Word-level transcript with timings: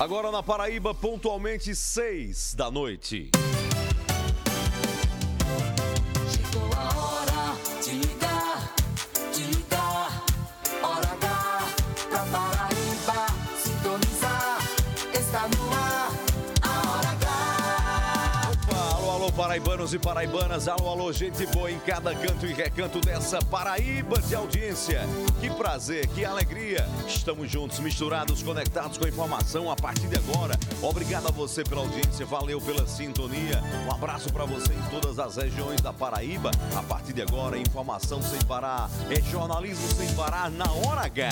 Agora 0.00 0.30
na 0.30 0.44
Paraíba, 0.44 0.94
pontualmente 0.94 1.74
6 1.74 2.54
da 2.54 2.70
noite. 2.70 3.32
Paraibanos 19.48 19.94
e 19.94 19.98
paraibanas. 19.98 20.68
Alô, 20.68 20.90
alô, 20.90 21.10
gente 21.10 21.46
boa 21.46 21.70
em 21.70 21.78
cada 21.78 22.14
canto 22.14 22.44
e 22.44 22.52
recanto 22.52 23.00
dessa 23.00 23.40
Paraíba 23.40 24.20
de 24.20 24.34
audiência. 24.34 25.00
Que 25.40 25.48
prazer, 25.48 26.06
que 26.08 26.22
alegria. 26.22 26.86
Estamos 27.06 27.50
juntos, 27.50 27.78
misturados, 27.78 28.42
conectados 28.42 28.98
com 28.98 29.06
a 29.06 29.08
informação 29.08 29.70
a 29.70 29.74
partir 29.74 30.06
de 30.06 30.18
agora. 30.18 30.54
Obrigado 30.82 31.28
a 31.28 31.30
você 31.30 31.64
pela 31.64 31.80
audiência, 31.80 32.26
valeu 32.26 32.60
pela 32.60 32.86
sintonia. 32.86 33.62
Um 33.86 33.90
abraço 33.90 34.30
para 34.30 34.44
você 34.44 34.70
em 34.70 34.90
todas 34.90 35.18
as 35.18 35.36
regiões 35.36 35.80
da 35.80 35.94
Paraíba. 35.94 36.50
A 36.76 36.82
partir 36.82 37.14
de 37.14 37.22
agora, 37.22 37.56
informação 37.56 38.20
sem 38.20 38.40
parar. 38.42 38.90
É 39.08 39.18
jornalismo 39.18 39.88
sem 39.94 40.12
parar 40.14 40.50
na 40.50 40.70
hora 40.70 41.06
H. 41.06 41.30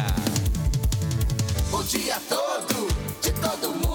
O 1.70 1.82
dia 1.82 2.18
todo, 2.26 2.88
de 3.20 3.30
todo 3.32 3.74
mundo. 3.74 3.85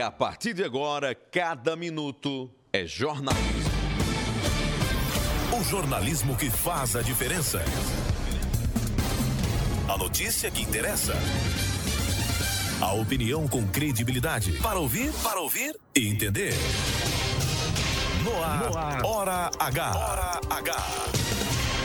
A 0.00 0.10
partir 0.10 0.54
de 0.54 0.64
agora, 0.64 1.14
cada 1.14 1.74
minuto 1.74 2.50
é 2.72 2.86
jornalismo. 2.86 3.70
O 5.58 5.64
jornalismo 5.64 6.36
que 6.36 6.50
faz 6.50 6.94
a 6.94 7.02
diferença. 7.02 7.62
A 9.88 9.96
notícia 9.96 10.50
que 10.50 10.62
interessa. 10.62 11.14
A 12.80 12.92
opinião 12.92 13.48
com 13.48 13.66
credibilidade. 13.66 14.52
Para 14.58 14.78
ouvir, 14.78 15.12
para 15.22 15.40
ouvir 15.40 15.74
e 15.96 16.08
entender. 16.08 16.54
No 18.22 18.44
ar, 18.76 19.04
Hora 19.04 19.50
H. 19.58 19.96
Hora 19.96 20.40
H. 20.50 21.47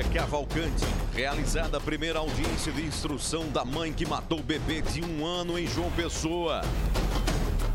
Júlia 0.00 0.04
Cavalcante. 0.04 0.86
Realizada 1.12 1.76
a 1.76 1.80
primeira 1.80 2.18
audiência 2.20 2.72
de 2.72 2.82
instrução 2.82 3.48
da 3.48 3.64
mãe 3.64 3.92
que 3.92 4.06
matou 4.06 4.40
o 4.40 4.42
bebê 4.42 4.80
de 4.80 5.04
um 5.04 5.26
ano 5.26 5.58
em 5.58 5.66
João 5.66 5.90
Pessoa. 5.90 6.62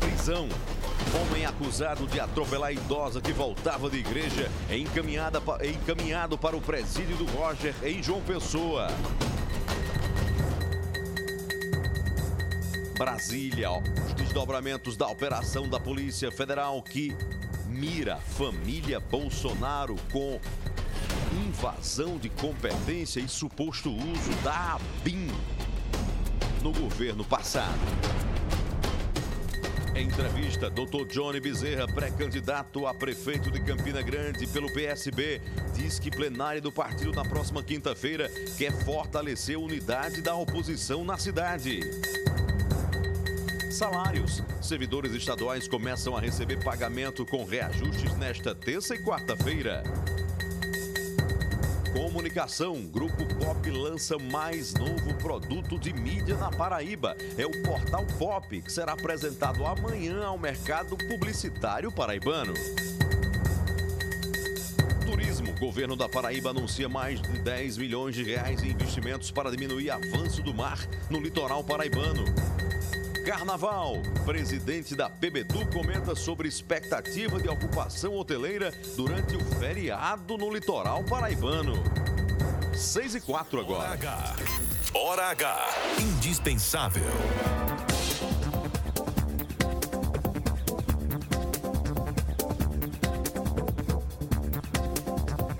Prisão. 0.00 0.48
Homem 1.20 1.46
acusado 1.46 2.06
de 2.06 2.18
atropelar 2.18 2.72
idosa 2.72 3.20
que 3.20 3.32
voltava 3.32 3.88
de 3.88 3.98
igreja 3.98 4.50
é 4.68 4.76
encaminhada 4.76 5.40
é 5.60 5.68
encaminhado 5.68 6.36
para 6.36 6.56
o 6.56 6.60
presídio 6.60 7.16
do 7.16 7.26
Roger 7.26 7.74
em 7.82 8.02
João 8.02 8.20
Pessoa. 8.20 8.88
Brasília, 12.98 13.70
os 13.70 14.14
desdobramentos 14.14 14.96
da 14.96 15.06
operação 15.06 15.68
da 15.68 15.78
Polícia 15.78 16.32
Federal 16.32 16.82
que 16.82 17.16
mira 17.68 18.16
família 18.16 18.98
Bolsonaro 18.98 19.96
com 20.10 20.40
invasão 21.36 22.18
de 22.18 22.28
competência 22.28 23.20
e 23.20 23.28
suposto 23.28 23.90
uso 23.90 24.30
da 24.42 24.74
ABIN 24.74 25.28
no 26.62 26.72
governo 26.72 27.24
passado. 27.24 27.78
Em 29.94 30.08
entrevista, 30.08 30.68
Dr. 30.68 31.06
Johnny 31.10 31.40
Bezerra, 31.40 31.86
pré-candidato 31.86 32.86
a 32.86 32.92
prefeito 32.92 33.50
de 33.50 33.60
Campina 33.60 34.02
Grande 34.02 34.46
pelo 34.46 34.70
PSB, 34.70 35.40
diz 35.74 35.98
que 35.98 36.10
plenária 36.10 36.60
do 36.60 36.70
partido 36.70 37.12
na 37.12 37.24
próxima 37.24 37.62
quinta-feira 37.62 38.28
quer 38.58 38.72
fortalecer 38.84 39.56
a 39.56 39.58
unidade 39.58 40.20
da 40.20 40.34
oposição 40.34 41.02
na 41.02 41.16
cidade. 41.16 41.80
Salários. 43.70 44.42
Servidores 44.60 45.12
estaduais 45.12 45.66
começam 45.66 46.16
a 46.16 46.20
receber 46.20 46.62
pagamento 46.62 47.24
com 47.24 47.44
reajustes 47.44 48.14
nesta 48.16 48.54
terça 48.54 48.94
e 48.94 48.98
quarta-feira. 48.98 49.82
Comunicação. 51.96 52.82
Grupo 52.82 53.24
Pop 53.36 53.70
lança 53.70 54.18
mais 54.18 54.74
novo 54.74 55.14
produto 55.14 55.78
de 55.78 55.94
mídia 55.94 56.36
na 56.36 56.50
Paraíba. 56.50 57.16
É 57.38 57.46
o 57.46 57.62
Portal 57.62 58.04
Pop, 58.18 58.60
que 58.60 58.70
será 58.70 58.92
apresentado 58.92 59.64
amanhã 59.64 60.22
ao 60.26 60.36
mercado 60.36 60.94
publicitário 60.94 61.90
paraibano. 61.90 62.52
Turismo. 65.06 65.54
Governo 65.58 65.96
da 65.96 66.06
Paraíba 66.06 66.50
anuncia 66.50 66.86
mais 66.86 67.18
de 67.22 67.38
10 67.38 67.78
milhões 67.78 68.14
de 68.14 68.22
reais 68.22 68.62
em 68.62 68.72
investimentos 68.72 69.30
para 69.30 69.50
diminuir 69.50 69.88
avanço 69.90 70.42
do 70.42 70.52
mar 70.52 70.86
no 71.08 71.18
litoral 71.18 71.64
paraibano. 71.64 72.26
Carnaval. 73.26 74.02
Presidente 74.24 74.94
da 74.94 75.10
PBTU 75.10 75.66
comenta 75.72 76.14
sobre 76.14 76.46
expectativa 76.46 77.40
de 77.40 77.48
ocupação 77.48 78.14
hoteleira 78.14 78.70
durante 78.96 79.34
o 79.34 79.40
feriado 79.56 80.38
no 80.38 80.48
litoral 80.48 81.02
paraibano. 81.02 81.74
6 82.72 83.16
e 83.16 83.20
4 83.20 83.58
Hora 83.58 83.66
agora. 83.66 83.88
H. 83.94 84.36
Hora 84.94 85.24
H. 85.30 85.68
Indispensável. 85.98 87.02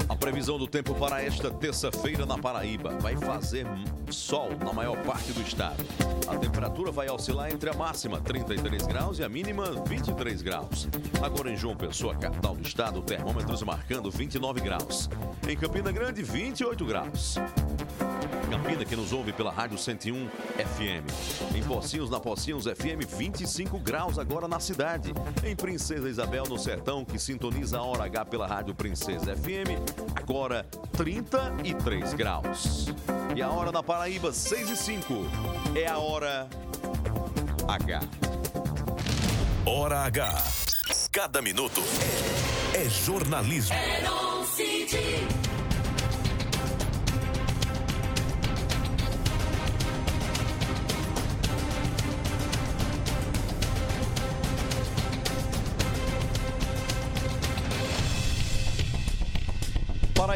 A 0.09 0.15
previsão 0.15 0.57
do 0.57 0.69
tempo 0.69 0.95
para 0.95 1.21
esta 1.21 1.51
terça-feira 1.51 2.25
na 2.25 2.39
Paraíba 2.39 2.97
vai 3.01 3.17
fazer 3.17 3.67
sol 4.17 4.51
na 4.65 4.73
maior 4.73 4.97
parte 5.05 5.33
do 5.33 5.43
estado. 5.43 5.85
A 6.27 6.37
temperatura 6.37 6.91
vai 6.91 7.09
oscilar 7.09 7.53
entre 7.53 7.69
a 7.71 7.75
máxima 7.75 8.21
33 8.21 8.87
graus 8.87 9.19
e 9.19 9.25
a 9.25 9.29
mínima 9.29 9.71
23 9.87 10.43
graus. 10.43 10.89
Agora 11.23 11.51
em 11.51 11.57
João 11.57 11.77
Pessoa, 11.77 12.17
capital 12.17 12.57
do 12.57 12.67
estado, 12.67 13.03
termômetros 13.03 13.63
marcando 13.63 14.11
29 14.11 14.61
graus. 14.61 15.09
Em 15.47 15.57
Campina 15.57 15.93
Grande, 15.93 16.23
28 16.23 16.85
graus. 16.85 17.37
Campina, 18.51 18.85
que 18.85 18.97
nos 18.97 19.13
ouve 19.13 19.33
pela 19.33 19.51
Rádio 19.51 19.79
101 19.79 20.29
FM. 20.29 21.57
Em 21.57 21.63
Pocinhos, 21.63 22.11
na 22.11 22.21
Pocinhos 22.21 22.65
FM, 22.65 23.07
25 23.17 23.79
graus 23.79 24.19
agora 24.19 24.47
na 24.49 24.61
cidade. 24.61 25.13
Em 25.45 25.55
Princesa 25.55 26.09
Isabel, 26.09 26.45
no 26.45 26.59
Sertão, 26.59 27.05
que 27.05 27.19
sintoniza 27.19 27.79
a 27.79 27.83
Hora 27.83 28.05
H 28.05 28.25
pela 28.27 28.47
Rádio 28.47 28.75
Princesa 28.75 29.35
FM, 29.37 29.79
agora 30.15 30.67
33 30.97 32.15
graus. 32.15 32.87
E 33.35 33.43
a 33.43 33.51
hora 33.51 33.73
na 33.73 33.83
Paraíba, 33.83 34.33
6 34.33 34.71
e 34.71 34.77
5. 34.77 35.15
É 35.75 35.87
a 35.87 35.99
hora 35.99 36.49
H. 37.69 38.01
Hora 39.65 40.01
H. 40.01 40.43
Cada 41.13 41.41
minuto 41.41 41.81
é, 42.75 42.83
é 42.83 42.89
jornalismo. 42.89 43.75
Heron 43.75 44.36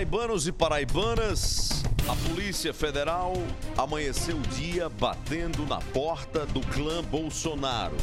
Paraibanos 0.01 0.47
e 0.47 0.53
paraibanas, 0.53 1.83
a 2.09 2.17
Polícia 2.31 2.73
Federal 2.73 3.35
amanheceu 3.77 4.39
o 4.39 4.41
dia 4.41 4.89
batendo 4.89 5.67
na 5.67 5.77
porta 5.77 6.47
do 6.47 6.63
clã 6.63 7.05
Bolsonaro. 7.05 7.97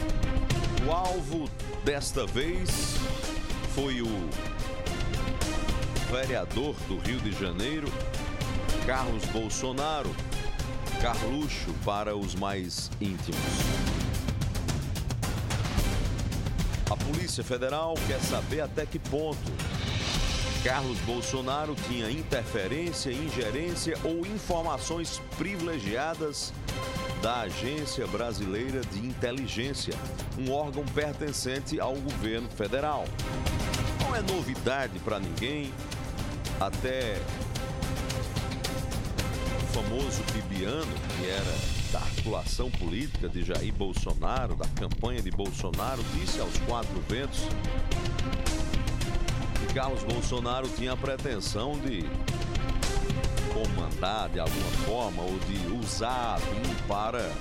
O 0.88 0.92
alvo 0.92 1.50
desta 1.84 2.24
vez 2.28 2.70
foi 3.74 4.04
o 4.04 4.30
vereador 6.12 6.76
do 6.88 7.00
Rio 7.00 7.20
de 7.20 7.32
Janeiro, 7.32 7.92
Carlos 8.86 9.26
Bolsonaro, 9.26 10.16
Carluxo 11.02 11.74
para 11.84 12.16
os 12.16 12.36
mais 12.36 12.92
íntimos. 13.02 13.42
A 16.92 16.96
Polícia 16.96 17.44
Federal 17.44 17.96
quer 18.06 18.20
saber 18.20 18.62
até 18.62 18.86
que 18.86 19.00
ponto 19.00 19.52
Carlos 20.64 20.98
Bolsonaro 21.00 21.76
tinha 21.88 22.10
interferência, 22.10 23.12
ingerência 23.12 23.98
ou 24.04 24.26
informações 24.26 25.22
privilegiadas 25.38 26.54
da 27.22 27.42
Agência 27.42 28.06
Brasileira 28.08 28.82
de 28.82 29.00
Inteligência, 29.00 29.94
um 30.38 30.52
órgão 30.52 30.84
pertencente 30.86 31.80
ao 31.80 31.96
governo 31.96 32.50
federal. 32.50 33.06
Não 34.02 34.16
é 34.16 34.22
novidade 34.22 35.00
para 35.00 35.20
ninguém, 35.20 35.72
até 36.60 37.18
o 39.64 39.74
famoso 39.74 40.24
Bibiano, 40.34 40.94
que 41.18 41.30
era 41.30 41.78
da 41.92 42.00
articulação 42.00 42.70
política 42.72 43.30
de 43.30 43.44
Jair 43.44 43.74
Bolsonaro, 43.74 44.56
da 44.56 44.68
campanha 44.70 45.22
de 45.22 45.32
Bolsonaro, 45.32 46.04
disse 46.14 46.40
aos 46.40 46.58
quatro 46.60 47.02
ventos 47.08 47.48
Carlos 49.78 50.02
Bolsonaro 50.02 50.68
tinha 50.70 50.94
a 50.94 50.98
pretensão 50.98 51.78
de 51.78 52.04
comandar 53.54 54.28
de 54.28 54.40
alguma 54.40 54.72
forma 54.88 55.22
ou 55.22 55.38
de 55.38 55.68
usar 55.80 56.40
para 56.88 57.32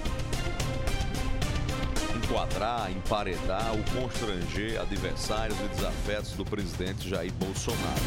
enquadrar, 2.15 2.93
emparedar 2.93 3.73
ou 3.73 4.03
constranger 4.03 4.79
adversários 4.79 5.59
e 5.61 5.69
desafetos 5.69 6.33
do 6.33 6.45
presidente 6.45 7.09
Jair 7.09 7.33
Bolsonaro. 7.33 8.05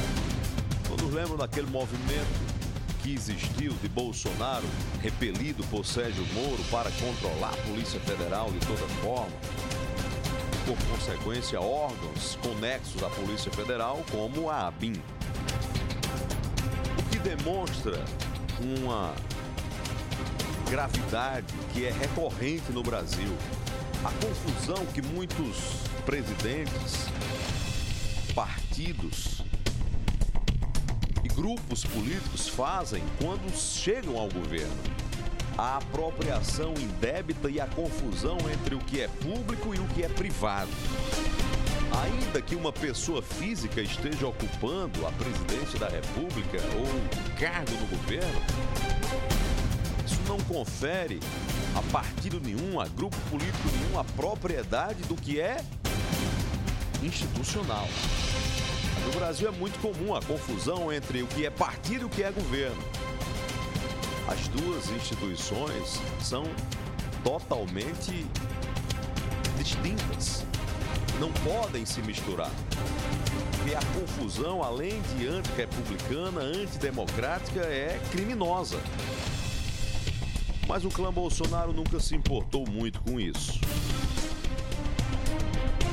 Todos 0.87 1.11
lembram 1.11 1.35
daquele 1.35 1.67
movimento 1.71 2.59
que 3.01 3.15
existiu 3.15 3.73
de 3.81 3.89
Bolsonaro, 3.89 4.67
repelido 5.01 5.63
por 5.71 5.83
Sérgio 5.83 6.23
Moro 6.35 6.63
para 6.69 6.91
controlar 6.91 7.55
a 7.55 7.67
Polícia 7.67 7.99
Federal 8.01 8.51
de 8.51 8.59
toda 8.59 8.87
forma? 9.01 9.68
Por 10.69 10.77
consequência, 10.85 11.59
órgãos 11.59 12.37
conexos 12.43 13.01
à 13.01 13.09
Polícia 13.09 13.51
Federal, 13.51 14.05
como 14.11 14.51
a 14.51 14.67
ABIN. 14.67 15.01
O 16.95 17.03
que 17.09 17.17
demonstra 17.17 18.05
uma 18.61 19.15
gravidade 20.69 21.51
que 21.73 21.87
é 21.87 21.91
recorrente 21.91 22.71
no 22.71 22.83
Brasil. 22.83 23.35
A 24.05 24.11
confusão 24.23 24.85
que 24.93 25.01
muitos 25.01 25.57
presidentes, 26.05 27.07
partidos 28.35 29.41
e 31.23 31.29
grupos 31.29 31.83
políticos 31.83 32.47
fazem 32.47 33.01
quando 33.19 33.51
chegam 33.57 34.19
ao 34.19 34.29
governo. 34.29 34.98
A 35.59 35.75
apropriação 35.75 36.73
indébita 36.73 37.49
e 37.49 37.59
a 37.59 37.67
confusão 37.67 38.37
entre 38.49 38.75
o 38.75 38.79
que 38.79 39.01
é 39.01 39.09
público 39.09 39.75
e 39.75 39.77
o 39.77 39.85
que 39.87 40.03
é 40.03 40.07
privado. 40.07 40.71
Ainda 42.01 42.41
que 42.41 42.55
uma 42.55 42.71
pessoa 42.71 43.21
física 43.21 43.81
esteja 43.81 44.25
ocupando 44.25 45.05
a 45.05 45.11
presidência 45.11 45.77
da 45.77 45.89
República 45.89 46.59
ou 46.77 46.85
um 46.85 47.37
cargo 47.37 47.73
no 47.73 47.87
governo, 47.87 48.41
isso 50.05 50.21
não 50.29 50.39
confere 50.45 51.19
a 51.75 51.81
partido 51.91 52.39
nenhum, 52.39 52.79
a 52.79 52.87
grupo 52.87 53.17
político 53.29 53.67
nenhum, 53.73 53.99
a 53.99 54.05
propriedade 54.05 55.03
do 55.09 55.15
que 55.15 55.41
é 55.41 55.61
institucional. 57.03 57.89
No 59.05 59.11
Brasil 59.11 59.49
é 59.49 59.51
muito 59.51 59.77
comum 59.81 60.15
a 60.15 60.21
confusão 60.21 60.89
entre 60.89 61.21
o 61.21 61.27
que 61.27 61.45
é 61.45 61.49
partido 61.49 62.03
e 62.03 62.05
o 62.05 62.09
que 62.09 62.23
é 62.23 62.31
governo. 62.31 62.81
As 64.29 64.47
duas 64.49 64.91
instituições 64.91 65.99
são 66.21 66.43
totalmente 67.23 68.27
distintas. 69.57 70.45
Não 71.19 71.31
podem 71.33 71.83
se 71.83 71.99
misturar. 72.03 72.51
E 73.67 73.73
a 73.73 73.79
confusão, 73.99 74.61
além 74.61 75.01
de 75.01 75.27
antirrepublicana, 75.27 76.41
antidemocrática, 76.41 77.61
é 77.61 77.99
criminosa. 78.11 78.79
Mas 80.67 80.85
o 80.85 80.89
clã 80.89 81.11
Bolsonaro 81.11 81.73
nunca 81.73 81.99
se 81.99 82.15
importou 82.15 82.69
muito 82.69 83.01
com 83.01 83.19
isso. 83.19 83.59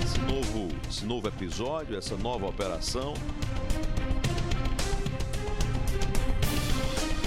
Esse 0.05 0.19
novo, 0.19 0.69
esse 0.91 1.07
novo 1.07 1.27
episódio, 1.27 1.97
essa 1.97 2.19
nova 2.19 2.47
operação, 2.47 3.15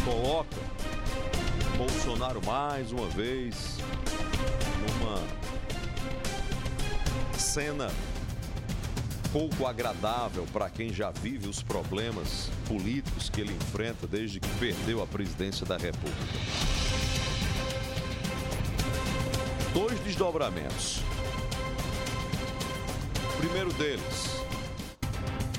coloca 0.09 0.49
Bolsonaro 1.79 2.45
mais 2.45 2.91
uma 2.91 3.07
vez 3.07 3.77
numa 4.99 5.17
cena 7.39 7.89
pouco 9.31 9.65
agradável 9.65 10.45
para 10.51 10.69
quem 10.69 10.93
já 10.93 11.09
vive 11.09 11.47
os 11.47 11.63
problemas 11.63 12.51
políticos 12.67 13.29
que 13.29 13.39
ele 13.39 13.53
enfrenta 13.53 14.05
desde 14.05 14.41
que 14.41 14.49
perdeu 14.59 15.01
a 15.01 15.07
presidência 15.07 15.65
da 15.65 15.77
República. 15.77 16.19
Dois 19.73 19.97
desdobramentos. 20.01 20.99
O 23.35 23.37
primeiro 23.37 23.71
deles, 23.71 24.43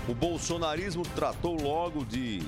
o 0.07 0.15
bolsonarismo 0.15 1.03
tratou 1.15 1.59
logo 1.59 2.05
de 2.05 2.43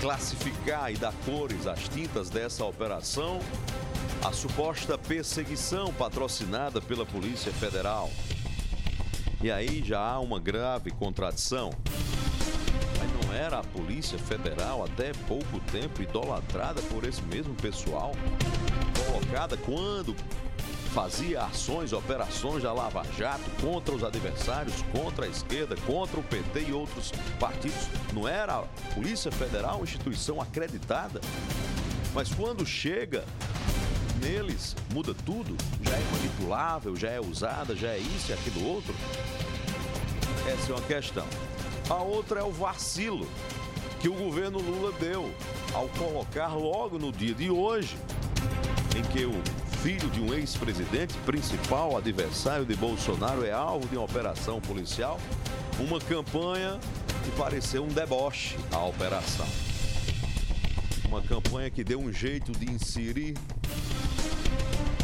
classificar 0.00 0.90
e 0.90 0.96
dar 0.96 1.12
cores 1.24 1.66
às 1.66 1.88
tintas 1.88 2.30
dessa 2.30 2.64
operação 2.64 3.40
a 4.24 4.32
suposta 4.32 4.98
perseguição 4.98 5.92
patrocinada 5.94 6.80
pela 6.80 7.06
Polícia 7.06 7.50
Federal. 7.52 8.10
E 9.42 9.50
aí 9.50 9.82
já 9.82 9.98
há 9.98 10.20
uma 10.20 10.38
grave 10.38 10.90
contradição. 10.90 11.70
Mas 12.98 13.26
não 13.26 13.34
era 13.34 13.60
a 13.60 13.64
Polícia 13.64 14.18
Federal 14.18 14.84
até 14.84 15.12
pouco 15.26 15.58
tempo 15.72 16.02
idolatrada 16.02 16.82
por 16.82 17.04
esse 17.04 17.22
mesmo 17.22 17.54
pessoal? 17.54 18.12
Colocada 19.06 19.56
quando 19.56 20.14
fazia 20.92 21.42
ações, 21.42 21.92
operações 21.92 22.62
da 22.62 22.72
Lava 22.72 23.04
Jato 23.16 23.48
contra 23.60 23.94
os 23.94 24.02
adversários, 24.02 24.74
contra 24.92 25.26
a 25.26 25.28
esquerda, 25.28 25.76
contra 25.86 26.18
o 26.18 26.22
PT 26.22 26.66
e 26.68 26.72
outros 26.72 27.12
partidos. 27.38 27.86
Não 28.12 28.26
era 28.26 28.56
a 28.56 28.62
Polícia 28.94 29.30
Federal 29.30 29.76
uma 29.76 29.84
instituição 29.84 30.40
acreditada? 30.40 31.20
Mas 32.12 32.32
quando 32.34 32.66
chega 32.66 33.24
neles, 34.20 34.74
muda 34.92 35.14
tudo, 35.24 35.56
já 35.80 35.92
é 35.92 36.02
manipulável, 36.12 36.96
já 36.96 37.10
é 37.10 37.20
usada, 37.20 37.76
já 37.76 37.88
é 37.88 37.98
isso 37.98 38.30
e 38.30 38.34
aquilo 38.34 38.66
outro. 38.66 38.94
Essa 40.46 40.72
é 40.72 40.74
uma 40.74 40.82
questão. 40.82 41.26
A 41.88 42.02
outra 42.02 42.40
é 42.40 42.44
o 42.44 42.50
vacilo 42.50 43.28
que 44.00 44.08
o 44.08 44.14
governo 44.14 44.58
Lula 44.58 44.92
deu 44.98 45.32
ao 45.72 45.88
colocar 45.90 46.54
logo 46.54 46.98
no 46.98 47.12
dia 47.12 47.34
de 47.34 47.50
hoje, 47.50 47.96
em 48.96 49.02
que 49.02 49.24
o 49.24 49.59
filho 49.82 50.10
de 50.10 50.20
um 50.20 50.34
ex-presidente, 50.34 51.14
principal 51.24 51.96
adversário 51.96 52.66
de 52.66 52.76
Bolsonaro, 52.76 53.46
é 53.46 53.50
alvo 53.50 53.88
de 53.88 53.96
uma 53.96 54.04
operação 54.04 54.60
policial, 54.60 55.18
uma 55.78 55.98
campanha 55.98 56.78
que 57.24 57.30
pareceu 57.30 57.84
um 57.84 57.88
deboche 57.88 58.58
à 58.70 58.84
operação. 58.84 59.46
Uma 61.06 61.22
campanha 61.22 61.70
que 61.70 61.82
deu 61.82 61.98
um 61.98 62.12
jeito 62.12 62.52
de 62.52 62.70
inserir 62.70 63.34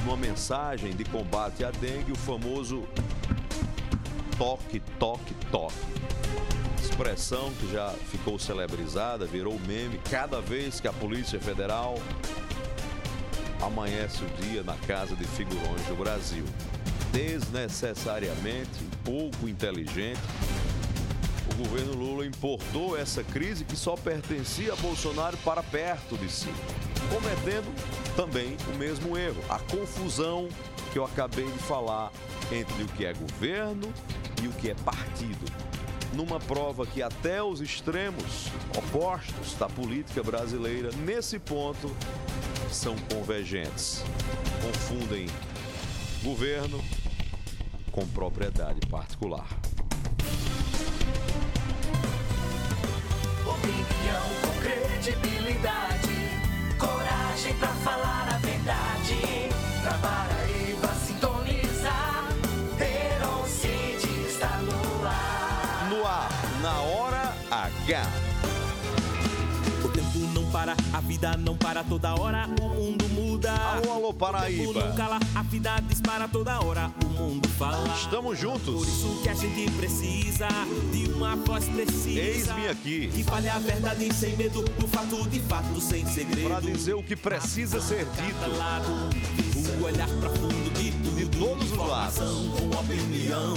numa 0.04 0.16
mensagem 0.16 0.94
de 0.94 1.04
combate 1.04 1.64
à 1.64 1.70
dengue 1.70 2.12
o 2.12 2.16
famoso 2.16 2.86
toque, 4.36 4.80
toque, 4.98 5.34
toque. 5.50 5.74
Expressão 6.78 7.50
que 7.54 7.72
já 7.72 7.88
ficou 8.10 8.38
celebrizada, 8.38 9.24
virou 9.24 9.58
meme 9.66 9.98
cada 10.10 10.42
vez 10.42 10.80
que 10.80 10.86
a 10.86 10.92
Polícia 10.92 11.40
Federal 11.40 11.98
amanhece 13.60 14.24
o 14.24 14.42
dia 14.42 14.62
na 14.62 14.76
casa 14.86 15.14
de 15.14 15.24
figurões 15.24 15.82
do 15.86 15.96
Brasil. 15.96 16.44
Desnecessariamente, 17.12 18.84
pouco 19.04 19.48
inteligente, 19.48 20.20
o 21.52 21.54
governo 21.56 21.94
Lula 21.94 22.26
importou 22.26 22.98
essa 22.98 23.22
crise 23.22 23.64
que 23.64 23.76
só 23.76 23.96
pertencia 23.96 24.72
a 24.72 24.76
Bolsonaro 24.76 25.36
para 25.38 25.62
perto 25.62 26.16
de 26.18 26.30
si, 26.30 26.52
cometendo 27.08 27.72
também 28.14 28.56
o 28.72 28.76
mesmo 28.76 29.16
erro, 29.16 29.42
a 29.48 29.58
confusão 29.58 30.48
que 30.92 30.98
eu 30.98 31.04
acabei 31.04 31.46
de 31.46 31.58
falar 31.60 32.10
entre 32.50 32.82
o 32.82 32.86
que 32.88 33.04
é 33.04 33.12
governo 33.12 33.92
e 34.42 34.48
o 34.48 34.52
que 34.52 34.70
é 34.70 34.74
partido. 34.74 35.44
Numa 36.12 36.40
prova 36.40 36.86
que 36.86 37.02
até 37.02 37.42
os 37.42 37.60
extremos 37.60 38.50
opostos 38.76 39.54
da 39.58 39.68
política 39.68 40.22
brasileira, 40.22 40.90
nesse 41.04 41.38
ponto, 41.38 41.90
são 42.76 42.94
convergentes. 43.10 44.04
Confundem 44.60 45.26
governo 46.22 46.84
com 47.90 48.06
propriedade 48.08 48.80
particular. 48.88 49.48
Opinião 53.46 54.22
com 54.42 54.60
credibilidade, 54.60 56.12
coragem 56.78 57.54
pra 57.54 57.68
falar 57.68 58.28
a 58.34 58.38
verdade. 58.38 59.16
Pra 59.82 59.94
Paraíba 59.98 60.94
sintonizar, 61.06 62.28
Heron 62.78 63.46
está 64.28 64.58
no 64.58 65.06
ar. 65.06 65.88
No 65.88 66.06
ar, 66.06 66.30
na 66.60 66.80
hora 66.82 67.34
H. 67.50 68.25
a 70.96 71.00
vida 71.00 71.36
não 71.36 71.54
para 71.54 71.84
toda 71.84 72.14
hora, 72.14 72.48
o 72.58 72.68
mundo 72.70 73.06
muda. 73.10 73.52
Alô, 73.52 73.92
alô, 73.92 74.14
Paraíba. 74.14 74.94
cala, 74.94 75.18
a 75.34 75.42
vida 75.42 75.78
dispara 75.86 76.26
toda 76.26 76.58
hora, 76.64 76.90
o 77.04 77.08
mundo 77.08 77.46
fala. 77.50 77.86
Estamos 77.94 78.30
Por 78.30 78.36
juntos. 78.36 78.88
isso 78.88 79.20
que 79.22 79.28
a 79.28 79.34
gente 79.34 79.70
precisa 79.72 80.48
de 80.90 81.12
uma 81.12 81.36
voz 81.36 81.68
precisa. 81.68 82.18
Eis-me 82.18 82.68
aqui. 82.68 83.08
Que 83.08 83.22
fale 83.22 83.46
a 83.46 83.58
verdade 83.58 84.12
sem 84.14 84.34
medo, 84.38 84.62
do 84.62 84.88
fato 84.88 85.28
de 85.28 85.40
fato, 85.40 85.78
sem 85.82 86.06
segredo. 86.06 86.48
Para 86.48 86.60
dizer 86.60 86.94
o 86.94 87.02
que 87.02 87.14
precisa 87.14 87.78
ser 87.78 88.06
dito. 88.06 88.56
lado, 88.56 88.88
o 89.78 89.84
olhar 89.84 90.08
profundo 90.08 90.70
de 90.78 90.92
tudo. 90.92 91.16
De 91.16 91.26
todos 91.26 91.72
os 91.72 91.78
lados. 91.78 92.16
Com 92.16 92.70
opinião, 92.78 93.54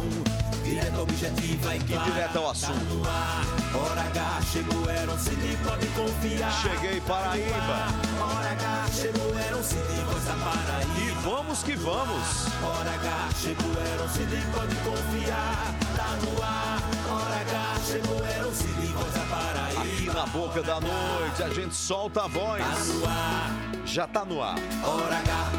direta, 0.70 1.02
objetiva 1.02 1.76
e 1.76 1.80
clara. 1.80 2.12
direto 2.12 2.38
ao 2.38 2.44
Tá 2.46 2.52
assunto. 2.52 3.02
ar, 3.08 3.78
hora 3.78 4.02
H, 4.02 4.42
chegou, 4.52 4.80
um 5.14 5.20
City, 5.20 5.58
pode 5.64 5.88
confiar. 5.88 6.52
Cheguei, 6.62 7.02
Paraíba. 7.02 7.78
Hora 8.22 8.52
H, 8.52 8.86
chegou, 8.94 9.32
um 9.60 9.64
City, 9.64 10.02
voz 10.06 10.24
da 10.26 10.34
E 10.34 10.38
Paraíba. 10.38 11.22
vamos 11.22 11.64
que 11.64 11.76
vamos. 11.76 12.46
Hora 12.64 12.92
H, 12.92 13.30
chegou, 13.42 13.66
um 13.70 14.10
City, 14.10 14.44
pode 14.54 14.76
confiar. 14.76 15.76
Tá 15.96 16.18
no 16.24 16.44
ar, 16.44 16.80
hora 17.12 17.42
H, 17.42 17.80
chegou, 17.86 18.50
um 18.50 18.54
City, 18.54 18.88
voz 18.94 19.14
da 19.14 19.22
Paraíba. 19.22 19.82
Aqui 19.82 20.06
na 20.14 20.26
boca 20.28 20.62
da 20.64 20.80
noite, 20.80 21.44
a 21.44 21.50
gente 21.50 21.76
solta 21.76 22.26
a 22.26 22.28
voz. 22.28 22.64
Tá 22.64 22.84
no 22.94 23.06
ar, 23.08 23.52
Já 23.86 24.08
tá 24.08 24.24
no 24.26 24.42
ar. 24.42 24.56
hora 24.84 25.18
H. 25.18 25.52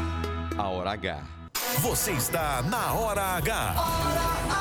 A 0.57 0.67
hora 0.69 0.91
H. 0.91 1.19
Você 1.79 2.11
está 2.11 2.61
na 2.63 2.91
Hora 2.93 3.37
H. 3.37 3.73
Hora 3.77 4.55
H 4.55 4.60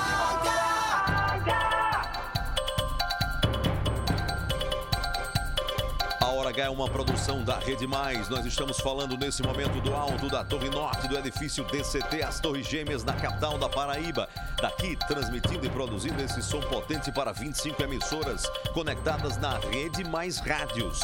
é 6.59 6.69
uma 6.69 6.89
produção 6.89 7.45
da 7.45 7.59
Rede 7.59 7.87
Mais. 7.87 8.29
Nós 8.29 8.45
estamos 8.45 8.81
falando 8.81 9.17
nesse 9.17 9.43
momento 9.43 9.81
do 9.81 9.95
alto 9.95 10.29
da 10.29 10.43
Torre 10.43 10.71
Norte 10.71 11.07
do 11.07 11.19
edifício 11.19 11.63
DCT, 11.65 12.23
as 12.23 12.41
Torres 12.41 12.67
Gêmeas, 12.67 13.05
na 13.05 13.13
capital 13.13 13.59
da 13.59 13.69
Paraíba. 13.69 14.29
Daqui, 14.61 14.97
transmitindo 15.07 15.67
e 15.67 15.69
produzindo 15.69 16.21
esse 16.23 16.43
som 16.43 16.61
potente 16.61 17.13
para 17.13 17.33
25 17.33 17.83
emissoras 17.83 18.51
conectadas 18.73 19.37
na 19.37 19.59
Rede 19.59 20.03
Mais 20.05 20.39
Rádios. 20.39 20.99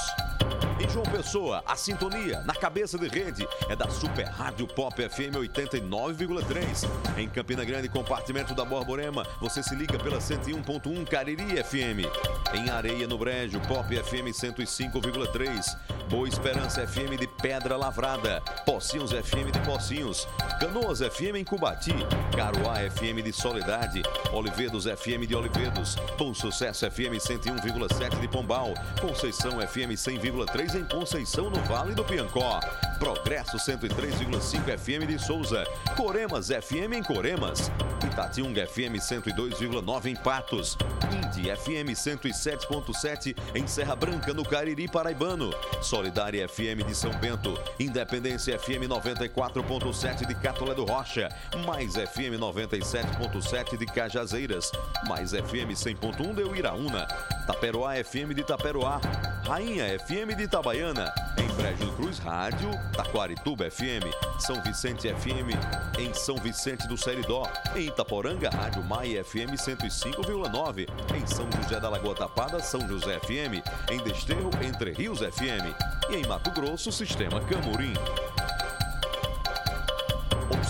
Em 0.79 0.89
João 0.89 1.07
Pessoa, 1.07 1.63
a 1.67 1.75
sintonia 1.75 2.43
na 2.43 2.55
cabeça 2.55 2.99
de 2.99 3.09
rede 3.09 3.49
é 3.69 3.75
da 3.75 3.89
Super 3.89 4.27
Rádio 4.27 4.67
Pop 4.67 4.95
FM 4.97 5.35
89,3. 5.35 7.19
Em 7.19 7.29
Campina 7.29 7.65
Grande, 7.65 7.89
compartimento 7.89 8.55
da 8.55 8.65
Borborema, 8.65 9.27
você 9.41 9.63
se 9.63 9.75
liga 9.75 9.99
pela 9.99 10.19
101.1 10.19 11.07
Cariri 11.09 11.63
FM. 11.65 12.07
Em 12.55 12.71
Areia 12.71 13.09
no 13.09 13.19
Brejo, 13.19 13.59
Pop 13.63 13.89
FM 13.89 14.29
105,3. 14.31 15.77
Boa 16.11 16.29
Esperança 16.29 16.87
FM 16.87 17.19
de 17.19 17.27
Pedra 17.27 17.77
Lavrada. 17.77 18.41
Pocinhos 18.65 19.11
FM 19.13 19.51
de 19.51 19.61
Pocinhos. 19.61 20.29
Canoas 20.61 21.01
FM 21.01 21.37
em 21.37 21.45
Cubati. 21.45 21.95
Caruá 22.37 22.77
FM 22.91 23.23
de 23.25 23.33
Soledade. 23.33 24.03
Olivedos 24.33 24.85
FM 24.85 25.27
de 25.27 25.35
Olivedos. 25.35 25.97
Bom 26.19 26.33
Sucesso 26.35 26.89
FM 26.91 27.17
101,7 27.19 28.21
de 28.21 28.29
Pombal. 28.29 28.75
Conceição 29.01 29.53
FM 29.61 29.97
100,3 29.97 30.36
em 30.75 30.85
Conceição 30.85 31.49
no 31.49 31.59
Vale 31.63 31.95
do 31.95 32.05
Piancó. 32.05 32.61
Progresso 32.99 33.57
103,5 33.57 34.79
FM 34.79 35.07
de 35.07 35.19
Souza. 35.19 35.65
Coremas 35.97 36.49
FM 36.49 36.93
em 36.95 37.03
Coremas. 37.03 37.71
Itatiunga 38.05 38.67
FM 38.67 38.97
102,9 39.01 40.07
em 40.07 40.17
Patos. 40.17 40.77
Indy 41.13 41.55
FM 41.57 41.93
107.7 41.93 43.37
em 43.55 43.67
Serra 43.67 43.97
Branca, 43.97 44.35
no 44.35 44.45
Cariri 44.45 44.89
Paraibano. 44.89 45.51
Solidária 45.81 46.47
FM 46.49 46.87
de 46.87 46.95
São 46.95 47.11
Bento. 47.13 47.59
Independência 47.79 48.59
FM 48.59 48.89
94.7 48.89 50.27
de 50.27 50.35
Catolé 50.35 50.75
do 50.75 50.85
Rocha. 50.85 51.29
Mais 51.67 51.95
FM 51.95 52.39
97.7 52.39 53.77
de 53.79 53.87
Cajazeiras. 53.87 54.71
Mais 55.09 55.33
FM 55.33 55.73
100.1 55.73 56.35
de 56.35 56.43
Uiraúna. 56.43 57.07
Taperoá 57.47 57.95
FM 58.03 58.35
de 58.35 58.43
Taperoá. 58.43 59.01
Rainha 59.47 59.97
FM 60.01 60.26
de 60.35 60.43
Itabaiana. 60.45 61.13
Em 61.39 61.47
Brejo 61.55 61.93
Cruz 61.93 62.19
Rádio. 62.19 62.71
Taquarituba 62.97 63.71
FM. 63.71 64.07
São 64.39 64.63
Vicente 64.63 65.09
FM 65.09 65.87
em 65.99 66.13
São 66.13 66.37
Vicente 66.37 66.87
do 66.87 66.97
Seridó. 66.97 67.49
Em 67.75 67.87
Itaporanga, 67.87 68.51
Rádio 68.51 68.83
Maia 68.85 69.25
FM 69.25 69.55
105,9. 69.57 70.87
Em 71.15 71.27
São 71.27 71.51
José 71.53 71.81
da 71.81 71.89
Lagoa 71.89 72.15
Tapada, 72.15 72.61
São 72.61 72.87
José 72.87 73.19
FM. 73.21 73.63
Em 73.91 74.03
Desterro, 74.03 74.51
Entre 74.63 74.93
Rios 74.93 75.21
FM. 75.21 75.75
E 76.11 76.17
em 76.17 76.27
Mato 76.27 76.51
Grosso, 76.51 76.93
Sistema 76.93 77.41
Camurim. 77.41 77.95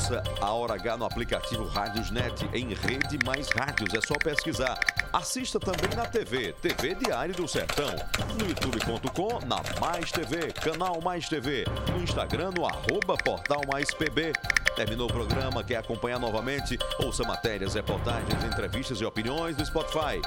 Ouça 0.06 0.22
a 0.40 0.52
Hora 0.52 0.74
H 0.74 0.96
no 0.96 1.04
aplicativo 1.04 1.64
Rádiosnet 1.64 2.48
em 2.54 2.72
Rede 2.74 3.18
Mais 3.24 3.48
Rádios. 3.48 3.92
É 3.92 4.00
só 4.06 4.14
pesquisar. 4.14 4.78
Assista 5.12 5.58
também 5.58 5.96
na 5.96 6.06
TV, 6.06 6.52
TV 6.62 6.94
Diário 6.94 7.34
do 7.34 7.48
Sertão. 7.48 7.90
No 8.38 8.46
youtube.com, 8.46 9.44
na 9.46 9.60
Mais 9.80 10.12
TV, 10.12 10.52
canal 10.52 11.00
Mais 11.02 11.28
TV. 11.28 11.64
No 11.90 12.00
Instagram, 12.00 12.52
no 12.56 12.64
arroba 12.64 13.16
Portal 13.16 13.60
Mais 13.66 13.92
PB. 13.92 14.32
Terminou 14.76 15.08
o 15.08 15.12
programa, 15.12 15.64
quer 15.64 15.78
acompanhar 15.78 16.20
novamente? 16.20 16.78
Ouça 17.00 17.24
matérias, 17.24 17.74
reportagens, 17.74 18.44
entrevistas 18.44 19.00
e 19.00 19.04
opiniões 19.04 19.56
do 19.56 19.66
Spotify. 19.66 20.20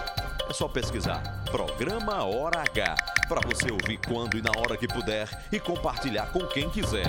É 0.50 0.54
só 0.54 0.68
pesquisar 0.68 1.22
Programa 1.52 2.26
Hora 2.26 2.60
H 2.62 2.96
para 3.30 3.40
você 3.42 3.72
ouvir 3.72 4.00
quando 4.08 4.36
e 4.36 4.42
na 4.42 4.50
hora 4.58 4.76
que 4.76 4.88
puder 4.88 5.30
e 5.52 5.60
compartilhar 5.60 6.32
com 6.32 6.46
quem 6.48 6.70
quiser. 6.70 7.06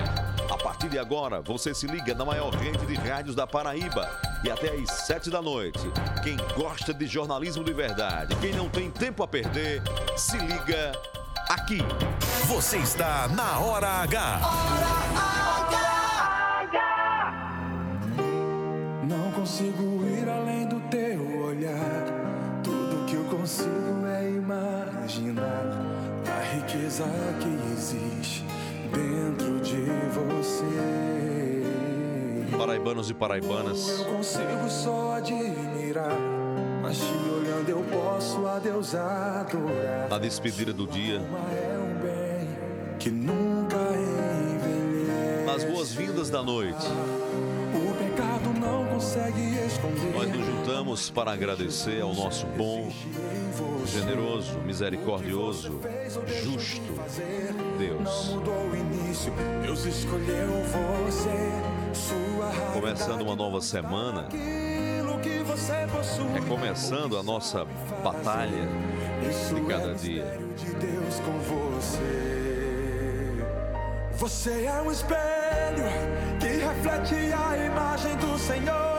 Partir 0.80 0.92
de 0.92 0.98
agora, 0.98 1.42
você 1.42 1.74
se 1.74 1.86
liga 1.86 2.14
na 2.14 2.24
maior 2.24 2.48
rede 2.54 2.86
de 2.86 2.94
rádios 2.94 3.36
da 3.36 3.46
Paraíba 3.46 4.10
e 4.42 4.50
até 4.50 4.70
às 4.70 4.90
sete 4.90 5.28
da 5.28 5.42
noite. 5.42 5.78
Quem 6.24 6.38
gosta 6.56 6.94
de 6.94 7.06
jornalismo 7.06 7.62
de 7.62 7.74
verdade, 7.74 8.34
quem 8.36 8.54
não 8.54 8.66
tem 8.66 8.90
tempo 8.90 9.22
a 9.22 9.28
perder, 9.28 9.82
se 10.16 10.38
liga 10.38 10.92
aqui. 11.50 11.80
Você 12.46 12.78
está 12.78 13.28
na 13.28 13.58
Hora 13.58 13.88
H. 13.88 14.40
Não 19.06 19.32
consigo 19.32 20.06
ir 20.06 20.26
além 20.30 20.66
do 20.66 20.80
teu 20.88 21.42
olhar. 21.42 22.06
Tudo 22.64 23.04
que 23.04 23.16
eu 23.16 23.24
consigo 23.24 24.06
é 24.06 24.30
imaginar 24.30 25.76
a 26.26 26.54
riqueza 26.54 27.04
que 27.38 27.72
existe 27.74 28.39
dentro 28.92 29.60
de 29.60 29.86
você. 30.14 30.64
Paraibanos 32.56 33.10
e 33.10 33.14
paraibanas, 33.14 33.88
Eu 34.00 34.04
consigo 34.04 34.68
só 34.68 35.16
admirar, 35.16 36.16
mas 36.82 36.98
te 36.98 37.04
olhando 37.04 37.68
eu 37.70 37.82
posso 37.84 38.46
a 38.46 38.58
Deus 38.58 38.94
adorar. 38.94 40.08
na 40.10 40.18
despedida 40.18 40.72
do 40.72 40.86
dia, 40.86 41.22
é 41.52 41.80
que 42.98 43.10
nunca 43.10 43.78
nas 45.46 45.64
boas-vindas 45.64 46.30
da 46.30 46.42
noite, 46.42 46.86
O 47.74 47.94
pecado. 47.94 48.39
Nós 49.00 50.28
nos 50.28 50.46
juntamos 50.46 51.10
para 51.10 51.32
agradecer 51.32 52.02
ao 52.02 52.12
nosso 52.12 52.46
bom, 52.48 52.92
generoso, 53.86 54.58
misericordioso, 54.60 55.80
justo 56.42 56.82
Deus. 57.78 58.36
Começando 62.74 63.22
uma 63.22 63.34
nova 63.34 63.60
semana, 63.62 64.28
é 66.36 66.40
começando 66.46 67.16
a 67.16 67.22
nossa 67.22 67.64
batalha 68.04 68.68
de 69.48 69.60
cada 69.66 69.92
é 69.92 69.94
dia. 69.94 70.38
Você 74.12 74.64
é 74.66 74.82
um 74.82 74.92
espelho 74.92 75.40
que 76.38 76.46
reflete 76.46 77.32
a 77.32 77.56
imagem 77.56 78.16
do 78.16 78.38
Senhor. 78.38 78.89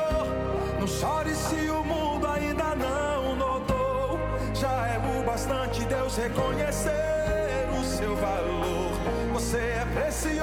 Não 0.81 0.87
chore 0.87 1.35
se 1.35 1.69
o 1.69 1.83
mundo 1.83 2.25
ainda 2.25 2.75
não 2.75 3.35
notou. 3.35 4.19
Já 4.55 4.87
é 4.87 5.19
o 5.19 5.23
bastante 5.23 5.85
Deus 5.85 6.17
reconhecer 6.17 7.69
o 7.79 7.83
seu 7.83 8.15
valor. 8.15 8.91
Você 9.31 9.57
é 9.57 9.87
precioso. 9.93 10.41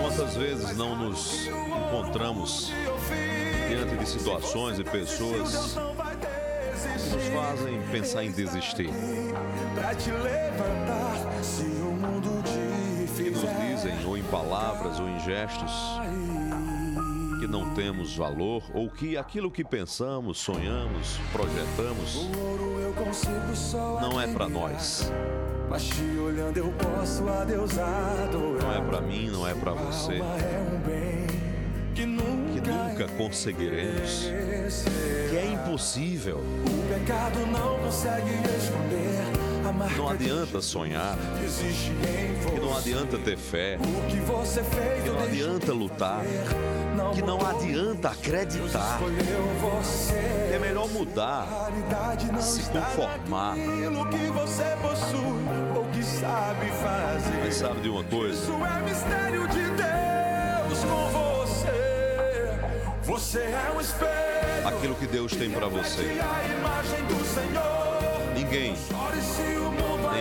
Quantas 0.00 0.36
vezes 0.36 0.76
não 0.76 0.94
nos 0.94 1.44
encontramos 1.44 2.72
diante 3.68 3.96
de 3.96 4.08
situações 4.08 4.78
e 4.78 4.84
pessoas 4.84 5.74
que 5.74 7.16
nos 7.16 7.28
fazem 7.34 7.82
pensar 7.90 8.22
em 8.22 8.30
desistir. 8.30 8.90
Pra 9.74 9.92
te 9.96 10.12
levantar 10.12 11.42
se 11.42 11.64
o 11.64 11.90
mundo 11.90 12.40
te 12.44 13.22
Que 13.24 13.30
nos 13.30 13.40
dizem, 13.40 14.06
ou 14.06 14.16
em 14.16 14.22
palavras 14.22 15.00
ou 15.00 15.08
em 15.08 15.18
gestos, 15.18 15.72
não 17.50 17.74
temos 17.74 18.16
valor 18.16 18.62
ou 18.72 18.88
que 18.88 19.16
aquilo 19.16 19.50
que 19.50 19.64
pensamos, 19.64 20.38
sonhamos, 20.38 21.18
projetamos 21.32 22.14
não 24.00 24.20
é 24.20 24.28
para 24.28 24.48
nós. 24.48 25.10
Mas 25.68 25.84
te 25.88 26.02
olhando 26.18 26.56
eu 26.56 26.72
posso 26.72 27.28
a 27.28 27.44
Deus 27.44 27.72
adorar. 27.76 28.62
Não 28.62 28.72
é 28.72 28.80
para 28.80 29.00
mim, 29.00 29.30
não 29.30 29.46
é 29.46 29.54
para 29.54 29.72
você. 29.72 30.14
É 30.14 30.72
um 30.72 30.78
bem 30.80 31.26
que 31.94 32.06
nunca, 32.06 32.60
Que 32.60 32.70
nunca 32.70 33.08
conseguiremos. 33.16 34.28
Que 35.30 35.36
é 35.36 35.52
impossível. 35.52 36.38
O 36.38 36.88
pecado 36.88 37.40
não 37.46 37.78
consegue 37.78 38.30
esconder 38.30 39.39
Não 39.96 40.08
adianta 40.08 40.60
sonhar. 40.60 41.16
que 42.52 42.60
não 42.60 42.76
adianta 42.76 43.18
ter 43.18 43.36
fé. 43.36 43.78
Que 45.02 45.10
não 45.10 45.22
adianta 45.22 45.72
lutar. 45.72 46.22
Que 47.14 47.22
não 47.22 47.38
adianta 47.46 48.08
acreditar. 48.10 49.00
É 50.52 50.58
melhor 50.58 50.88
mudar. 50.88 51.46
Se 52.40 52.62
conformar. 52.70 53.54
Mas 57.42 57.54
sabe 57.54 57.80
de 57.80 57.88
uma 57.88 58.04
coisa? 58.04 58.42
Isso 58.42 58.52
é 58.52 58.82
mistério 58.82 59.48
de 59.48 59.62
Deus 59.70 60.84
com 60.84 61.10
você. 61.10 61.60
Você 63.04 63.38
é 63.38 63.72
um 63.76 63.80
espelho. 63.80 64.20
Aquilo 64.66 64.94
que 64.94 65.06
Deus 65.06 65.34
tem 65.34 65.50
para 65.50 65.68
você. 65.68 66.18
Ninguém, 68.34 68.74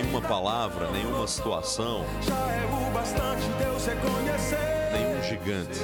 nenhuma 0.01 0.21
palavra, 0.21 0.89
nenhuma 0.91 1.27
situação, 1.27 2.05
já 2.21 2.33
é 2.33 2.65
o 2.65 2.91
bastante 2.93 3.43
Deus 3.59 3.85
reconhecer. 3.85 4.91
nenhum 4.93 5.21
gigante 5.23 5.79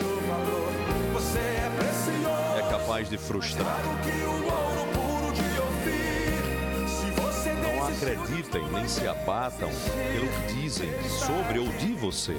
é 2.56 2.60
é 2.60 2.70
capaz 2.70 3.10
de 3.10 3.18
frustrar. 3.18 3.78
Não 7.62 7.88
acreditem 7.88 8.66
nem 8.72 8.88
se 8.88 9.06
abatam 9.06 9.70
pelo 10.14 10.28
que 10.28 10.54
dizem 10.62 10.90
sobre 11.10 11.60
ou 11.60 11.68
de 11.68 11.94
você. 11.94 12.36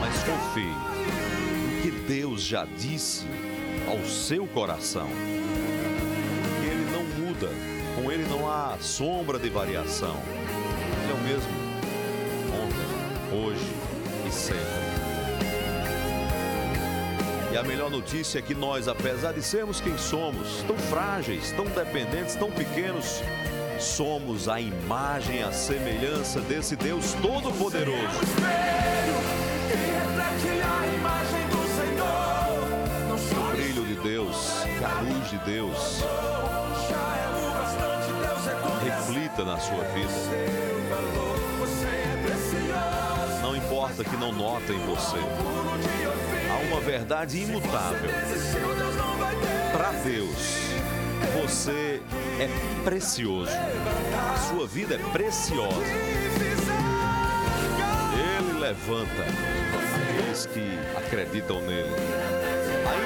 Mas 0.00 0.24
confie 0.24 0.64
no 0.66 1.82
que 1.82 1.90
Deus 2.08 2.42
já 2.42 2.64
disse 2.76 3.26
ao 3.88 4.04
seu 4.04 4.46
coração. 4.48 5.08
Há 8.70 8.78
sombra 8.78 9.38
de 9.38 9.48
variação. 9.48 10.16
Ele 11.02 11.10
é 11.10 11.14
o 11.14 11.18
mesmo 11.18 11.50
ontem, 12.54 13.36
hoje 13.36 13.74
e 14.26 14.32
sempre. 14.32 14.60
E 17.52 17.56
a 17.56 17.64
melhor 17.64 17.90
notícia 17.90 18.38
é 18.38 18.42
que 18.42 18.54
nós, 18.54 18.86
apesar 18.86 19.32
de 19.32 19.42
sermos 19.42 19.80
quem 19.80 19.98
somos, 19.98 20.62
tão 20.68 20.76
frágeis, 20.76 21.50
tão 21.52 21.64
dependentes, 21.64 22.36
tão 22.36 22.48
pequenos, 22.50 23.22
somos 23.80 24.48
a 24.48 24.60
imagem 24.60 25.42
a 25.42 25.50
semelhança 25.50 26.40
desse 26.40 26.76
Deus 26.76 27.12
Todo-Poderoso. 27.14 27.98
O 33.32 33.52
brilho 33.52 33.84
de 33.84 33.94
Deus, 33.96 34.62
a 34.84 35.00
luz 35.00 35.30
de 35.30 35.38
Deus, 35.38 36.04
na 39.44 39.58
sua 39.58 39.84
vida. 39.84 40.12
Não 43.42 43.56
importa 43.56 44.04
que 44.04 44.16
não 44.16 44.32
notem 44.32 44.78
você. 44.86 45.16
Há 46.50 46.72
uma 46.72 46.80
verdade 46.80 47.38
imutável. 47.38 48.10
Para 49.72 49.92
Deus, 50.04 50.58
você 51.40 52.02
é 52.38 52.48
precioso. 52.84 53.52
A 54.32 54.36
sua 54.38 54.66
vida 54.66 54.94
é 54.94 54.98
preciosa. 55.12 55.80
Ele 58.38 58.58
levanta 58.58 59.22
aqueles 60.30 60.46
que 60.46 60.78
acreditam 60.96 61.60
nele. 61.62 61.90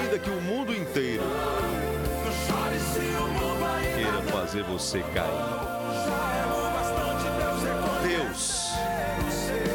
Ainda 0.03 0.19
que 0.19 0.31
o 0.31 0.41
mundo 0.41 0.75
inteiro 0.75 1.25
queira 3.95 4.23
fazer 4.33 4.63
você 4.65 5.01
cair. 5.15 5.84
Já 6.07 6.23
é 6.37 6.45
o 6.47 6.57
bastante 6.73 7.25
Deus 8.09 8.65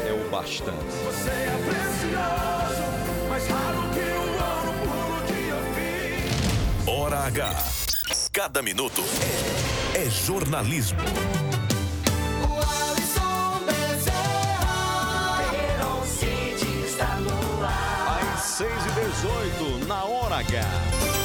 é 0.06 0.12
o 0.12 0.30
bastante. 0.30 0.94
Você 1.04 1.30
é 1.30 1.56
precioso, 1.66 2.82
mais 3.28 3.46
raro 3.48 3.82
que 3.92 4.00
o 4.00 4.22
ouro 4.32 4.72
puro 4.82 5.18
de 5.26 5.40
ouvir. 5.52 6.90
Hora 6.90 7.18
H. 7.26 7.56
Cada 8.32 8.62
minuto 8.62 9.02
é, 9.94 10.08
jornalismo. 10.08 10.98
O 12.42 12.54
Alisson 12.92 13.60
Bezerra, 13.66 15.42
Verão 15.50 16.04
City 16.06 16.86
está 16.86 17.16
no 17.16 17.64
ar. 17.64 18.34
Às 18.34 18.40
6 18.42 18.70
e 18.70 18.90
18 19.80 19.86
na 19.86 20.04
hora 20.04 20.36
H. 20.36 21.19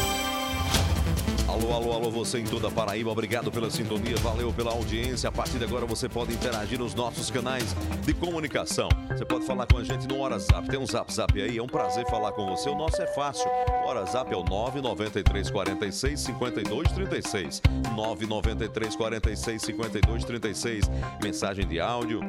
Alô, 1.56 1.72
alô, 1.72 1.94
alô, 1.94 2.12
você 2.12 2.40
em 2.40 2.44
toda 2.44 2.70
Paraíba, 2.70 3.10
obrigado 3.10 3.50
pela 3.50 3.70
sintonia, 3.72 4.18
valeu 4.18 4.52
pela 4.52 4.74
audiência. 4.74 5.30
A 5.30 5.32
partir 5.32 5.58
de 5.58 5.64
agora 5.64 5.86
você 5.86 6.10
pode 6.10 6.34
interagir 6.34 6.78
nos 6.78 6.94
nossos 6.94 7.32
canais 7.32 7.74
de 8.04 8.14
comunicação. 8.14 8.90
Você 9.08 9.24
pode 9.24 9.46
falar 9.46 9.66
com 9.66 9.78
a 9.78 9.84
gente 9.86 10.06
no 10.06 10.18
WhatsApp. 10.18 10.68
Tem 10.68 10.78
um 10.78 10.86
zap 10.86 11.14
zap 11.14 11.42
aí, 11.42 11.58
é 11.58 11.64
um 11.64 11.68
prazer 11.68 12.06
falar 12.08 12.34
com 12.34 12.46
você. 12.46 12.70
O 12.70 12.76
nosso 12.76 13.02
é 13.02 13.08
fácil. 13.08 13.50
O 13.86 13.88
WhatsApp 13.88 14.34
é 14.34 14.36
o 14.36 14.44
993 14.44 15.50
46 15.50 16.20
52 16.20 16.92
36. 16.92 17.62
993 17.96 18.96
46 18.98 19.62
52 19.62 20.26
36. 20.26 20.92
Mensagem 21.24 21.66
de 21.66 21.80
áudio, 21.80 22.20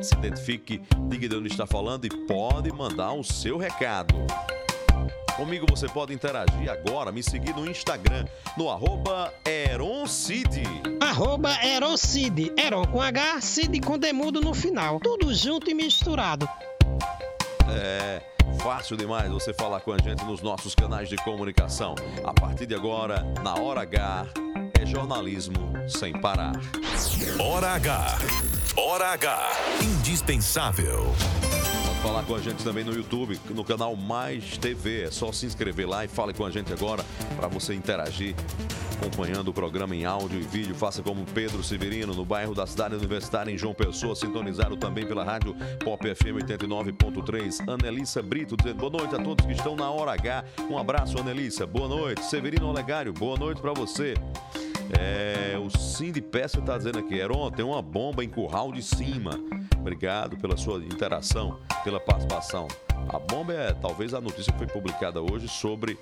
se 0.00 0.14
identifique, 0.14 0.80
diga 1.08 1.28
de 1.28 1.34
onde 1.34 1.48
está 1.48 1.66
falando 1.66 2.04
e 2.04 2.26
pode 2.28 2.70
mandar 2.70 3.12
o 3.12 3.24
seu 3.24 3.58
recado. 3.58 4.14
Comigo 5.36 5.66
você 5.68 5.86
pode 5.86 6.14
interagir 6.14 6.70
agora, 6.70 7.12
me 7.12 7.22
seguir 7.22 7.54
no 7.54 7.70
Instagram, 7.70 8.24
no 8.56 8.70
arroba 8.70 9.32
Eroncid. 9.44 10.62
Arroba 10.98 11.62
Erocid. 11.62 12.52
Eron 12.56 12.86
com 12.86 13.02
H, 13.02 13.42
Cid 13.42 13.80
com 13.80 13.98
demudo 13.98 14.40
no 14.40 14.54
final. 14.54 14.98
Tudo 14.98 15.34
junto 15.34 15.70
e 15.70 15.74
misturado. 15.74 16.48
É 17.68 18.22
fácil 18.62 18.96
demais 18.96 19.30
você 19.30 19.52
falar 19.52 19.80
com 19.80 19.92
a 19.92 19.98
gente 19.98 20.24
nos 20.24 20.40
nossos 20.40 20.74
canais 20.74 21.08
de 21.08 21.16
comunicação. 21.16 21.94
A 22.24 22.32
partir 22.32 22.64
de 22.64 22.74
agora, 22.74 23.22
na 23.42 23.54
Hora 23.54 23.82
H, 23.82 24.26
é 24.80 24.86
jornalismo 24.86 25.72
sem 25.86 26.12
parar. 26.12 26.52
Hora 27.38 27.74
H. 27.74 28.18
Hora 28.76 29.12
H. 29.12 29.50
Indispensável. 29.82 31.14
Falar 32.06 32.22
com 32.22 32.36
a 32.36 32.38
gente 32.38 32.62
também 32.62 32.84
no 32.84 32.94
YouTube, 32.94 33.36
no 33.50 33.64
canal 33.64 33.96
Mais 33.96 34.56
TV. 34.58 35.02
É 35.02 35.10
só 35.10 35.32
se 35.32 35.44
inscrever 35.44 35.88
lá 35.88 36.04
e 36.04 36.08
fale 36.08 36.32
com 36.32 36.46
a 36.46 36.50
gente 36.52 36.72
agora 36.72 37.04
para 37.36 37.48
você 37.48 37.74
interagir, 37.74 38.32
acompanhando 38.96 39.48
o 39.48 39.52
programa 39.52 39.96
em 39.96 40.04
áudio 40.04 40.38
e 40.38 40.44
vídeo. 40.44 40.72
Faça 40.72 41.02
como 41.02 41.26
Pedro 41.34 41.64
Severino, 41.64 42.14
no 42.14 42.24
bairro 42.24 42.54
da 42.54 42.64
Cidade 42.64 42.94
Universitária, 42.94 43.50
em 43.50 43.58
João 43.58 43.74
Pessoa, 43.74 44.14
sintonizado 44.14 44.76
também 44.76 45.04
pela 45.04 45.24
rádio 45.24 45.56
Pop 45.84 46.00
FM 46.14 46.46
89.3. 46.48 47.68
Anelissa 47.68 48.22
Brito 48.22 48.56
dizendo 48.56 48.76
boa 48.76 48.92
noite 48.92 49.16
a 49.16 49.18
todos 49.18 49.44
que 49.44 49.52
estão 49.52 49.74
na 49.74 49.90
Hora 49.90 50.12
H. 50.12 50.44
Um 50.70 50.78
abraço, 50.78 51.18
Anelissa. 51.18 51.66
Boa 51.66 51.88
noite. 51.88 52.24
Severino 52.24 52.68
Olegário, 52.68 53.12
boa 53.12 53.36
noite 53.36 53.60
para 53.60 53.72
você. 53.72 54.14
É, 54.98 55.58
o 55.58 55.70
Cindy 55.78 56.20
Peça 56.20 56.60
está 56.60 56.76
dizendo 56.76 56.98
aqui, 56.98 57.14
Heron, 57.14 57.50
tem 57.50 57.64
uma 57.64 57.82
bomba 57.82 58.24
em 58.24 58.28
curral 58.28 58.72
de 58.72 58.82
cima. 58.82 59.32
Obrigado 59.78 60.36
pela 60.36 60.56
sua 60.56 60.78
interação, 60.78 61.58
pela 61.82 61.98
participação. 61.98 62.68
A 63.08 63.18
bomba 63.18 63.52
é 63.52 63.72
talvez 63.72 64.14
a 64.14 64.20
notícia 64.20 64.52
que 64.52 64.58
foi 64.58 64.66
publicada 64.66 65.20
hoje 65.20 65.48
sobre 65.48 65.98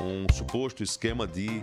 um 0.00 0.32
suposto 0.32 0.82
esquema 0.82 1.26
de 1.26 1.62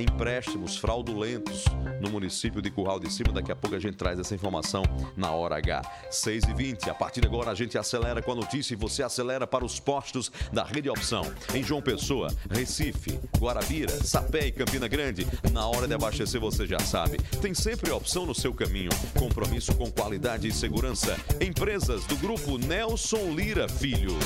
empréstimos 0.00 0.76
fraudulentos 0.76 1.64
no 2.00 2.10
município 2.10 2.62
de 2.62 2.70
Curral 2.70 3.00
de 3.00 3.12
Cima. 3.12 3.32
Daqui 3.32 3.52
a 3.52 3.56
pouco 3.56 3.76
a 3.76 3.80
gente 3.80 3.96
traz 3.96 4.18
essa 4.18 4.34
informação 4.34 4.82
na 5.16 5.30
hora 5.32 5.56
H. 5.56 5.82
6 6.10 6.44
e 6.44 6.54
20 6.54 6.90
A 6.90 6.94
partir 6.94 7.20
de 7.20 7.26
agora 7.26 7.50
a 7.50 7.54
gente 7.54 7.76
acelera 7.76 8.22
com 8.22 8.32
a 8.32 8.34
notícia 8.34 8.74
e 8.74 8.76
você 8.76 9.02
acelera 9.02 9.46
para 9.46 9.64
os 9.64 9.80
postos 9.80 10.30
da 10.52 10.64
Rede 10.64 10.88
Opção. 10.88 11.22
Em 11.54 11.62
João 11.62 11.82
Pessoa, 11.82 12.28
Recife, 12.50 13.18
Guarabira, 13.38 13.92
Sapé 14.04 14.46
e 14.46 14.52
Campina 14.52 14.88
Grande. 14.88 15.26
Na 15.52 15.66
hora 15.66 15.86
de 15.86 15.94
abastecer 15.94 16.40
você 16.40 16.66
já 16.66 16.78
sabe. 16.78 17.18
Tem 17.40 17.54
sempre 17.54 17.90
opção 17.90 18.26
no 18.26 18.34
seu 18.34 18.52
caminho. 18.54 18.90
Compromisso 19.18 19.74
com 19.74 19.90
qualidade 19.90 20.48
e 20.48 20.52
segurança. 20.52 21.16
Empresas 21.40 22.04
do 22.04 22.16
grupo 22.16 22.58
Nelson 22.58 23.32
Lira 23.34 23.68
Filho. 23.68 24.16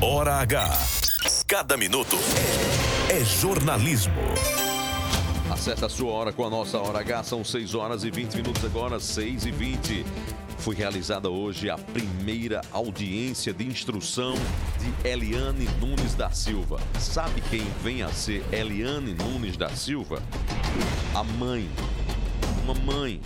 Hora 0.00 0.34
H. 0.36 1.41
Cada 1.52 1.76
minuto 1.76 2.16
é 3.10 3.22
jornalismo. 3.22 4.14
Acesse 5.50 5.84
a 5.84 5.88
sua 5.90 6.10
hora 6.10 6.32
com 6.32 6.46
a 6.46 6.48
nossa 6.48 6.78
Hora 6.78 7.00
H. 7.00 7.24
São 7.24 7.44
6 7.44 7.74
horas 7.74 8.04
e 8.04 8.10
20 8.10 8.36
minutos 8.36 8.64
agora, 8.64 8.98
6 8.98 9.44
e 9.44 9.50
20. 9.50 10.06
Foi 10.56 10.74
realizada 10.74 11.28
hoje 11.28 11.68
a 11.68 11.76
primeira 11.76 12.62
audiência 12.72 13.52
de 13.52 13.66
instrução 13.66 14.32
de 14.80 15.06
Eliane 15.06 15.68
Nunes 15.78 16.14
da 16.14 16.30
Silva. 16.30 16.80
Sabe 16.98 17.42
quem 17.50 17.64
vem 17.82 18.02
a 18.02 18.08
ser 18.08 18.42
Eliane 18.50 19.12
Nunes 19.12 19.54
da 19.54 19.68
Silva? 19.68 20.22
A 21.14 21.22
mãe. 21.22 21.68
Uma 22.64 22.72
mãe 22.72 23.20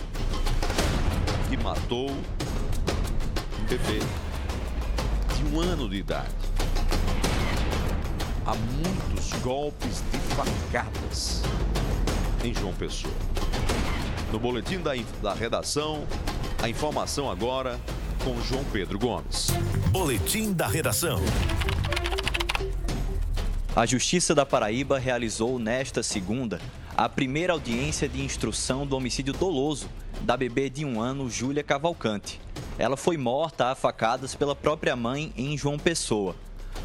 que 1.47 1.55
matou 1.55 2.11
um 2.11 3.65
bebê 3.69 3.99
de 5.33 5.45
um 5.45 5.61
ano 5.61 5.87
de 5.87 5.95
idade. 5.95 6.56
Há 8.47 8.55
muitos 8.55 9.33
golpes 9.41 10.01
de 10.09 10.17
facadas 10.33 11.41
em 12.41 12.53
João 12.53 12.73
Pessoa. 12.73 13.13
No 14.31 14.39
boletim 14.39 14.79
da, 14.79 14.91
da 15.21 15.33
redação, 15.33 16.07
a 16.63 16.69
informação 16.69 17.29
agora 17.29 17.77
com 18.23 18.41
João 18.43 18.63
Pedro 18.71 18.97
Gomes. 18.97 19.49
Boletim 19.91 20.53
da 20.53 20.65
redação. 20.65 21.19
A 23.75 23.85
Justiça 23.85 24.33
da 24.33 24.45
Paraíba 24.45 24.97
realizou 24.97 25.59
nesta 25.59 26.01
segunda 26.01 26.61
a 26.95 27.09
primeira 27.09 27.51
audiência 27.51 28.07
de 28.07 28.23
instrução 28.23 28.87
do 28.87 28.95
homicídio 28.95 29.33
doloso 29.33 29.89
da 30.21 30.37
bebê 30.37 30.69
de 30.69 30.85
um 30.85 31.01
ano, 31.01 31.29
Júlia 31.29 31.63
Cavalcante. 31.63 32.39
Ela 32.79 32.95
foi 32.95 33.17
morta 33.17 33.71
a 33.71 33.75
facadas 33.75 34.35
pela 34.35 34.55
própria 34.55 34.95
mãe 34.95 35.33
em 35.35 35.57
João 35.57 35.77
Pessoa. 35.77 36.33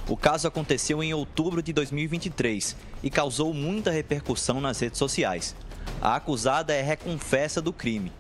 O 0.08 0.16
caso 0.16 0.48
aconteceu 0.48 1.02
em 1.02 1.14
outubro 1.14 1.62
de 1.62 1.72
2023 1.72 2.76
e 3.02 3.10
causou 3.10 3.54
muita 3.54 3.90
repercussão 3.90 4.60
nas 4.60 4.80
redes 4.80 4.98
sociais. 4.98 5.54
A 6.00 6.16
acusada 6.16 6.72
é 6.74 6.82
reconfessa 6.82 7.62
do 7.62 7.72
crime. 7.72 8.12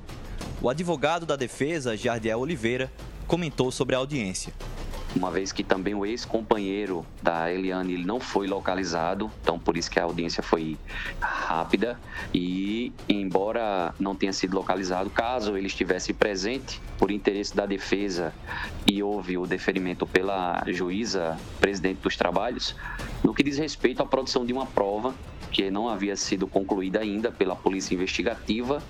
O 0.60 0.68
advogado 0.68 1.26
da 1.26 1.34
defesa, 1.34 1.96
Jardiel 1.96 2.38
Oliveira, 2.38 2.90
comentou 3.26 3.72
sobre 3.72 3.96
a 3.96 3.98
audiência 3.98 4.52
uma 5.14 5.30
vez 5.30 5.52
que 5.52 5.62
também 5.62 5.94
o 5.94 6.06
ex-companheiro 6.06 7.04
da 7.22 7.52
Eliane 7.52 7.94
ele 7.94 8.04
não 8.04 8.18
foi 8.18 8.46
localizado, 8.46 9.30
então 9.42 9.58
por 9.58 9.76
isso 9.76 9.90
que 9.90 9.98
a 9.98 10.04
audiência 10.04 10.42
foi 10.42 10.78
rápida. 11.20 11.98
E 12.32 12.92
embora 13.08 13.94
não 13.98 14.14
tenha 14.14 14.32
sido 14.32 14.54
localizado, 14.54 15.10
caso 15.10 15.56
ele 15.56 15.66
estivesse 15.66 16.12
presente 16.12 16.80
por 16.98 17.10
interesse 17.10 17.54
da 17.54 17.66
defesa 17.66 18.34
e 18.86 19.02
houve 19.02 19.36
o 19.36 19.46
deferimento 19.46 20.06
pela 20.06 20.62
juíza 20.66 21.38
presidente 21.60 22.00
dos 22.00 22.16
trabalhos, 22.16 22.74
no 23.22 23.34
que 23.34 23.42
diz 23.42 23.58
respeito 23.58 24.02
à 24.02 24.06
produção 24.06 24.44
de 24.44 24.52
uma 24.52 24.66
prova 24.66 25.14
que 25.52 25.70
não 25.70 25.88
havia 25.88 26.16
sido 26.16 26.46
concluída 26.46 27.00
ainda 27.00 27.30
pela 27.30 27.54
polícia 27.54 27.94
investigativa, 27.94 28.82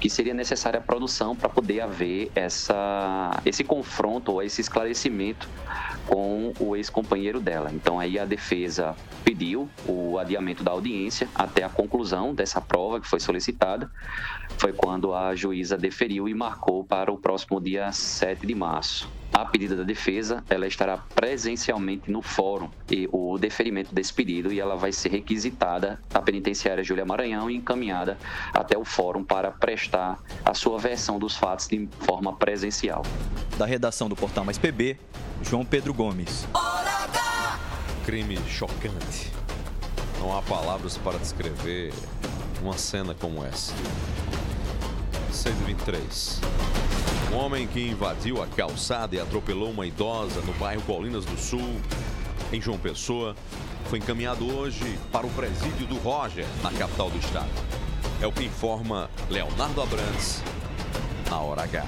que 0.00 0.10
seria 0.10 0.34
necessária 0.34 0.78
a 0.78 0.82
produção 0.82 1.36
para 1.36 1.48
poder 1.48 1.80
haver 1.80 2.30
essa, 2.34 3.40
esse 3.46 3.62
confronto 3.62 4.32
ou 4.32 4.42
esse 4.42 4.60
esclarecimento 4.60 5.48
com 6.06 6.52
o 6.58 6.74
ex-companheiro 6.74 7.40
dela. 7.40 7.70
Então 7.72 8.00
aí 8.00 8.18
a 8.18 8.24
defesa 8.24 8.96
pediu 9.24 9.68
o 9.86 10.18
adiamento 10.18 10.64
da 10.64 10.72
audiência 10.72 11.28
até 11.34 11.62
a 11.62 11.68
conclusão 11.68 12.34
dessa 12.34 12.60
prova 12.60 13.00
que 13.00 13.06
foi 13.06 13.20
solicitada. 13.20 13.90
Foi 14.56 14.72
quando 14.72 15.14
a 15.14 15.34
juíza 15.34 15.76
deferiu 15.76 16.28
e 16.28 16.34
marcou 16.34 16.82
para 16.82 17.12
o 17.12 17.18
próximo 17.18 17.60
dia 17.60 17.92
7 17.92 18.46
de 18.46 18.54
março 18.54 19.17
a 19.32 19.44
pedido 19.44 19.76
da 19.76 19.82
defesa, 19.82 20.42
ela 20.48 20.66
estará 20.66 20.96
presencialmente 20.96 22.10
no 22.10 22.22
fórum 22.22 22.70
e 22.90 23.08
o 23.12 23.38
deferimento 23.38 23.94
desse 23.94 24.12
pedido 24.12 24.52
e 24.52 24.60
ela 24.60 24.76
vai 24.76 24.92
ser 24.92 25.10
requisitada 25.10 26.00
à 26.12 26.20
penitenciária 26.20 26.82
Júlia 26.82 27.04
Maranhão 27.04 27.50
e 27.50 27.56
encaminhada 27.56 28.18
até 28.52 28.76
o 28.76 28.84
fórum 28.84 29.22
para 29.22 29.50
prestar 29.50 30.18
a 30.44 30.54
sua 30.54 30.78
versão 30.78 31.18
dos 31.18 31.36
fatos 31.36 31.68
de 31.68 31.88
forma 32.00 32.34
presencial. 32.34 33.02
Da 33.56 33.66
redação 33.66 34.08
do 34.08 34.16
Portal 34.16 34.44
Mais 34.44 34.58
PB, 34.58 34.98
João 35.42 35.64
Pedro 35.64 35.92
Gomes. 35.94 36.46
Crime 38.04 38.38
chocante. 38.48 39.30
Não 40.18 40.36
há 40.36 40.42
palavras 40.42 40.96
para 40.96 41.18
descrever 41.18 41.92
uma 42.62 42.76
cena 42.76 43.14
como 43.14 43.44
essa. 43.44 43.72
123. 45.30 46.40
Um 47.32 47.36
homem 47.36 47.66
que 47.66 47.80
invadiu 47.80 48.42
a 48.42 48.46
calçada 48.46 49.14
e 49.14 49.20
atropelou 49.20 49.70
uma 49.70 49.86
idosa 49.86 50.40
no 50.40 50.52
bairro 50.54 50.82
Colinas 50.82 51.26
do 51.26 51.38
Sul, 51.38 51.78
em 52.50 52.60
João 52.60 52.78
Pessoa, 52.78 53.36
foi 53.84 53.98
encaminhado 53.98 54.50
hoje 54.54 54.98
para 55.12 55.26
o 55.26 55.30
presídio 55.30 55.86
do 55.86 55.96
Roger, 55.98 56.46
na 56.62 56.70
capital 56.72 57.10
do 57.10 57.18
estado. 57.18 57.50
É 58.20 58.26
o 58.26 58.32
que 58.32 58.44
informa 58.44 59.10
Leonardo 59.28 59.82
Abrantes 59.82 60.42
na 61.30 61.38
hora 61.40 61.62
H. 61.62 61.84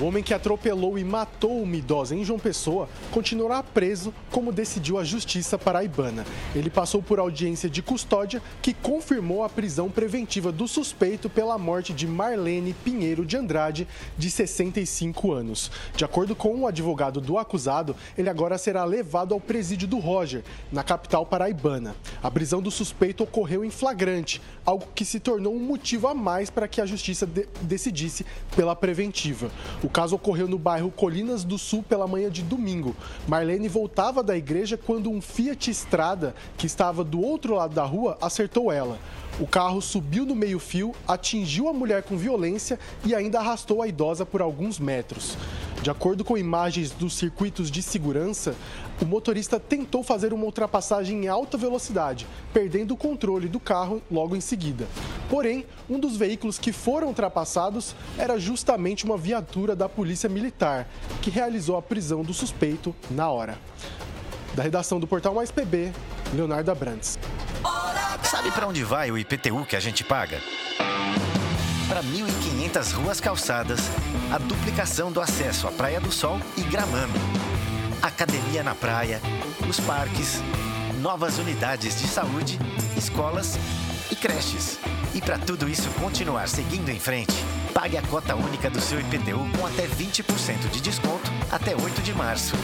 O 0.00 0.04
homem 0.04 0.22
que 0.22 0.32
atropelou 0.32 0.96
e 0.96 1.02
matou 1.02 1.60
uma 1.60 1.74
idosa 1.74 2.14
em 2.14 2.24
João 2.24 2.38
Pessoa 2.38 2.88
continuará 3.10 3.64
preso, 3.64 4.14
como 4.30 4.52
decidiu 4.52 4.96
a 4.96 5.02
Justiça 5.02 5.58
Paraibana. 5.58 6.24
Ele 6.54 6.70
passou 6.70 7.02
por 7.02 7.18
audiência 7.18 7.68
de 7.68 7.82
custódia 7.82 8.40
que 8.62 8.72
confirmou 8.72 9.42
a 9.42 9.48
prisão 9.48 9.90
preventiva 9.90 10.52
do 10.52 10.68
suspeito 10.68 11.28
pela 11.28 11.58
morte 11.58 11.92
de 11.92 12.06
Marlene 12.06 12.74
Pinheiro 12.74 13.26
de 13.26 13.36
Andrade, 13.36 13.88
de 14.16 14.30
65 14.30 15.32
anos. 15.32 15.68
De 15.96 16.04
acordo 16.04 16.36
com 16.36 16.54
o 16.60 16.68
advogado 16.68 17.20
do 17.20 17.36
acusado, 17.36 17.96
ele 18.16 18.30
agora 18.30 18.56
será 18.56 18.84
levado 18.84 19.34
ao 19.34 19.40
presídio 19.40 19.88
do 19.88 19.98
Roger, 19.98 20.44
na 20.70 20.84
capital 20.84 21.26
paraibana. 21.26 21.96
A 22.22 22.30
prisão 22.30 22.62
do 22.62 22.70
suspeito 22.70 23.24
ocorreu 23.24 23.64
em 23.64 23.70
flagrante, 23.70 24.40
algo 24.64 24.86
que 24.94 25.04
se 25.04 25.18
tornou 25.18 25.56
um 25.56 25.60
motivo 25.60 26.06
a 26.06 26.14
mais 26.14 26.50
para 26.50 26.68
que 26.68 26.80
a 26.80 26.86
Justiça 26.86 27.26
de 27.26 27.48
decidisse 27.62 28.24
pela 28.54 28.76
preventiva. 28.76 29.50
O 29.88 29.90
caso 29.90 30.16
ocorreu 30.16 30.46
no 30.46 30.58
bairro 30.58 30.90
Colinas 30.90 31.44
do 31.44 31.56
Sul 31.56 31.82
pela 31.82 32.06
manhã 32.06 32.30
de 32.30 32.42
domingo. 32.42 32.94
Marlene 33.26 33.68
voltava 33.68 34.22
da 34.22 34.36
igreja 34.36 34.76
quando 34.76 35.10
um 35.10 35.18
Fiat 35.18 35.70
Estrada, 35.70 36.34
que 36.58 36.66
estava 36.66 37.02
do 37.02 37.22
outro 37.22 37.54
lado 37.54 37.74
da 37.74 37.84
rua, 37.84 38.18
acertou 38.20 38.70
ela. 38.70 38.98
O 39.40 39.46
carro 39.46 39.80
subiu 39.80 40.26
no 40.26 40.34
meio-fio, 40.34 40.94
atingiu 41.06 41.68
a 41.68 41.72
mulher 41.72 42.02
com 42.02 42.18
violência 42.18 42.78
e 43.02 43.14
ainda 43.14 43.38
arrastou 43.38 43.80
a 43.80 43.88
idosa 43.88 44.26
por 44.26 44.42
alguns 44.42 44.78
metros. 44.78 45.38
De 45.80 45.90
acordo 45.90 46.22
com 46.22 46.36
imagens 46.36 46.90
dos 46.90 47.14
circuitos 47.16 47.70
de 47.70 47.80
segurança, 47.80 48.54
o 49.00 49.04
motorista 49.04 49.60
tentou 49.60 50.02
fazer 50.02 50.32
uma 50.32 50.44
ultrapassagem 50.44 51.24
em 51.24 51.28
alta 51.28 51.56
velocidade, 51.56 52.26
perdendo 52.52 52.94
o 52.94 52.96
controle 52.96 53.48
do 53.48 53.60
carro 53.60 54.02
logo 54.10 54.34
em 54.34 54.40
seguida. 54.40 54.86
Porém, 55.28 55.64
um 55.88 55.98
dos 55.98 56.16
veículos 56.16 56.58
que 56.58 56.72
foram 56.72 57.08
ultrapassados 57.08 57.94
era 58.16 58.38
justamente 58.38 59.04
uma 59.04 59.16
viatura 59.16 59.76
da 59.76 59.88
Polícia 59.88 60.28
Militar, 60.28 60.88
que 61.22 61.30
realizou 61.30 61.76
a 61.76 61.82
prisão 61.82 62.22
do 62.22 62.34
suspeito 62.34 62.94
na 63.10 63.30
hora. 63.30 63.58
Da 64.54 64.62
redação 64.62 64.98
do 64.98 65.06
Portal 65.06 65.34
Mais 65.34 65.50
PB, 65.50 65.92
Leonardo 66.34 66.70
Abrantes. 66.70 67.18
Sabe 68.22 68.50
para 68.50 68.66
onde 68.66 68.82
vai 68.82 69.10
o 69.10 69.18
IPTU 69.18 69.64
que 69.64 69.76
a 69.76 69.80
gente 69.80 70.02
paga? 70.02 70.40
Para 71.88 72.02
1.500 72.02 72.92
ruas 72.92 73.20
calçadas, 73.20 73.80
a 74.30 74.36
duplicação 74.36 75.10
do 75.10 75.20
acesso 75.20 75.66
à 75.66 75.72
Praia 75.72 75.98
do 75.98 76.12
Sol 76.12 76.38
e 76.56 76.62
Gramame, 76.62 77.18
academia 78.02 78.62
na 78.62 78.74
praia, 78.74 79.20
os 79.68 79.80
parques, 79.80 80.42
novas 81.00 81.38
unidades 81.38 82.00
de 82.00 82.06
saúde, 82.06 82.58
escolas 82.96 83.58
e 84.10 84.16
creches. 84.16 84.78
E 85.14 85.20
para 85.20 85.38
tudo 85.38 85.68
isso 85.68 85.88
continuar 86.00 86.48
seguindo 86.48 86.88
em 86.90 86.98
frente, 86.98 87.34
pague 87.72 87.96
a 87.96 88.02
cota 88.02 88.34
única 88.34 88.68
do 88.70 88.80
seu 88.80 89.00
IPTU 89.00 89.40
com 89.58 89.66
até 89.66 89.86
20% 89.86 90.70
de 90.70 90.80
desconto 90.80 91.30
até 91.50 91.74
8 91.74 92.02
de 92.02 92.14
março. 92.14 92.54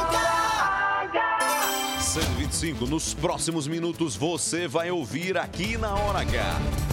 125. 2.00 2.86
Nos 2.86 3.14
próximos 3.14 3.66
minutos 3.66 4.14
você 4.16 4.68
vai 4.68 4.90
ouvir 4.90 5.36
aqui 5.36 5.76
na 5.76 5.94
Hora 5.94 6.20
H. 6.20 6.89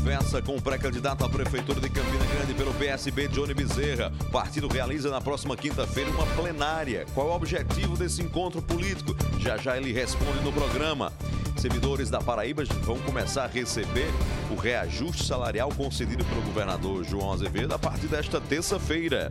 Conversa 0.00 0.40
com 0.40 0.56
o 0.56 0.62
pré-candidato 0.62 1.26
à 1.26 1.28
Prefeitura 1.28 1.78
de 1.78 1.90
Campina 1.90 2.24
Grande 2.24 2.54
pelo 2.54 2.72
PSB, 2.72 3.28
Johnny 3.28 3.52
Bezerra. 3.52 4.10
O 4.22 4.30
partido 4.30 4.66
realiza 4.66 5.10
na 5.10 5.20
próxima 5.20 5.54
quinta-feira 5.58 6.10
uma 6.10 6.24
plenária. 6.28 7.04
Qual 7.12 7.28
é 7.28 7.30
o 7.30 7.34
objetivo 7.34 7.98
desse 7.98 8.22
encontro 8.22 8.62
político? 8.62 9.14
Já 9.38 9.58
já 9.58 9.76
ele 9.76 9.92
responde 9.92 10.40
no 10.42 10.50
programa. 10.52 11.12
Servidores 11.58 12.08
da 12.08 12.18
Paraíba 12.18 12.64
vão 12.82 12.98
começar 13.00 13.44
a 13.44 13.46
receber 13.46 14.08
o 14.50 14.54
reajuste 14.54 15.22
salarial 15.22 15.68
concedido 15.68 16.24
pelo 16.24 16.40
governador 16.42 17.04
João 17.04 17.34
Azevedo 17.34 17.74
a 17.74 17.78
partir 17.78 18.06
desta 18.06 18.40
terça-feira. 18.40 19.30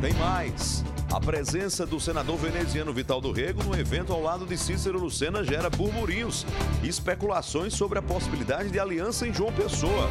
Tem 0.00 0.14
mais. 0.14 0.84
A 1.12 1.18
presença 1.18 1.84
do 1.84 1.98
senador 1.98 2.36
veneziano 2.36 2.92
Vital 2.92 3.20
do 3.20 3.32
Rego 3.32 3.64
no 3.64 3.76
evento 3.76 4.12
ao 4.12 4.22
lado 4.22 4.46
de 4.46 4.56
Cícero 4.56 4.96
Lucena 4.96 5.42
gera 5.42 5.68
burburinhos 5.68 6.46
e 6.84 6.88
especulações 6.88 7.74
sobre 7.74 7.98
a 7.98 8.02
possibilidade 8.02 8.70
de 8.70 8.78
aliança 8.78 9.26
em 9.26 9.34
João 9.34 9.52
Pessoa. 9.52 10.08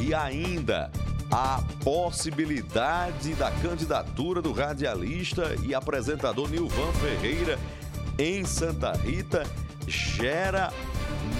E 0.00 0.12
ainda 0.12 0.90
a 1.30 1.62
possibilidade 1.84 3.34
da 3.34 3.52
candidatura 3.52 4.42
do 4.42 4.52
radialista 4.52 5.54
e 5.62 5.72
apresentador 5.72 6.50
Nilvan 6.50 6.92
Ferreira 6.94 7.56
em 8.18 8.44
Santa 8.44 8.94
Rita 8.94 9.46
gera 9.86 10.72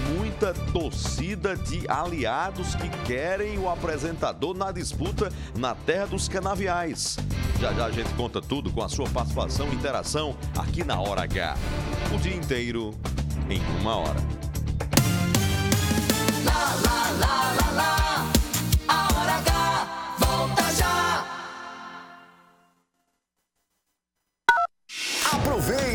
muita 0.09 0.53
torcida 0.71 1.55
de 1.55 1.89
aliados 1.89 2.75
que 2.75 2.89
querem 3.05 3.57
o 3.59 3.69
apresentador 3.69 4.55
na 4.55 4.71
disputa 4.71 5.31
na 5.57 5.75
terra 5.75 6.07
dos 6.07 6.27
canaviais. 6.27 7.17
Já 7.59 7.73
já 7.73 7.85
a 7.85 7.91
gente 7.91 8.13
conta 8.15 8.41
tudo 8.41 8.71
com 8.71 8.83
a 8.83 8.89
sua 8.89 9.07
participação 9.09 9.67
e 9.71 9.75
interação 9.75 10.35
aqui 10.57 10.83
na 10.83 10.99
Hora 10.99 11.23
H. 11.23 11.55
O 12.13 12.17
dia 12.17 12.35
inteiro 12.35 12.93
em 13.49 13.61
uma 13.81 13.95
hora. 13.95 14.19
Lá, 16.43 16.75
lá, 16.83 17.11
lá, 17.71 18.34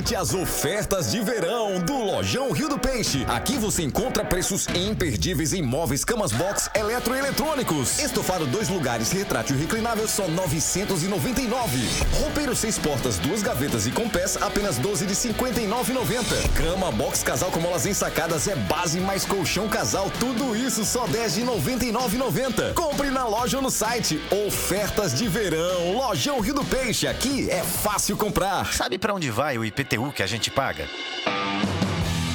Aproveite 0.01 0.17
as 0.17 0.33
ofertas 0.33 1.11
de 1.11 1.21
verão 1.21 1.79
do 1.79 1.93
Lojão 1.93 2.53
Rio 2.53 2.71
do 2.71 2.79
Peixe. 2.79 3.23
Aqui 3.29 3.59
você 3.59 3.83
encontra 3.83 4.25
preços 4.25 4.67
imperdíveis 4.69 5.53
em 5.53 5.61
móveis, 5.61 6.07
camas 6.07 6.33
box, 6.33 6.71
eletroeletrônicos. 6.75 7.99
Estofado 7.99 8.47
dois 8.47 8.71
lugares, 8.71 9.13
retrátil 9.13 9.59
reclinável, 9.59 10.09
só 10.09 10.27
999. 10.27 11.79
Roupeiro 12.19 12.57
seis 12.57 12.79
portas, 12.79 13.19
duas 13.19 13.43
gavetas 13.43 13.87
e 13.87 13.91
com 13.91 14.09
pés, 14.09 14.39
apenas 14.41 14.79
12 14.79 15.05
de 15.05 15.15
59,90. 15.15 16.49
Cama 16.55 16.91
box 16.91 17.23
casal 17.23 17.51
com 17.51 17.61
molas 17.61 17.85
ensacadas 17.85 18.49
é 18.49 18.57
base 18.57 19.01
mais 19.01 19.27
colchão 19.27 19.69
casal, 19.69 20.11
tudo 20.19 20.57
isso 20.57 20.83
só 20.83 21.07
10 21.09 21.35
de 21.35 21.43
99,90. 21.43 22.73
Compre 22.73 23.11
na 23.11 23.27
loja 23.27 23.59
ou 23.59 23.63
no 23.63 23.71
site. 23.71 24.19
Ofertas 24.47 25.13
de 25.13 25.29
verão. 25.29 25.93
Lojão 25.93 26.41
Rio 26.41 26.55
do 26.55 26.65
Peixe. 26.65 27.07
Aqui 27.07 27.51
é 27.51 27.63
fácil 27.63 28.17
comprar. 28.17 28.73
Sabe 28.73 28.97
pra 28.97 29.13
onde 29.13 29.31
vai 29.31 29.59
o 29.59 29.65
IPTU 29.65 29.90
que 30.21 30.23
a 30.23 30.27
gente 30.27 30.53
paga? 30.53 30.89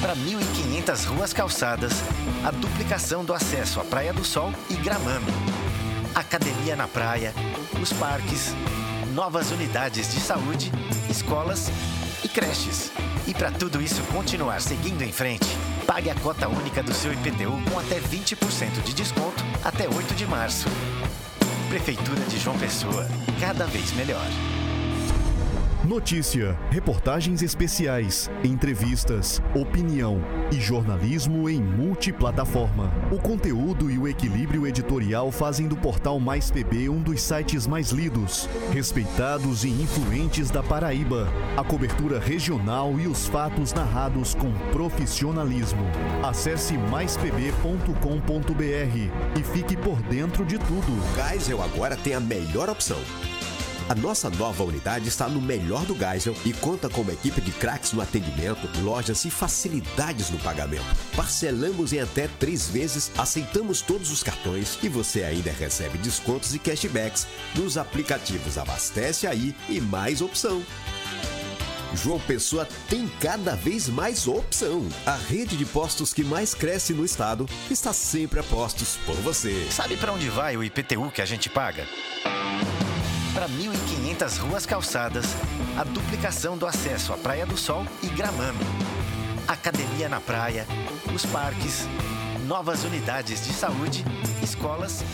Para 0.00 0.14
1.500 0.14 1.06
ruas 1.06 1.32
calçadas, 1.32 1.92
a 2.44 2.50
duplicação 2.50 3.24
do 3.24 3.32
acesso 3.32 3.80
à 3.80 3.84
Praia 3.84 4.12
do 4.12 4.22
Sol 4.22 4.52
e 4.68 4.74
Gramame. 4.74 5.24
Academia 6.14 6.76
na 6.76 6.86
praia, 6.86 7.32
os 7.80 7.94
parques, 7.94 8.54
novas 9.14 9.52
unidades 9.52 10.12
de 10.12 10.20
saúde, 10.20 10.70
escolas 11.08 11.70
e 12.22 12.28
creches. 12.28 12.92
E 13.26 13.32
para 13.32 13.50
tudo 13.50 13.80
isso 13.80 14.02
continuar 14.12 14.60
seguindo 14.60 15.00
em 15.00 15.10
frente, 15.10 15.48
pague 15.86 16.10
a 16.10 16.14
cota 16.14 16.46
única 16.48 16.82
do 16.82 16.92
seu 16.92 17.10
IPTU 17.10 17.58
com 17.72 17.78
até 17.78 17.98
20% 17.98 18.82
de 18.84 18.92
desconto 18.92 19.42
até 19.64 19.88
8 19.88 20.14
de 20.14 20.26
março. 20.26 20.68
Prefeitura 21.70 22.20
de 22.26 22.38
João 22.38 22.58
Pessoa, 22.58 23.08
cada 23.40 23.64
vez 23.64 23.92
melhor. 23.92 24.26
Notícia, 25.86 26.58
reportagens 26.68 27.42
especiais, 27.42 28.28
entrevistas, 28.42 29.40
opinião 29.54 30.20
e 30.50 30.60
jornalismo 30.60 31.48
em 31.48 31.62
multiplataforma. 31.62 32.92
O 33.12 33.20
conteúdo 33.20 33.88
e 33.88 33.96
o 33.96 34.08
equilíbrio 34.08 34.66
editorial 34.66 35.30
fazem 35.30 35.68
do 35.68 35.76
portal 35.76 36.18
Mais 36.18 36.50
PB 36.50 36.88
um 36.88 37.00
dos 37.00 37.22
sites 37.22 37.68
mais 37.68 37.90
lidos, 37.90 38.48
respeitados 38.72 39.62
e 39.62 39.68
influentes 39.68 40.50
da 40.50 40.60
Paraíba. 40.60 41.28
A 41.56 41.62
cobertura 41.62 42.18
regional 42.18 42.98
e 42.98 43.06
os 43.06 43.28
fatos 43.28 43.72
narrados 43.72 44.34
com 44.34 44.50
profissionalismo. 44.72 45.84
Acesse 46.20 46.76
maispb.com.br 46.76 49.38
e 49.38 49.42
fique 49.44 49.76
por 49.76 50.02
dentro 50.02 50.44
de 50.44 50.58
tudo. 50.58 51.00
Geisel 51.14 51.62
agora 51.62 51.96
tem 51.96 52.14
a 52.14 52.20
melhor 52.20 52.68
opção. 52.68 52.98
A 53.88 53.94
nossa 53.94 54.28
nova 54.28 54.64
unidade 54.64 55.06
está 55.06 55.28
no 55.28 55.40
melhor 55.40 55.84
do 55.84 55.96
Geisel 55.96 56.34
e 56.44 56.52
conta 56.52 56.88
com 56.88 57.02
uma 57.02 57.12
equipe 57.12 57.40
de 57.40 57.52
craques 57.52 57.92
no 57.92 58.00
atendimento, 58.00 58.68
lojas 58.82 59.24
e 59.24 59.30
facilidades 59.30 60.28
no 60.28 60.38
pagamento. 60.40 60.84
Parcelamos 61.14 61.92
em 61.92 62.00
até 62.00 62.26
três 62.26 62.66
vezes, 62.66 63.12
aceitamos 63.16 63.80
todos 63.80 64.10
os 64.10 64.24
cartões 64.24 64.76
e 64.82 64.88
você 64.88 65.22
ainda 65.22 65.52
recebe 65.52 65.98
descontos 65.98 66.52
e 66.52 66.58
cashbacks 66.58 67.28
nos 67.54 67.78
aplicativos 67.78 68.58
Abastece 68.58 69.24
Aí 69.24 69.54
e 69.68 69.80
Mais 69.80 70.20
Opção. 70.20 70.64
João 71.94 72.18
Pessoa 72.18 72.66
tem 72.88 73.06
cada 73.20 73.54
vez 73.54 73.88
mais 73.88 74.26
opção. 74.26 74.84
A 75.06 75.14
rede 75.14 75.56
de 75.56 75.64
postos 75.64 76.12
que 76.12 76.24
mais 76.24 76.54
cresce 76.54 76.92
no 76.92 77.04
estado 77.04 77.48
está 77.70 77.92
sempre 77.92 78.40
a 78.40 78.42
postos 78.42 78.98
por 79.06 79.14
você. 79.16 79.68
Sabe 79.70 79.96
pra 79.96 80.12
onde 80.12 80.28
vai 80.28 80.56
o 80.56 80.64
IPTU 80.64 81.08
que 81.12 81.22
a 81.22 81.26
gente 81.26 81.48
paga? 81.48 81.86
Para 83.36 83.50
1.500 83.50 84.38
ruas 84.38 84.64
calçadas, 84.64 85.26
a 85.78 85.84
duplicação 85.84 86.56
do 86.56 86.66
acesso 86.66 87.12
à 87.12 87.18
Praia 87.18 87.44
do 87.44 87.54
Sol 87.54 87.84
e 88.02 88.06
Gramame. 88.06 88.64
Academia 89.46 90.08
na 90.08 90.22
praia, 90.22 90.66
os 91.14 91.26
parques, 91.26 91.86
novas 92.46 92.82
unidades 92.82 93.46
de 93.46 93.52
saúde, 93.52 94.06
escolas 94.42 95.04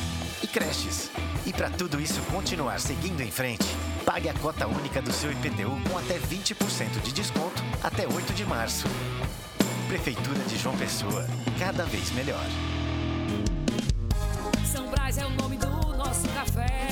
e 0.40 0.46
creches. 0.46 1.10
E 1.44 1.52
para 1.52 1.68
tudo 1.68 2.00
isso 2.00 2.20
continuar 2.30 2.78
seguindo 2.78 3.20
em 3.22 3.30
frente, 3.32 3.66
pague 4.06 4.28
a 4.28 4.34
cota 4.34 4.68
única 4.68 5.02
do 5.02 5.12
seu 5.12 5.32
IPTU 5.32 5.76
com 5.90 5.98
até 5.98 6.20
20% 6.20 7.02
de 7.02 7.10
desconto 7.10 7.60
até 7.82 8.06
8 8.06 8.32
de 8.34 8.44
março. 8.44 8.86
Prefeitura 9.88 10.38
de 10.44 10.56
João 10.58 10.76
Pessoa, 10.76 11.26
cada 11.58 11.84
vez 11.86 12.12
melhor. 12.12 12.46
São 14.64 14.86
Brás 14.92 15.18
é 15.18 15.26
o 15.26 15.30
nome 15.30 15.56
do 15.56 15.66
nosso 15.96 16.28
café. 16.28 16.91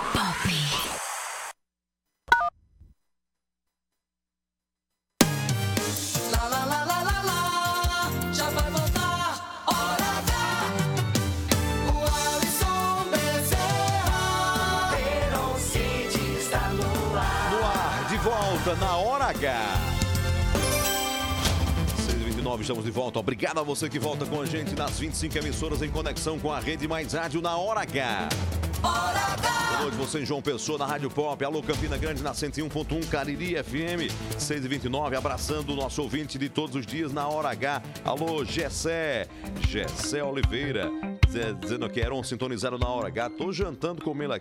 de 22.91 22.95
volta. 22.95 23.19
Obrigado 23.19 23.59
a 23.59 23.63
você 23.63 23.87
que 23.87 23.97
volta 23.97 24.25
com 24.25 24.41
a 24.41 24.45
gente 24.45 24.75
nas 24.75 24.99
25 24.99 25.37
emissoras 25.37 25.81
em 25.81 25.89
conexão 25.89 26.37
com 26.37 26.51
a 26.51 26.59
Rede 26.59 26.87
Mais 26.87 27.13
Rádio 27.13 27.41
na 27.41 27.55
Hora 27.55 27.81
H. 27.81 28.70
Boa 28.81 29.81
noite, 29.81 29.95
você 29.97 30.19
em 30.19 30.25
João 30.25 30.41
Pessoa, 30.41 30.77
na 30.77 30.85
Rádio 30.85 31.09
Pop. 31.09 31.43
Alô, 31.43 31.61
Campina 31.61 31.97
Grande, 31.97 32.21
na 32.23 32.31
101.1, 32.33 33.07
Cariri 33.09 33.55
FM, 33.63 34.11
6h29. 34.37 35.15
Abraçando 35.17 35.73
o 35.73 35.75
nosso 35.75 36.01
ouvinte 36.01 36.37
de 36.37 36.49
todos 36.49 36.75
os 36.75 36.85
dias 36.85 37.11
na 37.13 37.27
Hora 37.27 37.49
H. 37.49 37.81
Alô, 38.05 38.43
Gessé, 38.43 39.27
Gessé 39.67 40.23
Oliveira. 40.23 40.89
diz- 41.29 41.57
dizendo 41.59 41.89
que 41.89 42.01
eram 42.01 42.21
sintonizados 42.23 42.79
na 42.79 42.87
hora 42.89 43.07
H. 43.07 43.29
Tô 43.31 43.51
jantando 43.53 44.03
comendo, 44.03 44.33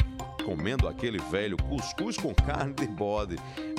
comendo 0.44 0.88
aquele 0.88 1.18
velho 1.18 1.56
cuscuz 1.56 2.16
com 2.16 2.34
carne 2.34 2.72
de 2.74 2.86
bode. 2.86 3.36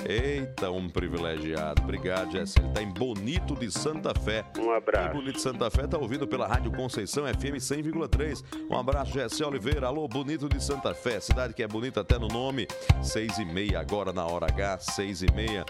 Eita, 0.07 0.71
um 0.71 0.89
privilegiado. 0.89 1.81
Obrigado, 1.83 2.31
Jesse. 2.31 2.57
Ele 2.59 2.69
tá 2.69 2.81
em 2.81 2.89
Bonito 2.89 3.53
de 3.55 3.69
Santa 3.69 4.13
Fé. 4.19 4.43
Um 4.57 4.71
abraço. 4.71 5.13
Bonito 5.13 5.33
de 5.35 5.41
Santa 5.41 5.69
Fé 5.69 5.85
tá 5.85 5.97
ouvido 5.97 6.25
pela 6.27 6.47
Rádio 6.47 6.71
Conceição 6.71 7.25
FM 7.27 7.57
100,3. 7.59 8.43
Um 8.69 8.77
abraço, 8.77 9.11
Jesse 9.11 9.43
Oliveira. 9.43 9.87
Alô, 9.87 10.07
Bonito 10.07 10.47
de 10.49 10.50
Santa 10.59 10.93
Fé. 10.93 11.19
Cidade 11.19 11.53
que 11.53 11.63
é 11.63 11.67
bonita 11.67 12.01
até 12.01 12.17
no 12.17 12.27
nome. 12.27 12.67
Seis 13.03 13.37
e 13.37 13.45
meia 13.45 13.79
agora 13.79 14.11
na 14.11 14.25
hora 14.25 14.47
H, 14.47 14.79
seis 14.79 15.21
e 15.21 15.31
meia. 15.31 15.65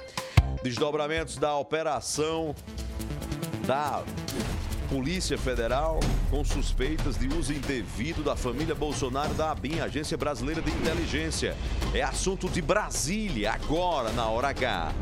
Desdobramentos 0.64 1.38
da 1.38 1.56
operação 1.56 2.56
da 3.66 4.04
Polícia 4.90 5.38
Federal 5.38 6.00
com 6.30 6.44
suspeitas 6.44 7.18
de 7.18 7.28
uso 7.28 7.54
indevido 7.54 8.22
da 8.22 8.36
família 8.36 8.76
Bolsonaro 8.76 9.34
da 9.34 9.52
ABIN, 9.52 9.80
Agência 9.80 10.18
Brasileira 10.18 10.62
de 10.62 10.70
Inteligência. 10.70 11.56
É 11.94 12.02
assunto 12.02 12.50
de 12.50 12.62
Brasília, 12.62 13.54
agora 13.54 14.12
na 14.12 14.28
hora 14.28 14.50
H. 14.50 14.94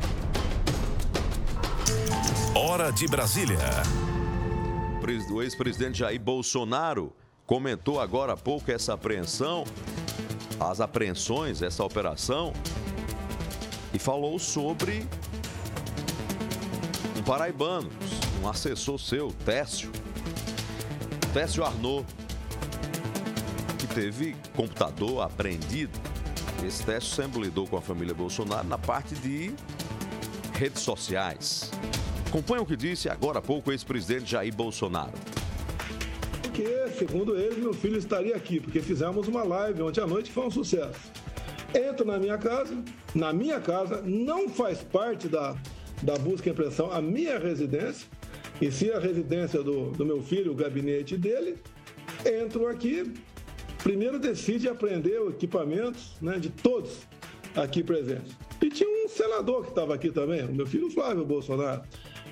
Hora 2.56 2.92
de 2.92 3.08
Brasília. 3.08 3.58
O 5.32 5.42
ex-presidente 5.42 6.00
Jair 6.00 6.22
Bolsonaro 6.22 7.16
comentou 7.50 8.00
agora 8.00 8.34
há 8.34 8.38
pouco 8.38 8.72
essa 8.72 8.94
apreensão, 8.94 9.64
as 10.60 10.80
apreensões, 10.80 11.64
essa 11.64 11.84
operação, 11.84 12.54
e 13.92 13.98
falou 13.98 14.38
sobre 14.38 15.04
um 17.18 17.24
paraibano, 17.24 17.90
um 18.44 18.48
assessor 18.48 19.00
seu, 19.00 19.34
Técio, 19.46 19.92
Técio 21.34 21.66
Arnaud, 21.66 22.06
que 23.80 23.88
teve 23.88 24.36
computador 24.56 25.24
apreendido. 25.24 26.00
Esse 26.64 26.84
Técio 26.84 27.16
sempre 27.16 27.42
lidou 27.42 27.66
com 27.66 27.78
a 27.78 27.82
família 27.82 28.14
Bolsonaro 28.14 28.68
na 28.68 28.78
parte 28.78 29.16
de 29.16 29.56
redes 30.54 30.84
sociais. 30.84 31.72
Acompanhe 32.28 32.62
o 32.62 32.66
que 32.68 32.78
disse 32.78 33.10
agora 33.10 33.40
há 33.40 33.42
pouco 33.42 33.72
o 33.72 33.74
ex-presidente 33.74 34.30
Jair 34.30 34.54
Bolsonaro. 34.54 35.29
Porque, 36.60 36.90
segundo 36.98 37.38
ele, 37.38 37.62
meu 37.62 37.74
filho 37.74 37.98
estaria 37.98 38.36
aqui, 38.36 38.60
porque 38.60 38.82
fizemos 38.82 39.30
uma 39.30 39.44
live 39.44 39.82
ontem 39.82 40.02
à 40.02 40.08
noite 40.08 40.30
foi 40.30 40.46
um 40.46 40.52
sucesso. 40.52 41.00
Entra 41.74 42.04
na 42.04 42.20
minha 42.20 42.38
casa, 42.38 42.78
na 43.16 43.32
minha 43.32 43.62
casa, 43.62 44.02
não 44.02 44.50
faz 44.50 44.84
parte 44.84 45.30
da, 45.30 45.56
da 46.04 46.18
busca 46.18 46.50
e 46.50 46.52
apreensão 46.52 46.92
a 46.92 47.02
minha 47.02 47.40
residência, 47.40 48.10
e 48.62 48.70
sim 48.70 48.90
a 48.90 49.00
residência 49.00 49.64
do, 49.64 49.92
do 49.92 50.06
meu 50.06 50.22
filho, 50.22 50.52
o 50.52 50.56
gabinete 50.56 51.16
dele. 51.16 51.56
Entro 52.26 52.68
aqui, 52.68 53.14
primeiro 53.82 54.20
decide 54.20 54.68
apreender 54.68 55.22
os 55.22 55.36
equipamentos 55.36 56.18
né, 56.22 56.40
de 56.40 56.50
todos 56.50 57.08
aqui 57.56 57.82
presentes. 57.82 58.36
E 58.62 58.70
tinha 58.70 59.06
um 59.06 59.08
senador 59.08 59.64
que 59.64 59.70
estava 59.70 59.96
aqui 59.96 60.12
também, 60.12 60.44
o 60.44 60.54
meu 60.54 60.68
filho 60.68 60.92
Flávio 60.92 61.24
Bolsonaro. 61.24 61.84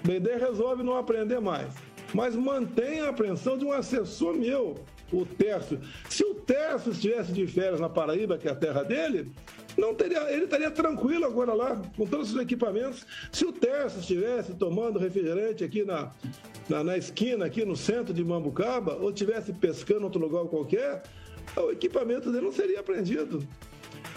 Bem, 0.04 0.22
resolve 0.38 0.84
não 0.84 0.98
aprender 0.98 1.40
mais, 1.40 1.74
mas 2.14 2.36
mantém 2.36 3.02
a 3.02 3.10
apreensão 3.10 3.58
de 3.58 3.66
um 3.66 3.72
assessor 3.72 4.34
meu, 4.36 4.76
o 5.12 5.26
Tércio. 5.26 5.80
Se 6.10 6.24
o 6.24 6.36
Tércio 6.36 6.92
estivesse 6.92 7.32
de 7.32 7.46
férias 7.48 7.80
na 7.80 7.90
Paraíba, 7.90 8.38
que 8.38 8.48
é 8.48 8.52
a 8.52 8.56
terra 8.56 8.84
dele, 8.84 9.32
não 9.78 9.94
teria, 9.94 10.32
ele 10.32 10.46
estaria 10.46 10.72
tranquilo 10.72 11.26
agora 11.26 11.54
lá, 11.54 11.82
com 11.96 12.06
todos 12.06 12.34
os 12.34 12.42
equipamentos. 12.42 13.06
Se 13.32 13.46
o 13.46 13.54
Tércio 13.54 14.00
estivesse 14.00 14.54
tomando 14.56 14.98
refrigerante 14.98 15.64
aqui 15.64 15.84
na, 15.84 16.12
na, 16.68 16.84
na 16.84 16.98
esquina, 16.98 17.46
aqui 17.46 17.64
no 17.64 17.76
centro 17.76 18.14
de 18.14 18.24
Mambucaba, 18.24 18.96
ou 18.96 19.10
estivesse 19.10 19.54
pescando 19.54 20.02
em 20.02 20.04
outro 20.06 20.20
lugar 20.20 20.46
qualquer, 20.46 21.04
o 21.56 21.72
equipamento 21.72 22.32
dele 22.32 22.46
não 22.46 22.52
seria 22.52 22.80
apreendido. 22.80 23.48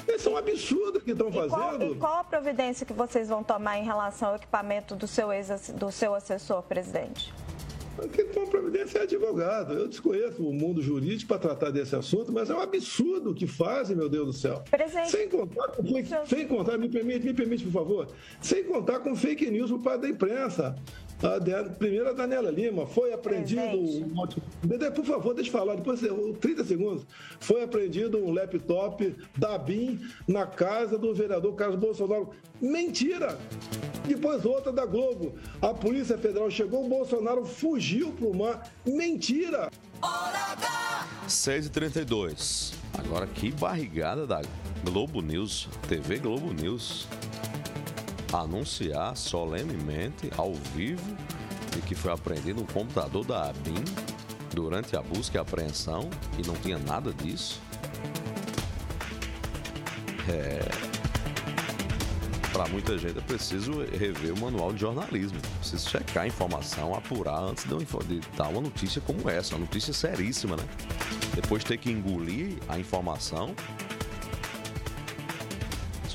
Isso 0.08 0.28
é 0.28 0.32
um 0.32 0.36
absurdo 0.36 1.00
que 1.00 1.12
estão 1.12 1.30
Qual, 1.30 1.48
fazendo. 1.48 1.94
e 1.94 1.98
qual 1.98 2.18
a 2.18 2.24
providência 2.24 2.86
que 2.86 2.92
vocês 2.92 3.28
vão 3.28 3.44
tomar 3.44 3.78
em 3.78 3.84
relação 3.84 4.30
ao 4.30 4.36
equipamento 4.36 4.96
do 4.96 5.06
seu, 5.06 5.32
ex, 5.32 5.72
do 5.76 5.92
seu 5.92 6.14
assessor, 6.14 6.62
presidente? 6.62 7.32
Quem 8.08 8.26
toma 8.26 8.46
providência 8.46 8.98
é 8.98 9.02
advogado. 9.02 9.74
Eu 9.74 9.88
desconheço 9.88 10.42
o 10.46 10.52
mundo 10.52 10.80
jurídico 10.82 11.28
para 11.28 11.38
tratar 11.38 11.70
desse 11.70 11.94
assunto, 11.96 12.32
mas 12.32 12.48
é 12.50 12.54
um 12.54 12.60
absurdo 12.60 13.30
o 13.30 13.34
que 13.34 13.46
fazem, 13.46 13.96
meu 13.96 14.08
Deus 14.08 14.26
do 14.26 14.32
céu. 14.32 14.62
Presente. 14.70 15.10
Sem 15.10 15.28
contar, 15.28 15.68
com 15.68 15.82
fake- 15.84 16.26
sem 16.28 16.46
contar 16.48 16.78
me 16.78 16.88
permite, 16.88 17.26
me 17.26 17.34
permite, 17.34 17.64
por 17.64 17.72
favor, 17.72 18.08
sem 18.40 18.64
contar 18.64 19.00
com 19.00 19.14
fake 19.14 19.50
news 19.50 19.70
por 19.70 19.80
parte 19.80 20.02
da 20.02 20.08
imprensa. 20.08 20.76
A 21.22 21.38
de- 21.38 21.70
primeiro 21.76 22.08
a 22.08 22.12
Daniela 22.12 22.50
Lima, 22.50 22.86
foi 22.86 23.12
apreendido. 23.12 23.60
um- 23.78 24.26
Por 24.94 25.04
favor, 25.04 25.34
deixa 25.34 25.48
eu 25.50 25.52
falar, 25.52 25.74
depois 25.76 26.02
eu- 26.02 26.32
30 26.40 26.64
segundos. 26.64 27.04
Foi 27.38 27.62
apreendido 27.62 28.16
um 28.18 28.32
laptop 28.32 29.14
da 29.36 29.58
BIM 29.58 30.00
na 30.26 30.46
casa 30.46 30.96
do 30.96 31.14
vereador 31.14 31.54
Carlos 31.54 31.78
Bolsonaro. 31.78 32.30
Mentira! 32.60 33.38
Depois 34.06 34.44
outra 34.46 34.72
da 34.72 34.86
Globo. 34.86 35.34
A 35.60 35.74
Polícia 35.74 36.16
Federal 36.16 36.50
chegou, 36.50 36.86
o 36.86 36.88
Bolsonaro 36.88 37.44
fugiu 37.44 38.12
pro 38.12 38.34
mar. 38.34 38.70
Mentira! 38.86 39.70
6h32. 41.28 42.72
Agora 42.98 43.26
que 43.26 43.50
barrigada 43.52 44.26
da 44.26 44.40
Globo 44.84 45.20
News, 45.20 45.68
TV 45.88 46.18
Globo 46.18 46.52
News, 46.52 47.06
anunciar 48.32 49.16
solenemente, 49.16 50.30
ao 50.36 50.54
vivo, 50.54 51.16
de 51.74 51.80
que 51.82 51.94
foi 51.94 52.12
apreendido 52.12 52.60
um 52.60 52.66
computador 52.66 53.24
da 53.24 53.50
ABIN 53.50 53.84
durante 54.52 54.96
a 54.96 55.02
busca 55.02 55.38
e 55.38 55.40
apreensão 55.40 56.08
e 56.38 56.46
não 56.46 56.54
tinha 56.56 56.78
nada 56.78 57.12
disso. 57.12 57.60
É. 60.28 60.60
Para 62.52 62.68
muita 62.68 62.98
gente 62.98 63.16
é 63.16 63.22
preciso 63.22 63.72
rever 63.84 64.34
o 64.34 64.40
manual 64.40 64.72
de 64.72 64.80
jornalismo. 64.80 65.40
Preciso 65.60 65.88
checar 65.88 66.24
a 66.24 66.26
informação, 66.26 66.94
apurar 66.94 67.40
antes 67.40 67.64
de 67.64 68.20
dar 68.36 68.48
uma 68.48 68.60
notícia 68.60 69.00
como 69.00 69.30
essa, 69.30 69.54
uma 69.54 69.60
notícia 69.60 69.92
seríssima, 69.92 70.56
né? 70.56 70.64
Depois 71.34 71.64
ter 71.64 71.78
que 71.78 71.90
engolir 71.90 72.58
a 72.68 72.78
informação. 72.78 73.54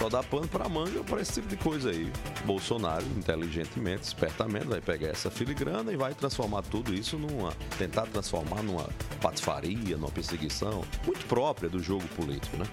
Só 0.05 0.09
dá 0.09 0.21
pano 0.21 0.47
para 0.47 0.69
manga 0.69 1.03
para 1.03 1.19
esse 1.19 1.33
tipo 1.33 1.47
de 1.47 1.57
coisa 1.57 1.89
aí. 1.89 2.11
Bolsonaro, 2.45 3.03
inteligentemente, 3.17 4.03
espertamente, 4.03 4.67
vai 4.67 4.79
pegar 4.79 5.07
essa 5.07 5.31
filigrana 5.31 5.91
e 5.91 5.95
vai 5.95 6.13
transformar 6.13 6.61
tudo 6.61 6.93
isso 6.93 7.17
numa. 7.17 7.51
tentar 7.79 8.03
transformar 8.03 8.61
numa 8.61 8.87
patifaria, 9.19 9.97
numa 9.97 10.11
perseguição 10.11 10.83
muito 11.03 11.25
própria 11.25 11.67
do 11.67 11.81
jogo 11.81 12.07
político, 12.09 12.55
né? 12.55 12.67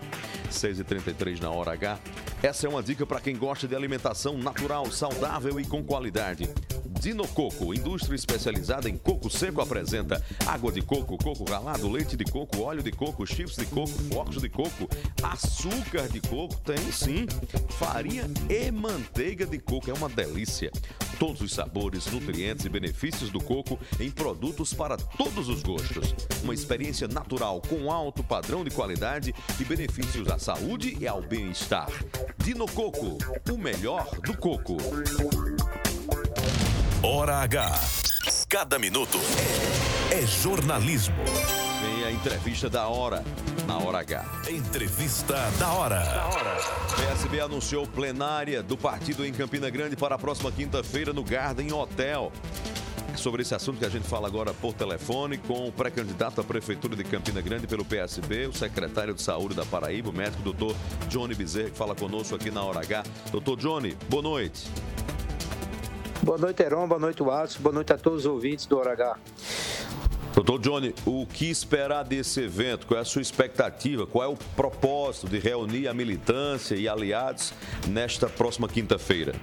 6h33 0.51 1.41
na 1.41 1.49
hora 1.49 1.73
H. 1.73 1.99
Essa 2.43 2.67
é 2.67 2.69
uma 2.69 2.83
dica 2.83 3.07
para 3.07 3.19
quem 3.19 3.35
gosta 3.35 3.67
de 3.67 3.75
alimentação 3.75 4.37
natural, 4.37 4.91
saudável 4.91 5.59
e 5.59 5.65
com 5.65 5.83
qualidade. 5.83 6.51
Dinococo, 7.03 7.75
indústria 7.75 8.15
especializada 8.15 8.89
em 8.89 8.97
coco 8.97 9.29
seco, 9.29 9.61
apresenta 9.61 10.25
água 10.47 10.71
de 10.71 10.81
coco, 10.81 11.19
coco 11.19 11.43
ralado, 11.43 11.91
leite 11.91 12.17
de 12.17 12.25
coco, 12.25 12.61
óleo 12.61 12.81
de 12.81 12.93
coco, 12.93 13.27
chips 13.27 13.57
de 13.57 13.67
coco, 13.67 13.89
flocos 13.89 14.41
de 14.41 14.49
coco, 14.49 14.89
açúcar 15.21 16.09
de 16.09 16.21
coco, 16.21 16.55
tem 16.61 16.79
sim, 16.93 17.22
farinha 17.79 18.29
e 18.49 18.71
manteiga 18.71 19.47
de 19.47 19.59
coco, 19.59 19.91
é 19.91 19.95
uma 19.95 20.09
delícia. 20.09 20.71
Todos 21.19 21.41
os 21.41 21.53
sabores, 21.53 22.07
nutrientes 22.07 22.65
e 22.65 22.69
benefícios 22.69 23.31
do 23.31 23.41
coco 23.41 23.79
em 24.01 24.11
produtos 24.11 24.75
para 24.75 24.97
todos 24.97 25.49
os 25.49 25.63
gostos. 25.63 26.15
Uma 26.43 26.55
experiência 26.55 27.07
natural 27.07 27.61
com 27.69 27.91
alto 27.91 28.23
padrão 28.23 28.65
de 28.65 28.71
qualidade 28.71 29.35
e 29.61 29.65
benefícios 29.65 30.29
à 30.29 30.39
saúde 30.39 30.97
e 31.01 31.07
ao 31.07 31.23
bem-estar. 31.23 31.89
Dinococo, 32.39 33.19
o 33.51 33.59
melhor 33.59 34.09
do 34.21 34.37
coco. 34.37 34.77
Hora 37.03 37.37
H. 37.39 37.81
Cada 38.49 38.79
minuto 38.79 39.19
é 40.11 40.27
jornalismo. 40.27 41.15
Vem 41.81 42.05
a 42.05 42.13
entrevista 42.13 42.69
da 42.69 42.87
hora, 42.87 43.25
na 43.73 43.79
hora 43.79 44.01
H. 44.01 44.23
Entrevista 44.51 45.35
da 45.59 45.73
hora. 45.73 46.03
PSB 46.95 47.41
anunciou 47.41 47.87
plenária 47.87 48.63
do 48.63 48.77
partido 48.77 49.25
em 49.25 49.33
Campina 49.33 49.71
Grande 49.71 49.97
para 49.97 50.15
a 50.15 50.19
próxima 50.19 50.53
quinta-feira 50.53 51.15
no 51.15 51.25
Garden 51.25 51.73
Hotel. 51.73 52.31
É 53.15 53.17
sobre 53.17 53.41
esse 53.41 53.55
assunto 53.55 53.79
que 53.79 53.87
a 53.87 53.89
gente 53.89 54.07
fala 54.07 54.29
agora 54.29 54.53
por 54.53 54.75
telefone 54.75 55.39
com 55.39 55.69
o 55.69 55.73
pré-candidato 55.73 56.43
à 56.43 56.45
Prefeitura 56.45 56.95
de 56.95 57.03
Campina 57.03 57.41
Grande 57.41 57.67
pelo 57.67 57.83
PSB, 57.83 58.47
o 58.47 58.53
secretário 58.53 59.15
de 59.15 59.23
Saúde 59.23 59.55
da 59.55 59.65
Paraíba, 59.65 60.11
o 60.11 60.13
médico 60.13 60.43
doutor 60.43 60.77
Johnny 61.09 61.35
Bezerra, 61.35 61.71
que 61.71 61.79
fala 61.79 61.95
conosco 61.95 62.35
aqui 62.35 62.51
na 62.51 62.63
Hora 62.63 62.81
H. 62.81 63.05
Doutor 63.31 63.57
Johnny, 63.57 63.97
boa 64.11 64.23
noite. 64.23 64.69
Boa 66.23 66.37
noite, 66.37 66.63
Heron. 66.63 66.87
Boa 66.87 67.01
noite, 67.01 67.23
Watson. 67.23 67.61
Boa 67.63 67.75
noite 67.75 67.93
a 67.93 67.99
todos 67.99 68.21
os 68.21 68.27
ouvintes 68.27 68.67
do 68.67 68.79
Hora 68.79 68.93
H. 68.93 69.17
Doutor 70.43 70.61
Johnny, 70.61 70.95
o 71.07 71.25
que 71.25 71.49
esperar 71.49 72.03
desse 72.03 72.41
evento? 72.41 72.87
Qual 72.87 72.99
é 72.99 73.03
a 73.03 73.05
sua 73.05 73.23
expectativa? 73.23 74.07
Qual 74.07 74.25
é 74.25 74.27
o 74.27 74.37
propósito 74.57 75.29
de 75.29 75.39
reunir 75.39 75.87
a 75.87 75.95
militância 75.95 76.75
e 76.75 76.89
aliados 76.89 77.55
nesta 77.89 78.29
próxima 78.29 78.69
quinta-feira? 78.69 79.35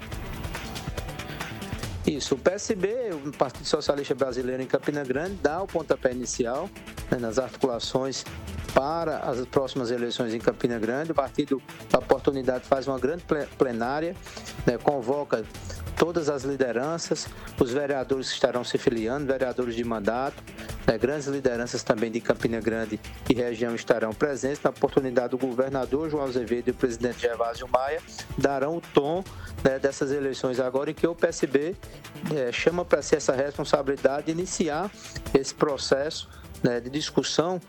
Isso, 2.06 2.36
o 2.36 2.38
PSB, 2.38 3.12
o 3.26 3.32
Partido 3.32 3.65
Socialista 3.65 4.15
Brasileiro 4.15 4.62
em 4.62 4.65
Campina 4.65 5.04
Grande, 5.04 5.36
dá 5.42 5.62
o 5.62 5.67
pontapé 5.67 6.12
inicial 6.12 6.69
né, 7.10 7.17
nas 7.17 7.38
articulações 7.38 8.26
para 8.73 9.19
as 9.19 9.46
próximas 9.46 9.92
eleições 9.92 10.34
em 10.34 10.40
Campina 10.40 10.80
Grande. 10.80 11.12
O 11.12 11.15
partido, 11.15 11.62
a 11.94 11.98
oportunidade, 12.00 12.65
faz 12.65 12.88
uma 12.88 13.00
grande 13.00 13.23
plenária, 13.58 14.15
né, 14.65 14.78
convoca 14.78 15.46
todas 16.00 16.29
as 16.29 16.43
lideranças, 16.43 17.27
os 17.60 17.71
vereadores 17.73 18.29
que 18.29 18.35
estarão 18.35 18.63
se 18.63 18.77
filiando, 18.77 19.25
vereadores 19.25 19.75
de 19.75 19.83
mandato, 19.83 20.41
né, 20.87 20.97
grandes 20.97 21.27
lideranças 21.27 21.83
também 21.83 22.10
de 22.10 22.21
Campina 22.21 22.62
Grande 22.62 22.97
e 23.29 23.33
região 23.33 23.75
estarão 23.75 24.13
presentes. 24.13 24.63
Na 24.63 24.69
oportunidade, 24.69 25.35
o 25.35 25.37
governador 25.37 26.10
João 26.10 26.23
Azevedo 26.23 26.69
e 26.69 26.71
o 26.71 26.73
presidente 26.73 27.19
Gervásio 27.19 27.67
Maia 27.67 28.02
darão 28.37 28.77
o 28.77 28.81
tom 28.81 29.21
né, 29.62 29.77
dessas 29.77 30.13
eleições 30.13 30.58
agora, 30.62 30.89
em 30.89 30.93
que 30.93 31.06
o 31.06 31.13
PSB 31.13 31.75
é, 32.33 32.50
chama 32.50 32.85
para 32.85 33.02
si 33.02 33.17
essa 33.17 33.33
responsabilidade 33.33 34.27
de 34.27 34.31
iniciar 34.31 34.89
esse 35.33 35.54
processo 35.54 36.29
né, 36.63 36.79
de 36.79 36.89
discussão 36.89 37.60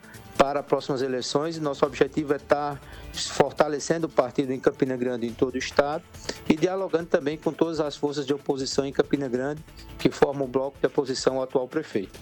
para 0.40 0.60
as 0.60 0.66
próximas 0.66 1.02
eleições. 1.02 1.58
Nosso 1.58 1.84
objetivo 1.84 2.32
é 2.32 2.36
estar 2.36 2.80
fortalecendo 3.12 4.06
o 4.06 4.10
partido 4.10 4.54
em 4.54 4.58
Campina 4.58 4.96
Grande 4.96 5.26
em 5.26 5.34
todo 5.34 5.54
o 5.54 5.58
estado 5.58 6.02
e 6.48 6.56
dialogando 6.56 7.04
também 7.04 7.36
com 7.36 7.52
todas 7.52 7.78
as 7.78 7.94
forças 7.94 8.24
de 8.24 8.32
oposição 8.32 8.86
em 8.86 8.92
Campina 8.92 9.28
Grande 9.28 9.62
que 9.98 10.10
formam 10.10 10.46
o 10.46 10.48
bloco 10.48 10.78
de 10.80 10.86
oposição 10.86 11.36
ao 11.36 11.42
atual 11.42 11.68
prefeito. 11.68 12.18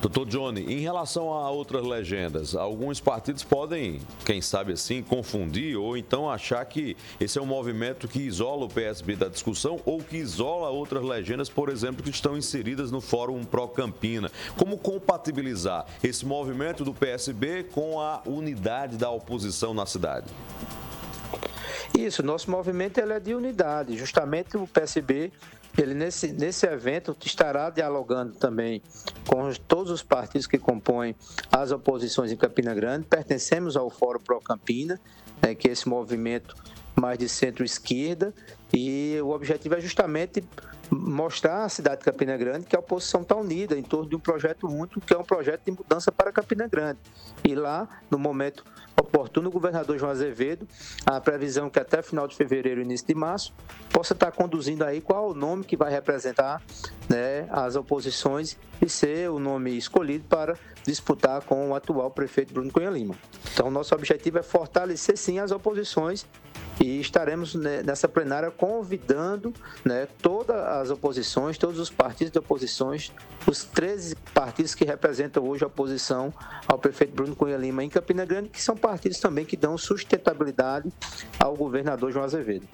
Doutor 0.00 0.26
Johnny, 0.26 0.62
em 0.72 0.78
relação 0.78 1.32
a 1.32 1.50
outras 1.50 1.84
legendas, 1.84 2.54
alguns 2.54 3.00
partidos 3.00 3.42
podem, 3.42 4.00
quem 4.24 4.40
sabe 4.40 4.72
assim, 4.74 5.02
confundir 5.02 5.76
ou 5.76 5.96
então 5.96 6.30
achar 6.30 6.64
que 6.66 6.96
esse 7.18 7.36
é 7.36 7.42
um 7.42 7.46
movimento 7.46 8.06
que 8.06 8.20
isola 8.20 8.66
o 8.66 8.68
PSB 8.68 9.16
da 9.16 9.26
discussão 9.26 9.80
ou 9.84 9.98
que 9.98 10.16
isola 10.16 10.70
outras 10.70 11.02
legendas, 11.02 11.48
por 11.48 11.68
exemplo, 11.68 12.00
que 12.00 12.10
estão 12.10 12.36
inseridas 12.36 12.92
no 12.92 13.00
Fórum 13.00 13.42
Pro 13.42 13.66
Campina. 13.66 14.30
Como 14.56 14.78
compatibilizar 14.78 15.84
esse 16.00 16.24
movimento 16.24 16.84
do 16.84 16.94
PSB 16.94 17.64
com 17.64 18.00
a 18.00 18.22
unidade 18.24 18.96
da 18.96 19.10
oposição 19.10 19.74
na 19.74 19.84
cidade? 19.84 20.26
Isso, 21.98 22.22
nosso 22.22 22.48
movimento 22.48 23.00
é 23.00 23.18
de 23.18 23.34
unidade. 23.34 23.96
Justamente 23.96 24.56
o 24.56 24.64
PSB 24.64 25.32
ele 25.82 25.94
nesse, 25.94 26.32
nesse 26.32 26.66
evento 26.66 27.16
estará 27.24 27.70
dialogando 27.70 28.34
também 28.34 28.82
com 29.26 29.52
todos 29.66 29.92
os 29.92 30.02
partidos 30.02 30.46
que 30.46 30.58
compõem 30.58 31.14
as 31.52 31.70
oposições 31.70 32.32
em 32.32 32.36
Campina 32.36 32.74
Grande. 32.74 33.06
Pertencemos 33.06 33.76
ao 33.76 33.88
Fórum 33.90 34.20
Pro 34.20 34.40
Campina, 34.40 35.00
né, 35.42 35.54
que 35.54 35.68
é 35.68 35.72
esse 35.72 35.88
movimento 35.88 36.56
mais 36.96 37.18
de 37.18 37.28
centro-esquerda, 37.28 38.34
e 38.74 39.16
o 39.22 39.30
objetivo 39.30 39.76
é 39.76 39.80
justamente 39.80 40.44
mostrar 40.90 41.64
à 41.64 41.68
cidade 41.68 41.98
de 41.98 42.04
Campina 42.04 42.36
Grande 42.36 42.66
que 42.66 42.76
a 42.76 42.78
oposição 42.78 43.22
está 43.22 43.36
unida 43.36 43.78
em 43.78 43.82
torno 43.82 44.08
de 44.08 44.16
um 44.16 44.20
projeto 44.20 44.66
único, 44.66 45.00
que 45.00 45.14
é 45.14 45.18
um 45.18 45.24
projeto 45.24 45.62
de 45.64 45.72
mudança 45.72 46.10
para 46.10 46.32
Campina 46.32 46.66
Grande. 46.66 46.98
E 47.44 47.54
lá, 47.54 47.88
no 48.10 48.18
momento 48.18 48.64
oportuno, 49.00 49.48
o 49.48 49.52
governador 49.52 49.98
João 49.98 50.10
Azevedo, 50.10 50.66
a 51.06 51.20
previsão 51.20 51.70
que 51.70 51.78
até 51.78 52.02
final 52.02 52.26
de 52.26 52.36
fevereiro, 52.36 52.80
início 52.80 53.06
de 53.06 53.14
março, 53.14 53.54
possa 53.90 54.12
estar 54.12 54.32
conduzindo 54.32 54.84
aí 54.84 55.00
qual 55.00 55.30
o 55.30 55.34
nome 55.34 55.64
que 55.64 55.76
vai 55.76 55.90
representar 55.90 56.62
né, 57.08 57.46
as 57.50 57.76
oposições 57.76 58.56
e 58.80 58.88
ser 58.88 59.30
o 59.30 59.38
nome 59.38 59.76
escolhido 59.76 60.24
para 60.28 60.56
disputar 60.84 61.42
com 61.42 61.70
o 61.70 61.74
atual 61.74 62.10
prefeito 62.10 62.52
Bruno 62.52 62.70
Cunha 62.72 62.90
Lima. 62.90 63.14
Então, 63.52 63.70
nosso 63.70 63.94
objetivo 63.94 64.38
é 64.38 64.42
fortalecer 64.42 65.16
sim 65.16 65.38
as 65.38 65.50
oposições 65.50 66.26
e 66.80 67.00
estaremos 67.00 67.54
nessa 67.54 68.08
plenária 68.08 68.50
convidando 68.50 69.52
né, 69.84 70.06
todas 70.20 70.56
as 70.56 70.90
oposições, 70.90 71.58
todos 71.58 71.78
os 71.78 71.90
partidos 71.90 72.32
de 72.32 72.38
oposições, 72.38 73.12
os 73.46 73.64
13 73.64 74.16
partidos 74.32 74.74
que 74.74 74.84
representam 74.84 75.44
hoje 75.44 75.64
a 75.64 75.66
oposição 75.66 76.32
ao 76.66 76.78
prefeito 76.78 77.14
Bruno 77.14 77.34
Cunha 77.34 77.56
Lima 77.56 77.82
em 77.82 77.88
Campina 77.88 78.24
Grande, 78.24 78.48
que 78.48 78.62
são 78.62 78.76
partidos 78.76 79.18
também 79.18 79.44
que 79.44 79.56
dão 79.56 79.76
sustentabilidade 79.76 80.92
ao 81.38 81.56
governador 81.56 82.12
João 82.12 82.24
Azevedo. 82.24 82.66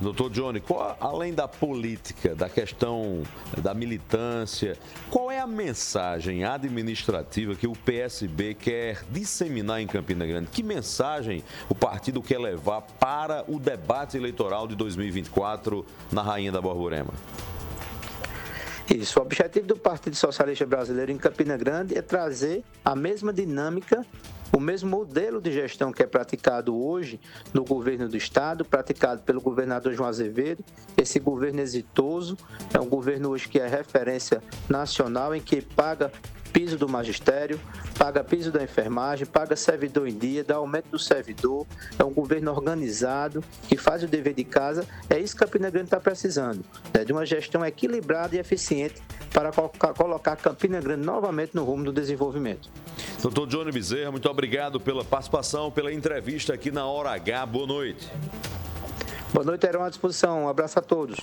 Doutor 0.00 0.30
Johnny, 0.30 0.60
qual, 0.60 0.96
além 0.98 1.34
da 1.34 1.46
política, 1.46 2.34
da 2.34 2.48
questão 2.48 3.22
da 3.58 3.74
militância, 3.74 4.78
qual 5.10 5.30
é 5.30 5.38
a 5.38 5.46
mensagem 5.46 6.42
administrativa 6.42 7.54
que 7.54 7.66
o 7.66 7.72
PSB 7.72 8.54
quer 8.54 9.04
disseminar 9.10 9.82
em 9.82 9.86
Campina 9.86 10.26
Grande? 10.26 10.48
Que 10.48 10.62
mensagem 10.62 11.44
o 11.68 11.74
partido 11.74 12.22
quer 12.22 12.38
levar 12.38 12.80
para 12.80 13.44
o 13.46 13.58
debate 13.58 14.16
eleitoral 14.16 14.66
de 14.66 14.74
2024 14.74 15.84
na 16.10 16.22
Rainha 16.22 16.50
da 16.50 16.62
Borborema? 16.62 17.12
Isso, 18.88 19.20
o 19.20 19.22
objetivo 19.22 19.66
do 19.66 19.76
Partido 19.76 20.16
Socialista 20.16 20.64
Brasileiro 20.64 21.12
em 21.12 21.18
Campina 21.18 21.58
Grande 21.58 21.96
é 21.96 22.00
trazer 22.00 22.64
a 22.82 22.96
mesma 22.96 23.34
dinâmica 23.34 24.04
o 24.52 24.58
mesmo 24.58 24.90
modelo 24.90 25.40
de 25.40 25.52
gestão 25.52 25.92
que 25.92 26.02
é 26.02 26.06
praticado 26.06 26.76
hoje 26.76 27.20
no 27.52 27.64
governo 27.64 28.08
do 28.08 28.16
estado, 28.16 28.64
praticado 28.64 29.22
pelo 29.22 29.40
governador 29.40 29.92
João 29.92 30.08
Azevedo, 30.08 30.64
esse 30.96 31.18
governo 31.18 31.60
exitoso, 31.60 32.36
é 32.72 32.80
um 32.80 32.88
governo 32.88 33.30
hoje 33.30 33.48
que 33.48 33.58
é 33.58 33.66
referência 33.66 34.42
nacional 34.68 35.34
em 35.34 35.40
que 35.40 35.62
paga 35.62 36.10
piso 36.52 36.76
do 36.76 36.88
magistério, 36.88 37.60
paga 37.98 38.22
piso 38.22 38.50
da 38.50 38.62
enfermagem, 38.62 39.26
paga 39.26 39.56
servidor 39.56 40.08
em 40.08 40.16
dia, 40.16 40.44
dá 40.44 40.56
aumento 40.56 40.88
do 40.90 40.98
servidor, 40.98 41.66
é 41.98 42.04
um 42.04 42.12
governo 42.12 42.50
organizado 42.50 43.42
que 43.68 43.76
faz 43.76 44.02
o 44.02 44.06
dever 44.06 44.34
de 44.34 44.44
casa. 44.44 44.86
É 45.08 45.18
isso 45.18 45.36
que 45.36 45.44
a 45.44 45.46
Campina 45.46 45.70
Grande 45.70 45.86
está 45.86 46.00
precisando, 46.00 46.64
né? 46.92 47.04
de 47.04 47.12
uma 47.12 47.24
gestão 47.24 47.64
equilibrada 47.64 48.36
e 48.36 48.38
eficiente 48.38 49.02
para 49.32 49.50
colocar 49.94 50.36
Campina 50.36 50.80
Grande 50.80 51.04
novamente 51.04 51.54
no 51.54 51.64
rumo 51.64 51.84
do 51.84 51.92
desenvolvimento. 51.92 52.68
Doutor 53.22 53.46
Johnny 53.46 53.70
Bezerra, 53.70 54.10
muito 54.10 54.28
obrigado 54.28 54.80
pela 54.80 55.04
participação, 55.04 55.70
pela 55.70 55.92
entrevista 55.92 56.54
aqui 56.54 56.70
na 56.70 56.86
Hora 56.86 57.10
H. 57.10 57.46
Boa 57.46 57.66
noite. 57.66 58.10
Boa 59.32 59.44
noite, 59.44 59.66
era 59.66 59.84
à 59.84 59.88
disposição. 59.88 60.44
Um 60.44 60.48
abraço 60.48 60.78
a 60.78 60.82
todos. 60.82 61.16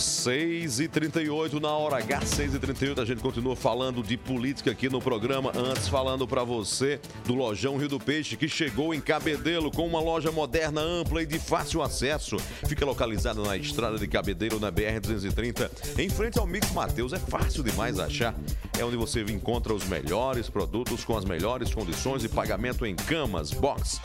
6 0.00 0.80
e 0.80 0.88
38 0.88 1.60
na 1.60 1.70
hora 1.70 1.98
H, 1.98 2.22
6 2.22 2.54
e 2.54 2.58
38 2.58 3.00
a 3.00 3.04
gente 3.04 3.20
continua 3.20 3.54
falando 3.54 4.02
de 4.02 4.16
política 4.16 4.70
aqui 4.70 4.88
no 4.88 5.00
programa. 5.00 5.52
Antes, 5.54 5.88
falando 5.88 6.26
para 6.26 6.42
você 6.42 7.00
do 7.24 7.34
Lojão 7.34 7.76
Rio 7.76 7.88
do 7.88 7.98
Peixe, 7.98 8.36
que 8.36 8.48
chegou 8.48 8.94
em 8.94 9.00
Cabedelo 9.00 9.70
com 9.70 9.86
uma 9.86 10.00
loja 10.00 10.32
moderna, 10.32 10.80
ampla 10.80 11.22
e 11.22 11.26
de 11.26 11.38
fácil 11.38 11.82
acesso. 11.82 12.36
Fica 12.66 12.84
localizada 12.84 13.42
na 13.42 13.56
estrada 13.56 13.98
de 13.98 14.08
Cabedelo, 14.08 14.58
na 14.58 14.72
BR-230, 14.72 15.98
em 15.98 16.08
frente 16.08 16.38
ao 16.38 16.46
Mix 16.46 16.72
Mateus. 16.72 17.12
É 17.12 17.18
fácil 17.18 17.62
demais 17.62 17.98
achar. 17.98 18.34
É 18.78 18.84
onde 18.84 18.96
você 18.96 19.22
encontra 19.22 19.74
os 19.74 19.84
melhores 19.84 20.48
produtos 20.48 21.04
com 21.04 21.16
as 21.16 21.24
melhores 21.24 21.74
condições 21.74 22.22
de 22.22 22.28
pagamento 22.28 22.86
em 22.86 22.94
camas, 22.94 23.50
box 23.50 24.00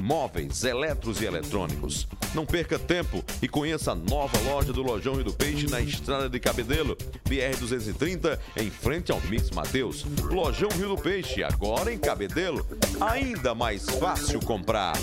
móveis, 0.00 0.64
eletros 0.64 1.20
e 1.20 1.26
eletrônicos. 1.26 2.08
Não 2.34 2.46
perca 2.46 2.78
tempo 2.78 3.24
e 3.42 3.48
conheça 3.48 3.92
a 3.92 3.94
nova 3.94 4.38
loja 4.40 4.72
do 4.72 4.82
Lojão 4.82 5.14
Rio 5.14 5.24
do 5.24 5.32
Peixe 5.32 5.66
na 5.68 5.80
Estrada 5.80 6.28
de 6.28 6.40
Cabedelo, 6.40 6.96
BR 7.28 7.56
230, 7.58 8.38
em 8.56 8.70
frente 8.70 9.12
ao 9.12 9.20
Mix 9.22 9.50
Mateus. 9.50 10.06
Lojão 10.22 10.70
Rio 10.70 10.88
do 10.88 10.96
Peixe, 10.96 11.42
agora 11.42 11.92
em 11.92 11.98
Cabedelo, 11.98 12.66
ainda 13.00 13.54
mais 13.54 13.88
fácil 13.90 14.40
comprar. 14.40 14.94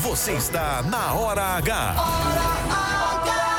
Você 0.00 0.32
está 0.32 0.82
na 0.82 1.14
Hora 1.14 1.42
H. 1.42 1.94
Hora 1.96 3.36
H. 3.36 3.51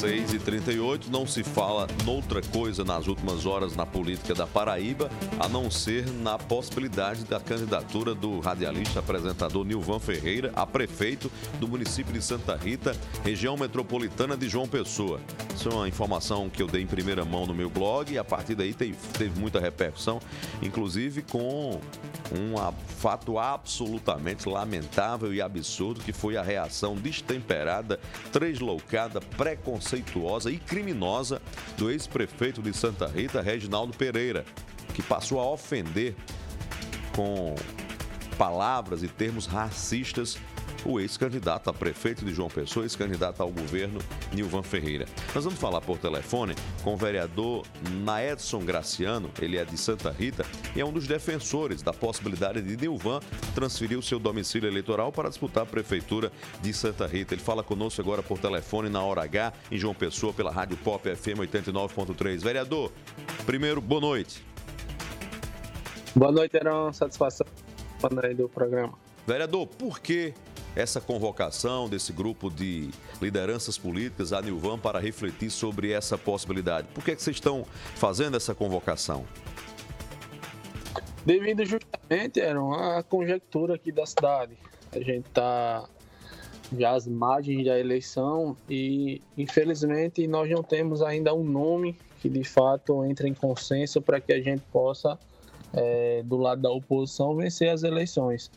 6 0.00 0.32
e 0.32 0.38
38 0.38 1.10
não 1.10 1.26
se 1.26 1.44
fala 1.44 1.86
noutra 2.06 2.40
coisa 2.40 2.82
nas 2.82 3.06
últimas 3.06 3.44
horas 3.44 3.76
na 3.76 3.84
política 3.84 4.34
da 4.34 4.46
Paraíba, 4.46 5.10
a 5.38 5.46
não 5.46 5.70
ser 5.70 6.10
na 6.10 6.38
possibilidade 6.38 7.22
da 7.24 7.38
candidatura 7.38 8.14
do 8.14 8.40
radialista 8.40 9.00
apresentador 9.00 9.62
Nilvan 9.62 9.98
Ferreira 9.98 10.52
a 10.56 10.66
prefeito 10.66 11.30
do 11.58 11.68
município 11.68 12.14
de 12.14 12.22
Santa 12.22 12.56
Rita, 12.56 12.96
região 13.22 13.58
metropolitana 13.58 14.38
de 14.38 14.48
João 14.48 14.66
Pessoa. 14.66 15.20
Isso 15.54 15.68
é 15.68 15.74
uma 15.74 15.86
informação 15.86 16.48
que 16.48 16.62
eu 16.62 16.66
dei 16.66 16.80
em 16.80 16.86
primeira 16.86 17.22
mão 17.22 17.44
no 17.44 17.52
meu 17.52 17.68
blog 17.68 18.10
e 18.10 18.16
a 18.16 18.24
partir 18.24 18.54
daí 18.54 18.72
teve, 18.72 18.96
teve 19.18 19.38
muita 19.38 19.60
repercussão, 19.60 20.18
inclusive 20.62 21.20
com 21.20 21.78
um 22.32 22.54
fato 22.98 23.38
absolutamente 23.38 24.48
lamentável 24.48 25.32
e 25.34 25.42
absurdo 25.42 26.00
que 26.00 26.12
foi 26.12 26.36
a 26.36 26.42
reação 26.42 26.94
destemperada, 26.94 27.98
tresloucada, 28.32 29.20
preconceituosa 29.20 30.50
e 30.50 30.58
criminosa 30.58 31.42
do 31.76 31.90
ex-prefeito 31.90 32.62
de 32.62 32.72
Santa 32.72 33.06
Rita, 33.06 33.40
Reginaldo 33.40 33.96
Pereira, 33.96 34.44
que 34.94 35.02
passou 35.02 35.40
a 35.40 35.50
ofender 35.50 36.14
com 37.14 37.54
palavras 38.38 39.02
e 39.02 39.08
termos 39.08 39.46
racistas 39.46 40.38
o 40.84 41.00
ex-candidato 41.00 41.70
a 41.70 41.72
prefeito 41.72 42.24
de 42.24 42.32
João 42.32 42.48
Pessoa, 42.48 42.84
ex-candidato 42.84 43.42
ao 43.42 43.50
governo, 43.50 44.00
Nilvan 44.32 44.62
Ferreira. 44.62 45.06
Nós 45.34 45.44
vamos 45.44 45.58
falar 45.58 45.80
por 45.80 45.98
telefone 45.98 46.54
com 46.82 46.94
o 46.94 46.96
vereador 46.96 47.64
Naedson 48.02 48.60
Graciano, 48.60 49.30
ele 49.40 49.56
é 49.56 49.64
de 49.64 49.76
Santa 49.76 50.10
Rita 50.10 50.44
e 50.74 50.80
é 50.80 50.84
um 50.84 50.92
dos 50.92 51.06
defensores 51.06 51.82
da 51.82 51.92
possibilidade 51.92 52.62
de 52.62 52.76
Nilvan 52.76 53.20
transferir 53.54 53.98
o 53.98 54.02
seu 54.02 54.18
domicílio 54.18 54.68
eleitoral 54.68 55.12
para 55.12 55.28
disputar 55.28 55.64
a 55.64 55.66
prefeitura 55.66 56.32
de 56.60 56.72
Santa 56.72 57.06
Rita. 57.06 57.34
Ele 57.34 57.42
fala 57.42 57.62
conosco 57.62 58.00
agora 58.00 58.22
por 58.22 58.38
telefone 58.38 58.88
na 58.88 59.02
hora 59.02 59.22
H, 59.22 59.52
em 59.70 59.78
João 59.78 59.94
Pessoa, 59.94 60.32
pela 60.32 60.50
Rádio 60.50 60.76
Pop 60.78 61.04
FM 61.14 61.40
89.3. 61.40 62.38
Vereador, 62.38 62.92
primeiro, 63.44 63.80
boa 63.80 64.00
noite. 64.00 64.44
Boa 66.14 66.32
noite, 66.32 66.56
era 66.56 66.74
uma 66.74 66.92
satisfação 66.92 67.46
aí 68.22 68.34
do 68.34 68.48
programa. 68.48 68.94
Vereador, 69.26 69.66
por 69.66 70.00
que 70.00 70.34
essa 70.74 71.00
convocação 71.00 71.88
desse 71.88 72.12
grupo 72.12 72.50
de 72.50 72.90
lideranças 73.20 73.76
políticas, 73.76 74.32
a 74.32 74.40
Nilvan, 74.40 74.78
para 74.78 74.98
refletir 74.98 75.50
sobre 75.50 75.92
essa 75.92 76.16
possibilidade? 76.16 76.88
Por 76.94 77.04
que, 77.04 77.12
é 77.12 77.16
que 77.16 77.22
vocês 77.22 77.36
estão 77.36 77.64
fazendo 77.96 78.36
essa 78.36 78.54
convocação? 78.54 79.24
Devido 81.24 81.64
justamente, 81.64 82.40
era 82.40 82.60
uma 82.60 83.02
conjectura 83.02 83.74
aqui 83.74 83.92
da 83.92 84.06
cidade. 84.06 84.56
A 84.92 84.98
gente 84.98 85.26
está 85.26 85.88
já 86.76 86.92
às 86.92 87.06
margens 87.06 87.64
da 87.64 87.78
eleição 87.78 88.56
e, 88.68 89.20
infelizmente, 89.36 90.26
nós 90.26 90.48
não 90.48 90.62
temos 90.62 91.02
ainda 91.02 91.34
um 91.34 91.44
nome 91.44 91.96
que 92.20 92.28
de 92.28 92.44
fato 92.44 93.04
entre 93.04 93.28
em 93.28 93.34
consenso 93.34 94.00
para 94.00 94.20
que 94.20 94.32
a 94.32 94.40
gente 94.40 94.62
possa 94.72 95.18
é, 95.72 96.22
do 96.24 96.36
lado 96.36 96.62
da 96.62 96.70
oposição 96.70 97.34
vencer 97.34 97.70
as 97.70 97.82
eleições. 97.82 98.50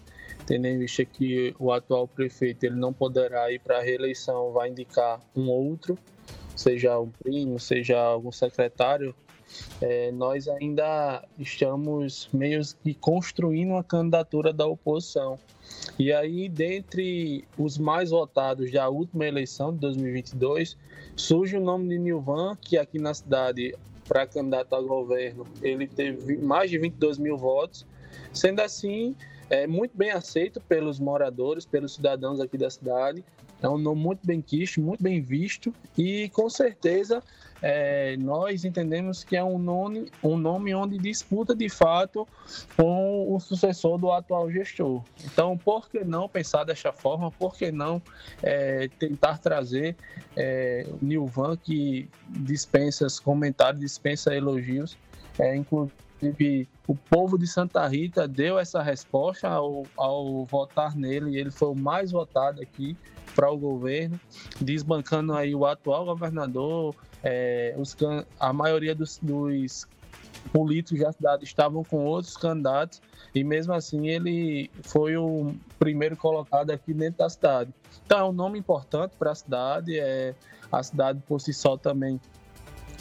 Tendo 0.46 0.66
em 0.68 0.78
vista 0.78 1.06
que 1.06 1.56
o 1.58 1.72
atual 1.72 2.08
prefeito 2.08 2.66
ele 2.66 2.76
não 2.76 2.92
poderá 2.92 3.52
ir 3.52 3.60
para 3.60 3.78
a 3.78 3.82
reeleição, 3.82 4.52
vai 4.52 4.70
indicar 4.70 5.22
um 5.36 5.50
outro, 5.50 5.98
seja 6.56 7.00
um 7.00 7.10
primo, 7.10 7.60
seja 7.60 7.98
algum 8.00 8.32
secretário, 8.32 9.16
é, 9.82 10.12
nós 10.12 10.48
ainda 10.48 11.24
estamos 11.38 12.28
meio 12.34 12.62
que 12.84 12.94
construindo 12.94 13.72
uma 13.72 13.84
candidatura 13.84 14.52
da 14.52 14.66
oposição. 14.66 15.40
E 15.98 16.12
aí, 16.12 16.50
dentre 16.50 17.46
os 17.58 17.78
mais 17.78 18.10
votados 18.10 18.72
da 18.72 18.90
última 18.90 19.26
eleição 19.26 19.72
de 19.74 19.80
2022, 19.80 20.78
surge 21.16 21.58
o 21.58 21.62
nome 21.62 21.90
de 21.90 22.00
Nilvan, 22.00 22.58
que 22.60 22.78
aqui 22.78 23.00
na 23.00 23.14
cidade 23.14 23.76
para 24.08 24.28
candidato 24.28 24.74
ao 24.74 24.84
governo, 24.84 25.48
ele 25.62 25.88
teve 25.88 26.38
mais 26.38 26.70
de 26.70 26.78
22 26.78 27.18
mil 27.18 27.38
votos. 27.38 27.86
Sendo 28.34 28.60
assim, 28.62 29.16
é 29.54 29.68
muito 29.68 29.96
bem 29.96 30.10
aceito 30.10 30.60
pelos 30.62 31.00
moradores, 31.00 31.64
pelos 31.64 31.94
cidadãos 31.94 32.40
aqui 32.40 32.58
da 32.58 32.72
cidade. 32.72 33.24
É 33.62 33.70
um 33.70 33.78
nome 33.78 34.02
muito 34.02 34.26
bem 34.26 34.42
quisto, 34.42 34.82
muito 34.82 35.02
bem 35.02 35.22
visto 35.22 35.72
e 35.96 36.28
com 36.30 36.50
certeza 36.50 37.24
é, 37.62 38.18
nós 38.18 38.66
entendemos 38.66 39.24
que 39.24 39.38
é 39.38 39.44
um 39.44 39.60
nome, 39.60 40.12
um 40.24 40.38
nome 40.38 40.74
onde 40.74 40.98
disputa 40.98 41.56
de 41.56 41.70
fato 41.70 42.28
com 42.76 43.34
o 43.34 43.40
sucessor 43.40 43.98
do 44.00 44.12
atual 44.12 44.52
gestor. 44.52 45.02
Então, 45.24 45.56
por 45.56 45.88
que 45.88 46.04
não 46.04 46.28
pensar 46.28 46.66
dessa 46.66 46.92
forma? 46.92 47.32
Por 47.32 47.56
que 47.56 47.72
não 47.72 48.02
é, 48.42 48.90
tentar 49.00 49.38
trazer 49.38 49.96
é, 50.36 50.86
o 50.90 51.06
Nilvan, 51.06 51.56
que 51.56 52.10
dispensa 52.28 53.08
comentários, 53.24 53.80
dispensa 53.80 54.36
elogios, 54.36 54.98
é, 55.40 55.56
inclusive 55.56 56.03
o 56.88 56.96
povo 56.96 57.38
de 57.38 57.48
Santa 57.48 57.88
Rita 57.88 58.28
deu 58.28 58.60
essa 58.60 58.82
resposta 58.82 59.48
ao, 59.48 59.84
ao 59.98 60.46
votar 60.46 60.96
nele, 60.96 61.38
ele 61.38 61.52
foi 61.52 61.70
o 61.70 61.76
mais 61.76 62.12
votado 62.12 62.62
aqui 62.62 62.96
para 63.36 63.50
o 63.50 63.58
governo, 63.58 64.20
desbancando 64.62 65.34
aí 65.34 65.56
o 65.56 65.66
atual 65.66 66.06
governador, 66.06 66.96
é, 67.24 67.74
os, 67.78 67.96
a 68.40 68.54
maioria 68.54 68.94
dos, 68.94 69.18
dos 69.22 69.88
políticos 70.52 71.00
da 71.00 71.12
cidade 71.12 71.44
estavam 71.44 71.84
com 71.84 72.06
outros 72.06 72.36
candidatos 72.38 73.02
e 73.34 73.44
mesmo 73.44 73.74
assim 73.74 74.08
ele 74.08 74.70
foi 74.84 75.18
o 75.18 75.56
primeiro 75.80 76.16
colocado 76.16 76.72
aqui 76.72 76.94
dentro 76.94 77.20
da 77.20 77.30
cidade. 77.30 77.74
Então 78.06 78.20
é 78.20 78.24
um 78.24 78.34
nome 78.34 78.60
importante 78.60 79.16
para 79.18 79.32
a 79.32 79.36
cidade, 79.36 79.98
é, 79.98 80.36
a 80.72 80.84
cidade 80.84 81.22
por 81.28 81.40
si 81.40 81.54
só 81.54 81.78
também 81.78 82.20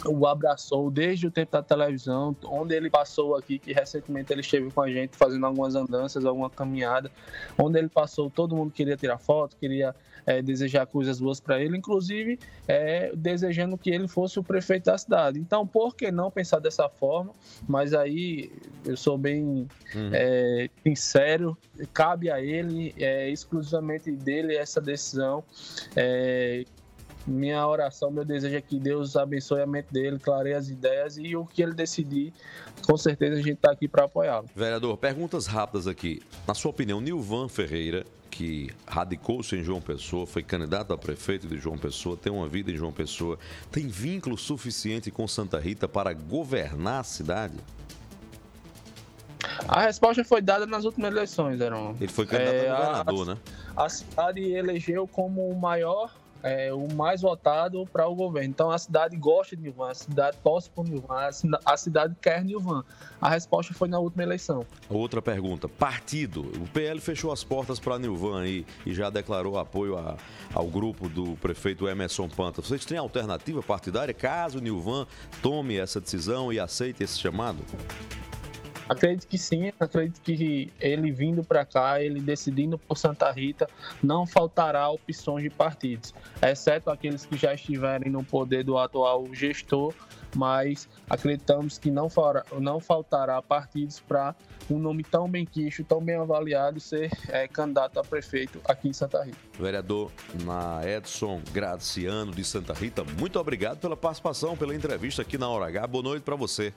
o 0.07 0.27
abraçou 0.27 0.89
desde 0.91 1.27
o 1.27 1.31
tempo 1.31 1.51
da 1.51 1.61
televisão, 1.61 2.35
onde 2.45 2.75
ele 2.75 2.89
passou 2.89 3.35
aqui, 3.35 3.59
que 3.59 3.73
recentemente 3.73 4.31
ele 4.31 4.41
esteve 4.41 4.71
com 4.71 4.81
a 4.81 4.89
gente 4.89 5.15
fazendo 5.15 5.45
algumas 5.45 5.75
andanças, 5.75 6.25
alguma 6.25 6.49
caminhada, 6.49 7.11
onde 7.57 7.77
ele 7.77 7.89
passou, 7.89 8.29
todo 8.29 8.55
mundo 8.55 8.71
queria 8.71 8.97
tirar 8.97 9.17
foto, 9.17 9.55
queria 9.57 9.95
é, 10.25 10.41
desejar 10.41 10.85
coisas 10.85 11.19
boas 11.19 11.39
para 11.39 11.61
ele, 11.61 11.77
inclusive 11.77 12.39
é, 12.67 13.11
desejando 13.15 13.77
que 13.77 13.89
ele 13.89 14.07
fosse 14.07 14.39
o 14.39 14.43
prefeito 14.43 14.85
da 14.85 14.97
cidade. 14.97 15.39
Então, 15.39 15.65
por 15.65 15.95
que 15.95 16.11
não 16.11 16.31
pensar 16.31 16.59
dessa 16.59 16.89
forma? 16.89 17.31
Mas 17.67 17.93
aí 17.93 18.51
eu 18.85 18.95
sou 18.95 19.17
bem 19.17 19.67
uhum. 19.95 20.09
é, 20.13 20.69
sincero, 20.83 21.57
cabe 21.93 22.29
a 22.29 22.41
ele, 22.41 22.93
é, 22.97 23.29
exclusivamente 23.29 24.11
dele 24.11 24.55
essa 24.55 24.79
decisão. 24.79 25.43
É, 25.95 26.63
minha 27.25 27.65
oração, 27.67 28.11
meu 28.11 28.25
desejo 28.25 28.55
é 28.55 28.61
que 28.61 28.79
Deus 28.79 29.15
abençoe 29.15 29.61
a 29.61 29.67
mente 29.67 29.87
dele, 29.91 30.19
clareie 30.19 30.55
as 30.55 30.69
ideias 30.69 31.17
e 31.17 31.35
o 31.35 31.45
que 31.45 31.61
ele 31.61 31.73
decidir, 31.73 32.33
com 32.85 32.97
certeza 32.97 33.35
a 33.35 33.41
gente 33.41 33.53
está 33.53 33.71
aqui 33.71 33.87
para 33.87 34.05
apoiá-lo. 34.05 34.47
Vereador, 34.55 34.97
perguntas 34.97 35.45
rápidas 35.45 35.87
aqui. 35.87 36.21
Na 36.47 36.53
sua 36.53 36.71
opinião, 36.71 36.99
Nilvan 36.99 37.47
Ferreira, 37.47 38.05
que 38.29 38.69
radicou-se 38.87 39.55
em 39.55 39.63
João 39.63 39.79
Pessoa, 39.79 40.25
foi 40.25 40.43
candidato 40.43 40.91
a 40.91 40.97
prefeito 40.97 41.47
de 41.47 41.57
João 41.57 41.77
Pessoa, 41.77 42.17
tem 42.17 42.31
uma 42.31 42.47
vida 42.47 42.71
em 42.71 42.75
João 42.75 42.91
Pessoa, 42.91 43.37
tem 43.71 43.87
vínculo 43.87 44.37
suficiente 44.37 45.11
com 45.11 45.27
Santa 45.27 45.59
Rita 45.59 45.87
para 45.87 46.13
governar 46.13 47.01
a 47.01 47.03
cidade? 47.03 47.55
A 49.67 49.81
resposta 49.81 50.23
foi 50.23 50.41
dada 50.41 50.65
nas 50.65 50.83
últimas 50.83 51.11
eleições, 51.11 51.59
Heron. 51.59 51.95
Ele 51.99 52.11
foi 52.11 52.25
candidato 52.25 52.55
é, 52.55 52.69
a 52.69 52.75
governador, 52.75 53.29
a, 53.29 53.33
né? 53.35 53.41
A 53.75 53.89
cidade 53.89 54.41
elegeu 54.41 55.07
como 55.07 55.47
o 55.47 55.59
maior 55.59 56.11
é, 56.43 56.73
o 56.73 56.93
mais 56.93 57.21
votado 57.21 57.87
para 57.91 58.07
o 58.07 58.13
governo. 58.13 58.49
Então 58.49 58.69
a 58.69 58.77
cidade 58.77 59.15
gosta 59.15 59.55
de 59.55 59.63
Nilvan, 59.63 59.89
a 59.89 59.95
cidade 59.95 60.37
torce 60.43 60.69
por 60.69 60.85
Nilvan, 60.85 61.29
a 61.65 61.77
cidade 61.77 62.15
quer 62.21 62.43
Nilvan. 62.43 62.83
A 63.21 63.29
resposta 63.29 63.73
foi 63.73 63.87
na 63.87 63.97
última 63.97 64.23
eleição. 64.23 64.65
Outra 64.89 65.21
pergunta: 65.21 65.69
partido. 65.69 66.41
O 66.41 66.67
PL 66.67 66.99
fechou 66.99 67.31
as 67.31 67.43
portas 67.43 67.79
para 67.79 67.97
Nilvan 67.97 68.41
aí 68.41 68.65
e 68.85 68.93
já 68.93 69.09
declarou 69.09 69.57
apoio 69.57 69.97
a, 69.97 70.17
ao 70.53 70.67
grupo 70.67 71.07
do 71.07 71.37
prefeito 71.37 71.87
Emerson 71.87 72.27
Panta. 72.27 72.61
Vocês 72.61 72.83
têm 72.83 72.97
alternativa 72.97 73.63
partidária 73.63 74.13
caso 74.13 74.59
Nilvan 74.59 75.07
tome 75.41 75.77
essa 75.77 76.01
decisão 76.01 76.51
e 76.51 76.59
aceite 76.59 77.03
esse 77.03 77.17
chamado? 77.17 77.63
Acredito 78.87 79.27
que 79.27 79.37
sim, 79.37 79.71
acredito 79.79 80.21
que 80.21 80.71
ele 80.79 81.11
vindo 81.11 81.43
para 81.43 81.65
cá, 81.65 82.01
ele 82.01 82.19
decidindo 82.19 82.77
por 82.77 82.97
Santa 82.97 83.31
Rita, 83.31 83.67
não 84.01 84.25
faltará 84.25 84.89
opções 84.89 85.43
de 85.43 85.49
partidos, 85.49 86.13
exceto 86.41 86.89
aqueles 86.89 87.25
que 87.25 87.37
já 87.37 87.53
estiverem 87.53 88.11
no 88.11 88.23
poder 88.23 88.63
do 88.63 88.77
atual 88.77 89.25
gestor, 89.33 89.93
mas 90.35 90.89
acreditamos 91.09 91.77
que 91.77 91.91
não, 91.91 92.09
fará, 92.09 92.43
não 92.59 92.79
faltará 92.79 93.41
partidos 93.41 93.99
para 93.99 94.35
um 94.69 94.79
nome 94.79 95.03
tão 95.03 95.29
bem 95.29 95.45
quisto, 95.45 95.83
tão 95.83 96.01
bem 96.01 96.15
avaliado 96.15 96.79
ser 96.79 97.11
é, 97.29 97.47
candidato 97.47 97.99
a 97.99 98.03
prefeito 98.03 98.59
aqui 98.65 98.89
em 98.89 98.93
Santa 98.93 99.23
Rita. 99.23 99.37
Vereador 99.59 100.11
na 100.43 100.81
Edson 100.85 101.41
Graciano 101.51 102.31
de 102.31 102.43
Santa 102.43 102.73
Rita, 102.73 103.03
muito 103.03 103.39
obrigado 103.39 103.79
pela 103.79 103.95
participação, 103.95 104.57
pela 104.57 104.73
entrevista 104.73 105.21
aqui 105.21 105.37
na 105.37 105.47
Hora 105.47 105.67
H. 105.67 105.87
Boa 105.87 106.03
noite 106.03 106.23
para 106.23 106.35
você. 106.35 106.73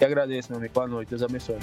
Eu 0.00 0.06
agradeço, 0.06 0.50
meu 0.50 0.58
amigo. 0.58 0.74
Boa 0.74 0.86
noite. 0.86 1.08
Deus 1.08 1.22
abençoe. 1.22 1.56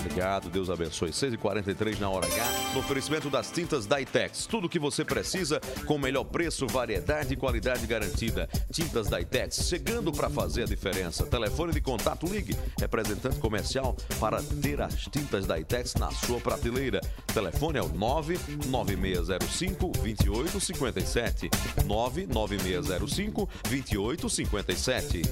Obrigado, 0.00 0.48
Deus 0.48 0.70
abençoe. 0.70 1.10
6h43 1.10 2.00
na 2.00 2.08
hora 2.08 2.26
H, 2.26 2.72
no 2.72 2.80
oferecimento 2.80 3.28
das 3.28 3.50
tintas 3.50 3.84
Daitex. 3.86 4.46
Tudo 4.46 4.66
o 4.66 4.68
que 4.68 4.78
você 4.78 5.04
precisa 5.04 5.60
com 5.84 5.96
o 5.96 5.98
melhor 5.98 6.24
preço, 6.24 6.66
variedade 6.66 7.34
e 7.34 7.36
qualidade 7.36 7.86
garantida. 7.86 8.48
Tintas 8.72 9.08
Daitex, 9.08 9.68
chegando 9.68 10.10
para 10.10 10.30
fazer 10.30 10.62
a 10.62 10.66
diferença. 10.66 11.26
Telefone 11.26 11.72
de 11.72 11.82
contato, 11.82 12.26
ligue. 12.26 12.56
Representante 12.80 13.38
comercial 13.38 13.94
para 14.18 14.42
ter 14.42 14.80
as 14.80 14.94
tintas 14.94 15.46
Daitex 15.46 15.94
na 15.94 16.10
sua 16.10 16.40
prateleira. 16.40 17.00
Telefone 17.32 17.78
é 17.78 17.82
o 17.82 17.88
99605 17.88 19.88
2857. 19.88 21.50
99605 21.84 23.48
2857. 23.68 25.22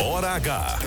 Hora 0.00 0.30
H. 0.30 0.78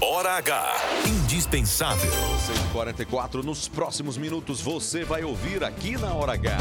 Hora 0.00 0.30
H. 0.38 0.74
Indispensável. 1.06 2.10
144 2.46 3.42
nos 3.42 3.68
próximos 3.68 4.16
minutos 4.16 4.60
você 4.60 5.04
vai 5.04 5.22
ouvir 5.24 5.62
aqui 5.62 5.98
na 5.98 6.14
Hora 6.14 6.32
H. 6.32 6.56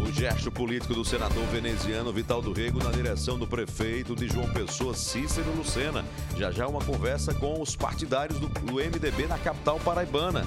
O 0.00 0.12
gesto 0.12 0.50
político 0.50 0.92
do 0.92 1.04
senador 1.04 1.44
veneziano 1.46 2.12
Vital 2.12 2.42
do 2.42 2.52
Rego 2.52 2.82
na 2.82 2.90
direção 2.90 3.38
do 3.38 3.46
prefeito 3.46 4.16
de 4.16 4.28
João 4.28 4.48
Pessoa, 4.48 4.94
Cícero 4.94 5.50
Lucena. 5.56 6.04
Já 6.36 6.50
já 6.50 6.66
uma 6.66 6.84
conversa 6.84 7.32
com 7.32 7.62
os 7.62 7.76
partidários 7.76 8.38
do, 8.40 8.48
MDB 8.74 9.26
na 9.28 9.38
capital 9.38 9.78
paraibana. 9.78 10.44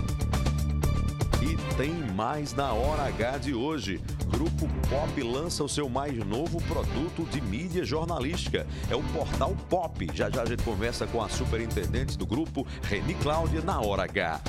E 1.41 1.55
tem 1.75 1.93
mais 2.15 2.53
na 2.53 2.73
Hora 2.73 3.03
H 3.03 3.37
de 3.37 3.53
hoje. 3.53 4.01
Grupo 4.27 4.67
Pop 4.89 5.21
lança 5.21 5.63
o 5.63 5.69
seu 5.69 5.87
mais 5.87 6.17
novo 6.25 6.61
produto 6.63 7.23
de 7.29 7.39
mídia 7.39 7.85
jornalística. 7.85 8.65
É 8.89 8.95
o 8.95 9.03
Portal 9.03 9.55
Pop. 9.69 10.09
Já 10.13 10.29
já 10.29 10.41
a 10.41 10.45
gente 10.45 10.63
conversa 10.63 11.05
com 11.05 11.21
a 11.21 11.29
superintendente 11.29 12.17
do 12.17 12.25
grupo, 12.25 12.65
Reni 12.83 13.13
Cláudia, 13.15 13.61
na 13.61 13.79
Hora 13.79 14.03
H. 14.03 14.41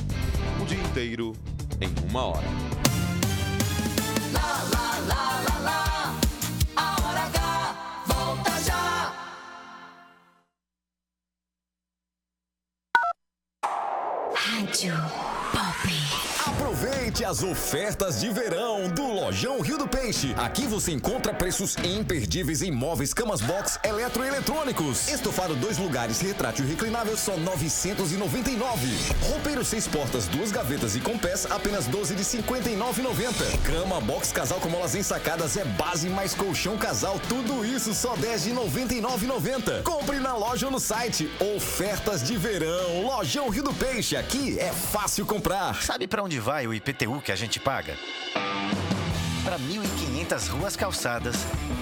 O 0.62 0.64
dia 0.64 0.78
inteiro 0.78 1.34
em 1.80 1.92
uma 2.10 2.24
hora. 2.24 2.46
Lá, 4.32 4.64
lá, 4.72 4.98
lá, 5.06 5.40
lá, 5.48 5.58
lá. 5.60 6.14
A 6.76 6.90
hora 7.02 7.20
H 7.20 7.76
volta 8.06 8.62
já. 8.62 9.12
Rádio. 14.34 15.47
Aproveite 17.18 17.24
as 17.24 17.42
ofertas 17.42 18.20
de 18.20 18.30
verão 18.30 18.88
do 18.88 19.02
Lojão 19.02 19.60
Rio 19.60 19.78
do 19.78 19.88
Peixe. 19.88 20.34
Aqui 20.36 20.66
você 20.66 20.92
encontra 20.92 21.34
preços 21.34 21.76
imperdíveis 21.78 22.62
em 22.62 22.70
móveis, 22.70 23.12
camas 23.12 23.40
box, 23.40 23.78
eletroeletrônicos. 23.82 25.08
Estofado 25.08 25.56
dois 25.56 25.78
lugares, 25.78 26.20
retrátil 26.20 26.66
reclinável, 26.66 27.16
só 27.16 27.36
999. 27.36 28.88
Roupeiro 29.22 29.64
seis 29.64 29.88
portas, 29.88 30.26
duas 30.28 30.52
gavetas 30.52 30.94
e 30.94 31.00
com 31.00 31.18
pés, 31.18 31.46
apenas 31.50 31.86
12 31.86 32.14
de 32.14 32.24
59,90. 32.24 33.62
Cama 33.64 34.00
box 34.00 34.32
casal 34.32 34.60
com 34.60 34.68
molas 34.68 34.94
ensacadas 34.94 35.56
é 35.56 35.64
base 35.64 36.08
mais 36.08 36.34
colchão 36.34 36.76
casal, 36.76 37.18
tudo 37.28 37.64
isso 37.64 37.94
só 37.94 38.14
10 38.16 38.44
de 38.44 38.50
99,90. 38.52 39.82
Compre 39.82 40.18
na 40.18 40.36
loja 40.36 40.66
ou 40.66 40.72
no 40.72 40.80
site. 40.80 41.30
Ofertas 41.56 42.22
de 42.22 42.36
verão. 42.36 43.02
Lojão 43.02 43.48
Rio 43.48 43.62
do 43.62 43.74
Peixe. 43.74 44.16
Aqui 44.16 44.58
é 44.58 44.72
fácil 44.72 45.26
comprar. 45.26 45.82
Sabe 45.82 46.06
para 46.06 46.22
onde 46.22 46.38
vai 46.38 46.66
o 46.66 46.74
IPTU 46.74 47.07
que 47.16 47.32
a 47.32 47.36
gente 47.36 47.58
paga? 47.58 47.96
Para 49.42 49.58
1.500 49.58 50.48
ruas 50.50 50.76
calçadas, 50.76 51.36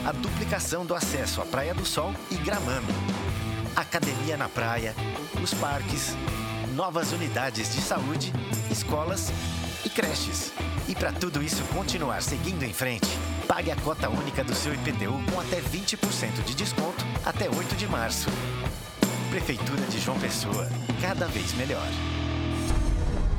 a 0.05 0.13
duplicação 0.13 0.87
do 0.87 0.95
acesso 0.95 1.43
à 1.43 1.45
Praia 1.45 1.75
do 1.75 1.85
Sol 1.85 2.15
e 2.31 2.37
Gramame. 2.37 2.87
Academia 3.75 4.37
na 4.37 4.49
praia, 4.49 4.95
os 5.43 5.53
parques, 5.53 6.17
novas 6.77 7.11
unidades 7.13 7.75
de 7.75 7.81
saúde, 7.81 8.33
escolas 8.71 9.33
e 9.85 9.91
creches. 9.91 10.53
E 10.87 10.95
para 10.95 11.11
tudo 11.11 11.43
isso 11.43 11.65
continuar 11.75 12.23
seguindo 12.23 12.63
em 12.63 12.73
frente, 12.73 13.09
pague 13.49 13.73
a 13.73 13.77
cota 13.77 14.09
única 14.09 14.45
do 14.45 14.55
seu 14.55 14.73
IPTU 14.73 15.21
com 15.33 15.41
até 15.41 15.61
20% 15.61 16.45
de 16.45 16.55
desconto 16.55 17.05
até 17.25 17.51
8 17.51 17.75
de 17.75 17.89
março. 17.89 18.29
Prefeitura 19.29 19.83
de 19.87 19.99
João 19.99 20.19
Pessoa, 20.21 20.69
cada 21.03 21.27
vez 21.27 21.53
melhor. 21.55 21.89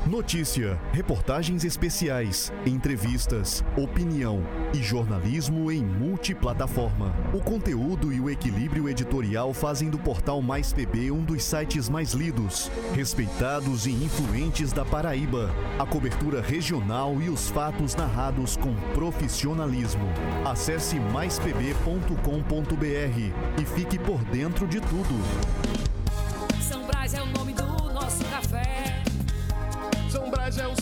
Notícia, 0.08 0.80
reportagens 0.90 1.64
especiais, 1.64 2.50
entrevistas, 2.64 3.62
opinião 3.76 4.42
e 4.72 4.82
jornalismo 4.82 5.70
em 5.70 5.84
multiplataforma. 5.84 7.14
O 7.34 7.40
conteúdo 7.40 8.10
e 8.10 8.18
o 8.18 8.30
equilíbrio 8.30 8.88
editorial 8.88 9.52
fazem 9.52 9.90
do 9.90 9.98
portal 9.98 10.40
Mais 10.40 10.72
PB 10.72 11.10
um 11.10 11.22
dos 11.22 11.44
sites 11.44 11.90
mais 11.90 12.14
lidos, 12.14 12.70
respeitados 12.94 13.84
e 13.84 13.90
influentes 13.90 14.72
da 14.72 14.82
Paraíba. 14.82 15.50
A 15.78 15.84
cobertura 15.84 16.40
regional 16.40 17.20
e 17.20 17.28
os 17.28 17.50
fatos 17.50 17.94
narrados 17.94 18.56
com 18.56 18.74
profissionalismo. 18.94 20.08
Acesse 20.42 20.98
maispb.com.br 20.98 23.60
e 23.60 23.64
fique 23.66 23.98
por 23.98 24.24
dentro 24.24 24.66
de 24.66 24.80
tudo. 24.80 25.87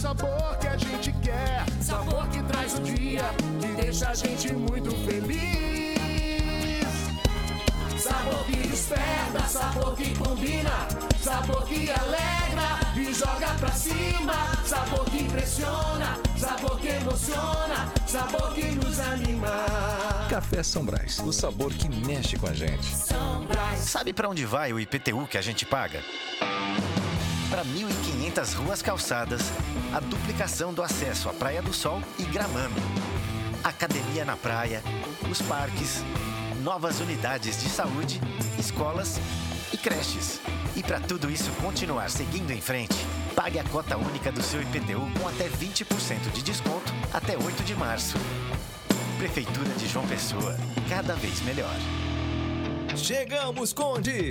Sabor 0.07 0.57
que 0.61 0.69
a 0.69 0.77
gente 0.77 1.13
quer. 1.21 1.65
Sabor 1.81 2.29
que 2.29 2.43
traz 2.45 2.75
o 2.75 2.83
dia, 2.83 3.25
que 3.61 3.83
deixa 3.83 4.09
a 4.11 4.15
gente 4.15 4.53
muito 4.53 4.91
feliz. 5.05 6.87
Sabor 7.99 8.45
que 8.47 8.57
desperta, 8.69 9.41
sabor 9.49 9.97
que 9.97 10.17
combina. 10.17 10.87
Sabor 11.21 11.65
que 11.67 11.91
alegra 11.91 12.69
e 12.97 13.13
joga 13.13 13.49
pra 13.59 13.73
cima. 13.73 14.35
Sabor 14.65 15.05
que 15.07 15.23
impressiona, 15.23 16.19
sabor 16.39 16.79
que 16.79 16.89
emociona. 16.89 17.93
Sabor 18.07 18.55
que 18.55 18.67
nos 18.77 19.01
anima. 19.01 19.67
Café 20.31 20.63
São 20.63 20.85
Brás, 20.85 21.19
o 21.19 21.33
sabor 21.33 21.73
que 21.73 21.89
mexe 21.89 22.39
com 22.39 22.47
a 22.47 22.55
gente. 22.55 22.87
São 22.95 23.45
Brás. 23.47 23.81
Sabe 23.81 24.13
para 24.13 24.29
onde 24.29 24.45
vai 24.45 24.73
o 24.73 24.79
IPTU 24.79 25.27
que 25.27 25.37
a 25.37 25.43
gente 25.43 25.67
paga? 25.67 26.01
Para 27.51 27.65
1.500 27.65 28.16
ruas 28.55 28.83
calçadas, 28.83 29.41
a 29.95 30.01
duplicação 30.01 30.75
do 30.75 30.83
acesso 30.83 31.29
à 31.29 31.33
Praia 31.33 31.63
do 31.63 31.73
Sol 31.73 32.03
e 32.19 32.25
Gramame. 32.25 32.75
Academia 33.63 34.25
na 34.25 34.37
praia, 34.37 34.83
os 35.31 35.41
parques, 35.43 36.05
novas 36.63 37.01
unidades 37.01 37.63
de 37.63 37.69
saúde, 37.69 38.21
escolas 38.59 39.19
e 39.73 39.77
creches. 39.77 40.41
E 40.75 40.83
para 40.83 41.01
tudo 41.01 41.31
isso 41.31 41.51
continuar 41.63 42.11
seguindo 42.11 42.51
em 42.51 42.61
frente, 42.61 42.97
pague 43.35 43.59
a 43.59 43.65
cota 43.65 43.97
única 43.97 44.31
do 44.33 44.43
seu 44.43 44.61
IPTU 44.61 45.09
com 45.21 45.29
até 45.29 45.49
20% 45.49 46.31
de 46.33 46.43
desconto 46.43 46.93
até 47.13 47.37
8 47.37 47.63
de 47.65 47.75
março. 47.75 48.17
Prefeitura 49.19 49.71
de 49.79 49.89
João 49.89 50.07
Pessoa, 50.07 50.57
cada 50.89 51.15
vez 51.15 51.41
melhor. 51.43 51.77
Chegamos, 52.97 53.73
Conde! 53.73 54.31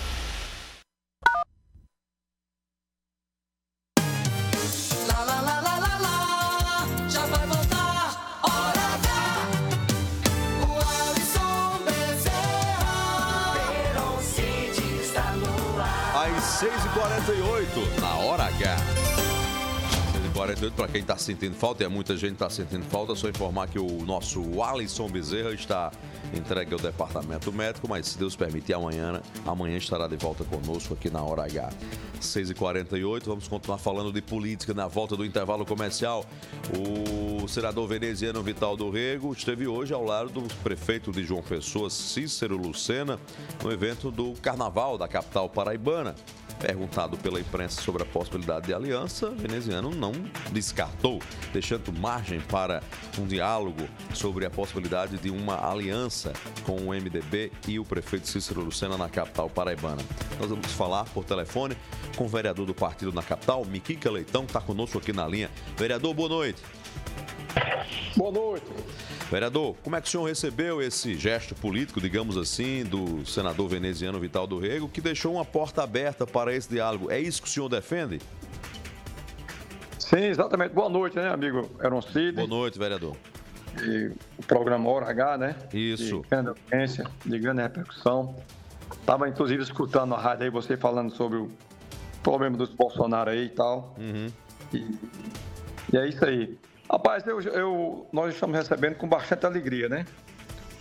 quem 20.91 20.99
está 20.99 21.17
sentindo 21.17 21.55
falta, 21.55 21.83
e 21.83 21.85
é 21.85 21.89
muita 21.89 22.17
gente 22.17 22.33
está 22.33 22.49
sentindo 22.49 22.83
falta, 22.85 23.15
só 23.15 23.29
informar 23.29 23.69
que 23.69 23.79
o 23.79 24.03
nosso 24.05 24.61
Alisson 24.61 25.07
Bezerra 25.07 25.53
está 25.53 25.89
entregue 26.33 26.73
ao 26.73 26.79
departamento 26.79 27.51
médico, 27.51 27.87
mas 27.87 28.07
se 28.07 28.17
Deus 28.17 28.35
permitir, 28.35 28.73
amanhã, 28.73 29.21
amanhã 29.45 29.77
estará 29.77 30.05
de 30.05 30.17
volta 30.17 30.43
conosco 30.43 30.93
aqui 30.93 31.09
na 31.09 31.21
hora 31.23 31.43
H. 31.43 31.69
6h48, 32.19 33.23
vamos 33.25 33.47
continuar 33.47 33.77
falando 33.77 34.11
de 34.11 34.21
política 34.21 34.73
na 34.73 34.87
volta 34.87 35.15
do 35.15 35.25
intervalo 35.25 35.65
comercial. 35.65 36.25
O 36.77 37.47
senador 37.47 37.87
veneziano 37.87 38.43
Vital 38.43 38.75
do 38.75 38.89
Rego 38.91 39.31
esteve 39.31 39.67
hoje 39.67 39.93
ao 39.93 40.03
lado 40.03 40.29
do 40.29 40.41
prefeito 40.55 41.09
de 41.11 41.23
João 41.23 41.41
Pessoa, 41.41 41.89
Cícero 41.89 42.57
Lucena, 42.57 43.17
no 43.63 43.71
evento 43.71 44.11
do 44.11 44.33
Carnaval 44.41 44.97
da 44.97 45.07
capital 45.07 45.49
paraibana. 45.49 46.15
Perguntado 46.61 47.17
pela 47.17 47.39
imprensa 47.39 47.81
sobre 47.81 48.03
a 48.03 48.05
possibilidade 48.05 48.67
de 48.67 48.73
aliança, 48.73 49.29
o 49.29 49.35
veneziano 49.35 49.89
não 49.89 50.11
descartou, 50.51 51.19
deixando 51.51 51.91
margem 51.91 52.39
para 52.39 52.83
um 53.17 53.25
diálogo 53.25 53.87
sobre 54.13 54.45
a 54.45 54.49
possibilidade 54.49 55.17
de 55.17 55.31
uma 55.31 55.67
aliança 55.67 56.31
com 56.63 56.75
o 56.75 56.93
MDB 56.93 57.51
e 57.67 57.79
o 57.79 57.83
prefeito 57.83 58.27
Cícero 58.27 58.61
Lucena 58.61 58.95
na 58.95 59.09
capital 59.09 59.49
paraibana. 59.49 60.03
Nós 60.39 60.49
vamos 60.49 60.71
falar 60.73 61.05
por 61.05 61.25
telefone 61.25 61.75
com 62.15 62.25
o 62.25 62.29
vereador 62.29 62.67
do 62.67 62.75
partido 62.75 63.11
na 63.11 63.23
capital, 63.23 63.65
Miquica 63.65 64.11
Leitão, 64.11 64.43
que 64.43 64.51
está 64.51 64.61
conosco 64.61 64.99
aqui 64.99 65.11
na 65.11 65.27
linha. 65.27 65.49
Vereador, 65.75 66.13
boa 66.13 66.29
noite. 66.29 66.61
Boa 68.15 68.31
noite. 68.31 68.65
Vereador, 69.29 69.75
como 69.81 69.95
é 69.95 70.01
que 70.01 70.07
o 70.07 70.11
senhor 70.11 70.25
recebeu 70.25 70.81
esse 70.81 71.15
gesto 71.15 71.55
político, 71.55 72.01
digamos 72.01 72.35
assim, 72.37 72.83
do 72.83 73.25
senador 73.25 73.69
veneziano 73.69 74.19
Vital 74.19 74.45
do 74.45 74.59
Rego, 74.59 74.89
que 74.89 74.99
deixou 74.99 75.35
uma 75.35 75.45
porta 75.45 75.83
aberta 75.83 76.27
para 76.27 76.53
esse 76.53 76.69
diálogo? 76.69 77.09
É 77.09 77.19
isso 77.19 77.41
que 77.41 77.47
o 77.47 77.51
senhor 77.51 77.69
defende? 77.69 78.19
Sim, 79.97 80.25
exatamente. 80.25 80.73
Boa 80.73 80.89
noite, 80.89 81.15
né, 81.15 81.29
amigo 81.29 81.69
Eron 81.81 82.01
Cid? 82.01 82.33
Boa 82.33 82.47
noite, 82.47 82.77
vereador. 82.77 83.15
E 83.81 84.11
o 84.37 84.43
programa 84.45 84.89
Hora 84.89 85.09
H, 85.09 85.37
né? 85.37 85.55
Isso. 85.73 86.21
De 86.21 86.27
grande 86.27 86.49
audiência, 86.49 87.07
de 87.25 87.39
grande 87.39 87.61
repercussão. 87.61 88.35
Estava, 88.91 89.29
inclusive, 89.29 89.63
escutando 89.63 90.13
a 90.13 90.17
rádio 90.17 90.43
aí, 90.43 90.49
você 90.49 90.75
falando 90.75 91.15
sobre 91.15 91.37
o 91.37 91.49
problema 92.21 92.57
dos 92.57 92.69
Bolsonaro 92.69 93.29
aí 93.29 93.45
e 93.45 93.49
tal. 93.49 93.95
Uhum. 93.97 94.27
E, 94.73 94.85
e 95.93 95.97
é 95.97 96.07
isso 96.09 96.25
aí. 96.25 96.57
Rapaz, 96.91 97.25
eu, 97.25 97.39
eu- 97.41 98.05
nós 98.11 98.33
estamos 98.33 98.57
recebendo 98.57 98.95
com 98.95 99.07
bastante 99.07 99.45
alegria, 99.45 99.87
né? 99.87 100.05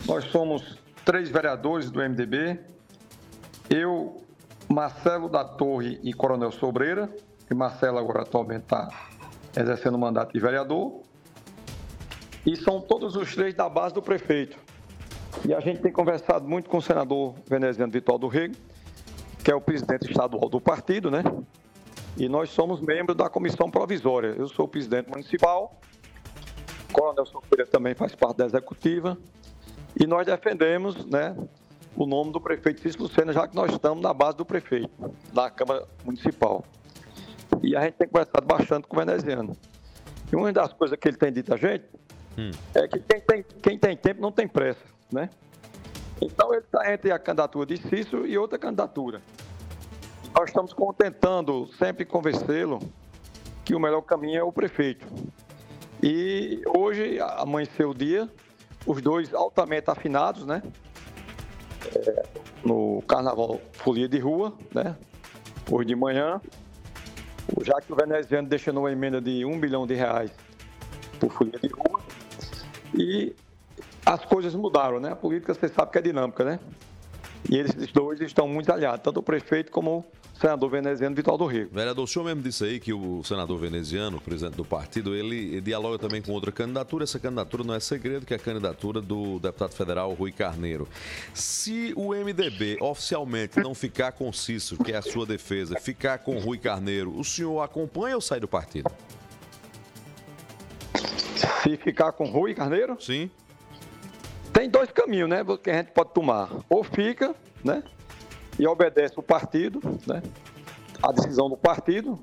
Nós 0.06 0.24
somos 0.24 0.78
três 1.04 1.28
vereadores 1.28 1.88
do 1.90 2.00
MDB, 2.02 2.58
eu, 3.68 4.16
Marcelo 4.68 5.28
da 5.28 5.44
Torre 5.44 6.00
e 6.02 6.12
Coronel 6.12 6.50
Sobreira, 6.50 7.08
e 7.48 7.54
Marcelo 7.54 7.98
agora 7.98 8.22
atualmente 8.22 8.62
está 8.62 8.88
exercendo 9.56 9.94
o 9.94 9.98
mandato 9.98 10.32
de 10.32 10.40
vereador, 10.40 11.00
e 12.44 12.56
são 12.56 12.80
todos 12.80 13.14
os 13.14 13.32
três 13.34 13.54
da 13.54 13.68
base 13.68 13.94
do 13.94 14.02
prefeito. 14.02 14.58
E 15.46 15.54
a 15.54 15.61
gente 15.61 15.80
tem 15.80 15.92
conversado 15.92 16.46
muito 16.48 16.68
com 16.68 16.78
o 16.78 16.82
senador 16.82 17.34
veneziano 17.48 17.92
Vitor 17.92 18.18
do 18.18 18.26
Rego, 18.26 18.56
que 19.44 19.50
é 19.50 19.54
o 19.54 19.61
presidente 19.61 20.11
estadual 20.11 20.48
do 20.48 20.61
partido, 20.61 21.08
né? 21.08 21.22
E 22.16 22.28
nós 22.28 22.50
somos 22.50 22.80
membros 22.80 23.16
da 23.16 23.28
comissão 23.30 23.70
provisória. 23.70 24.34
Eu 24.36 24.48
sou 24.48 24.64
o 24.64 24.68
presidente 24.68 25.08
municipal, 25.08 25.80
Coronel 26.93 27.26
Sobreira 27.26 27.66
também 27.66 27.95
faz 27.95 28.14
parte 28.14 28.36
da 28.38 28.47
executiva, 28.47 29.16
e 29.99 30.07
nós 30.07 30.26
defendemos, 30.26 31.05
né, 31.07 31.36
o 31.97 32.07
nome 32.07 32.32
do 32.32 32.41
prefeito 32.41 32.80
Cícero 32.80 33.05
Lucena, 33.05 33.32
já 33.32 33.47
que 33.49 33.55
nós 33.55 33.70
estamos 33.72 34.03
na 34.03 34.14
base 34.14 34.36
do 34.36 34.45
prefeito, 34.45 34.91
da 35.32 35.51
Câmara 35.51 35.86
Municipal. 36.05 36.64
E 37.62 37.76
a 37.76 37.82
gente 37.82 37.95
tem 37.95 38.09
conversado 38.09 38.47
bastante 38.47 38.86
com 38.86 38.97
o 38.97 38.99
veneziano. 39.05 39.57
E 40.32 40.36
uma 40.36 40.53
das 40.53 40.72
coisas 40.72 40.97
que 40.99 41.09
ele 41.09 41.16
tem 41.16 41.32
dito 41.32 41.53
a 41.53 41.57
gente 41.57 41.84
é 42.74 42.86
que 42.86 43.01
quem 43.01 43.20
tem, 43.20 43.45
quem 43.61 43.78
tem 43.78 43.97
tempo 43.97 44.20
não 44.20 44.30
tem 44.32 44.47
pressa, 44.47 44.84
né? 45.12 45.28
Então 46.22 46.53
ele 46.53 46.62
está 46.62 46.93
entre 46.93 47.11
a 47.11 47.18
candidatura 47.18 47.66
de 47.66 47.76
Cícero 47.76 48.26
e 48.26 48.38
outra 48.38 48.59
candidatura. 48.59 49.20
Nós 50.34 50.49
estamos 50.49 50.72
con- 50.72 50.93
tentando 50.93 51.66
sempre 51.76 52.05
convencê-lo 52.05 52.78
que 53.64 53.74
o 53.74 53.80
melhor 53.80 54.03
caminho 54.03 54.38
é 54.38 54.43
o 54.43 54.53
prefeito. 54.53 55.05
E 56.03 56.62
hoje 56.66 57.18
amanheceu 57.20 57.90
o 57.90 57.94
dia, 57.94 58.28
os 58.86 59.03
dois 59.03 59.34
altamente 59.34 59.90
afinados, 59.90 60.46
né? 60.46 60.62
É, 61.94 62.22
no 62.64 63.03
Carnaval 63.03 63.61
Folia 63.72 64.09
de 64.09 64.18
Rua, 64.18 64.57
né? 64.74 64.96
Hoje 65.70 65.88
de 65.88 65.96
manhã, 65.96 66.40
já 67.62 67.80
que 67.80 67.92
o 67.92 67.96
veneziano 67.96 68.48
deixou 68.48 68.74
uma 68.74 68.90
emenda 68.90 69.20
de 69.20 69.44
um 69.44 69.59
bilhão 69.59 69.86
de 69.86 69.94
reais 69.94 70.30
por 71.18 71.30
Folia 71.30 71.59
de 71.59 71.68
Rua, 71.68 72.01
e 72.94 73.34
as 74.05 74.24
coisas 74.24 74.55
mudaram, 74.55 75.01
né? 75.01 75.12
A 75.12 75.16
política, 75.16 75.53
você 75.53 75.68
sabe 75.68 75.92
que 75.92 75.98
é 75.98 76.03
dinâmica, 76.03 76.44
né? 76.44 76.59
E 77.51 77.57
eles 77.57 77.74
dois 77.92 78.20
estão 78.20 78.48
muito 78.48 78.72
aliados, 78.72 79.03
tanto 79.03 79.20
o 79.20 79.22
prefeito 79.22 79.70
como 79.70 80.05
senador 80.41 80.70
veneziano 80.70 81.14
Vitor 81.14 81.36
do 81.36 81.45
Rio. 81.45 81.68
Vereador, 81.70 82.05
o 82.05 82.07
senhor 82.07 82.24
mesmo 82.24 82.41
disse 82.41 82.64
aí 82.64 82.80
que 82.80 82.95
o 82.95 83.22
senador 83.22 83.59
veneziano, 83.59 84.18
presidente 84.18 84.57
do 84.57 84.64
partido, 84.64 85.14
ele 85.14 85.61
dialoga 85.61 85.99
também 85.99 86.22
com 86.22 86.32
outra 86.32 86.51
candidatura. 86.51 87.05
Essa 87.05 87.18
candidatura 87.18 87.62
não 87.62 87.74
é 87.74 87.80
segredo, 87.80 88.24
que 88.24 88.32
é 88.32 88.36
a 88.36 88.41
candidatura 88.41 89.03
do 89.03 89.38
deputado 89.38 89.72
federal 89.72 90.14
Rui 90.14 90.32
Carneiro. 90.32 90.88
Se 91.34 91.93
o 91.95 92.14
MDB 92.14 92.78
oficialmente 92.80 93.61
não 93.61 93.74
ficar 93.74 94.12
com 94.12 94.32
Cícero, 94.32 94.82
que 94.82 94.93
é 94.93 94.97
a 94.97 95.03
sua 95.03 95.26
defesa, 95.26 95.78
ficar 95.78 96.18
com 96.18 96.38
Rui 96.38 96.57
Carneiro, 96.57 97.14
o 97.18 97.22
senhor 97.22 97.61
acompanha 97.61 98.14
ou 98.14 98.22
sai 98.22 98.41
do 98.41 98.49
partido? 98.49 98.91
Se 101.62 101.76
ficar 101.76 102.12
com 102.12 102.24
Rui 102.24 102.55
Carneiro? 102.55 102.97
Sim. 102.99 103.30
Tem 104.55 104.70
dois 104.70 104.91
caminhos, 104.91 105.28
né? 105.28 105.45
Que 105.62 105.70
a 105.70 105.74
gente 105.74 105.93
pode 105.93 106.14
tomar. 106.14 106.51
Ou 106.68 106.82
fica, 106.82 107.34
né? 107.62 107.82
E 108.61 108.66
obedece 108.66 109.14
o 109.18 109.22
partido, 109.22 109.80
né? 110.06 110.22
A 111.02 111.11
decisão 111.12 111.48
do 111.48 111.56
partido, 111.56 112.18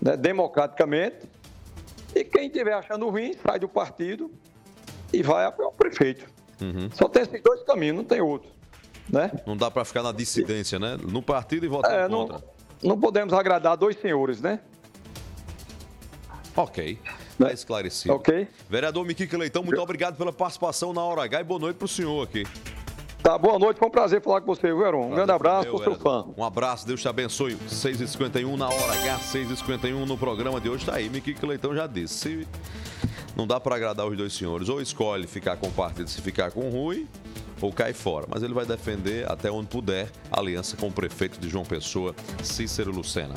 né? 0.00 0.16
Democraticamente. 0.16 1.28
E 2.14 2.24
quem 2.24 2.46
estiver 2.46 2.72
achando 2.72 3.06
ruim, 3.10 3.34
sai 3.46 3.58
do 3.58 3.68
partido 3.68 4.30
e 5.12 5.22
vai 5.22 5.44
apoiar 5.44 5.68
o 5.68 5.72
prefeito. 5.72 6.24
Só 6.94 7.06
tem 7.06 7.22
esses 7.22 7.42
dois 7.42 7.62
caminhos, 7.64 7.96
não 7.96 8.04
tem 8.04 8.22
outro, 8.22 8.48
né? 9.10 9.30
Não 9.46 9.54
dá 9.56 9.70
pra 9.70 9.84
ficar 9.84 10.02
na 10.02 10.12
dissidência, 10.12 10.78
né? 10.78 10.96
No 11.06 11.20
partido 11.20 11.66
e 11.66 11.68
votar 11.68 11.92
É, 11.92 12.08
contra. 12.08 12.38
não, 12.82 12.90
não 12.90 12.98
podemos 13.00 13.34
agradar 13.34 13.76
dois 13.76 13.96
senhores, 14.00 14.40
né? 14.40 14.58
Ok. 16.56 16.98
Tá 17.38 17.52
esclarecido. 17.52 18.14
Ok. 18.14 18.46
Vereador 18.70 19.04
Miquique 19.04 19.36
Leitão, 19.36 19.62
muito 19.62 19.80
obrigado 19.82 20.16
pela 20.16 20.32
participação 20.32 20.92
na 20.94 21.02
Hora 21.02 21.24
H 21.24 21.40
e 21.40 21.44
boa 21.44 21.58
noite 21.60 21.76
pro 21.76 21.88
senhor 21.88 22.22
aqui. 22.22 22.44
Tá, 23.22 23.38
boa 23.38 23.56
noite, 23.56 23.78
foi 23.78 23.86
um 23.86 23.90
prazer 23.90 24.20
falar 24.20 24.40
com 24.40 24.48
você, 24.48 24.66
viu, 24.66 24.84
Heron? 24.84 25.06
Um 25.06 25.14
grande 25.14 25.30
abraço, 25.30 25.68
Meu, 25.68 25.78
sou 25.78 25.84
seu 25.84 25.94
fã. 25.94 26.26
Um 26.36 26.42
abraço, 26.42 26.84
Deus 26.84 27.00
te 27.00 27.06
abençoe. 27.06 27.54
6h51 27.54 28.56
na 28.56 28.66
hora 28.66 28.92
H, 28.94 29.20
6h51 29.32 30.04
no 30.04 30.18
programa 30.18 30.60
de 30.60 30.68
hoje. 30.68 30.84
Tá 30.84 30.96
aí, 30.96 31.08
Miquique 31.08 31.46
Leitão 31.46 31.72
já 31.72 31.86
disse. 31.86 32.14
Se 32.14 32.48
não 33.36 33.46
dá 33.46 33.60
pra 33.60 33.76
agradar 33.76 34.06
os 34.08 34.16
dois 34.16 34.32
senhores, 34.32 34.68
ou 34.68 34.82
escolhe 34.82 35.28
ficar 35.28 35.56
com 35.56 35.68
o 35.68 35.70
partido 35.70 36.10
se 36.10 36.20
ficar 36.20 36.50
com 36.50 36.66
o 36.66 36.70
Rui, 36.70 37.06
ou 37.62 37.72
cai 37.72 37.92
fora. 37.92 38.26
Mas 38.28 38.42
ele 38.42 38.52
vai 38.52 38.66
defender 38.66 39.30
até 39.30 39.50
onde 39.50 39.68
puder 39.68 40.10
a 40.30 40.40
aliança 40.40 40.76
com 40.76 40.88
o 40.88 40.92
prefeito 40.92 41.40
de 41.40 41.48
João 41.48 41.64
Pessoa, 41.64 42.14
Cícero 42.42 42.90
Lucena. 42.90 43.34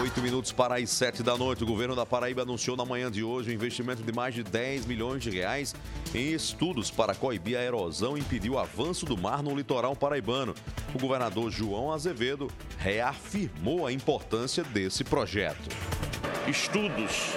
Oito 0.00 0.20
minutos 0.20 0.50
para 0.50 0.76
as 0.76 0.90
sete 0.90 1.22
da 1.22 1.36
noite. 1.36 1.62
O 1.62 1.66
governo 1.66 1.94
da 1.94 2.04
Paraíba 2.04 2.42
anunciou 2.42 2.76
na 2.76 2.84
manhã 2.84 3.10
de 3.10 3.22
hoje 3.22 3.50
um 3.50 3.54
investimento 3.54 4.02
de 4.02 4.12
mais 4.12 4.34
de 4.34 4.42
10 4.42 4.86
milhões 4.86 5.22
de 5.22 5.30
reais 5.30 5.74
em 6.12 6.32
estudos 6.32 6.90
para 6.90 7.14
coibir 7.14 7.56
a 7.56 7.62
erosão 7.62 8.16
e 8.16 8.20
impedir 8.20 8.50
o 8.50 8.58
avanço 8.58 9.06
do 9.06 9.16
mar 9.16 9.42
no 9.42 9.54
litoral 9.54 9.94
paraibano. 9.94 10.54
O 10.92 10.98
governador 10.98 11.50
João 11.50 11.92
Azevedo 11.92 12.48
reafirmou 12.78 13.86
a 13.86 13.92
importância 13.92 14.64
desse 14.64 15.04
projeto. 15.04 15.68
estudos 16.48 17.36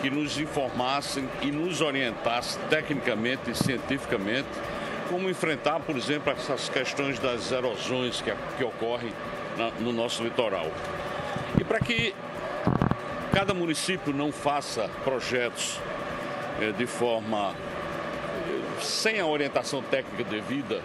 que 0.00 0.10
nos 0.10 0.38
informassem 0.38 1.28
e 1.42 1.50
nos 1.50 1.80
orientassem 1.80 2.60
tecnicamente 2.68 3.50
e 3.50 3.54
cientificamente 3.54 4.48
como 5.10 5.28
enfrentar, 5.28 5.80
por 5.80 5.96
exemplo, 5.96 6.32
essas 6.32 6.68
questões 6.68 7.18
das 7.18 7.50
erosões 7.50 8.20
que, 8.22 8.32
que 8.56 8.64
ocorrem 8.64 9.12
na- 9.58 9.70
no 9.80 9.92
nosso 9.92 10.22
litoral. 10.22 10.70
E 11.60 11.64
para 11.64 11.80
que 11.80 12.14
cada 13.32 13.52
município 13.52 14.12
não 14.12 14.30
faça 14.30 14.88
projetos 15.04 15.78
eh, 16.60 16.72
de 16.72 16.86
forma 16.86 17.52
eh, 18.48 18.80
sem 18.80 19.18
a 19.18 19.26
orientação 19.26 19.82
técnica 19.82 20.22
devida, 20.24 20.80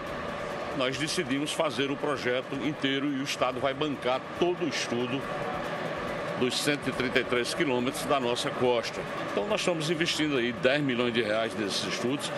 nós 0.76 0.97
decidimos 0.97 1.53
fazer 1.53 1.91
o 1.91 1.95
projeto 1.95 2.55
inteiro 2.65 3.07
e 3.13 3.19
o 3.21 3.23
Estado 3.23 3.59
vai 3.59 3.73
bancar 3.73 4.19
todo 4.39 4.65
o 4.65 4.67
estudo 4.67 5.21
dos 6.39 6.57
133 6.59 7.53
quilômetros 7.53 8.03
da 8.05 8.19
nossa 8.19 8.49
costa. 8.49 8.99
Então 9.32 9.47
nós 9.47 9.61
estamos 9.61 9.89
investindo 9.89 10.36
aí 10.38 10.51
10 10.51 10.82
milhões 10.82 11.13
de 11.13 11.21
reais 11.21 11.53
nesses 11.55 11.86
estudos 11.86 12.30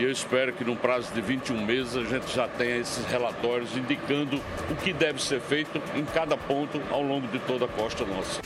e 0.00 0.04
eu 0.04 0.10
espero 0.10 0.52
que 0.54 0.64
no 0.64 0.74
prazo 0.74 1.12
de 1.12 1.20
21 1.20 1.64
meses 1.64 1.94
a 1.94 2.02
gente 2.04 2.34
já 2.34 2.48
tenha 2.48 2.76
esses 2.78 3.04
relatórios 3.06 3.76
indicando 3.76 4.40
o 4.70 4.74
que 4.76 4.92
deve 4.92 5.20
ser 5.22 5.40
feito 5.40 5.80
em 5.94 6.04
cada 6.06 6.36
ponto 6.36 6.80
ao 6.90 7.02
longo 7.02 7.28
de 7.28 7.38
toda 7.40 7.66
a 7.66 7.68
costa 7.68 8.04
nossa. 8.06 8.40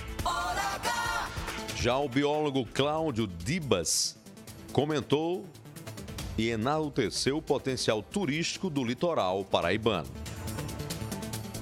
Já 1.76 1.96
o 1.96 2.08
biólogo 2.08 2.66
Cláudio 2.74 3.26
Dibas 3.26 4.16
comentou 4.72 5.44
e 6.36 6.48
enalteceu 6.50 7.36
o 7.36 7.42
potencial 7.42 8.02
turístico 8.02 8.68
do 8.68 8.82
litoral 8.82 9.44
paraibano. 9.44 10.08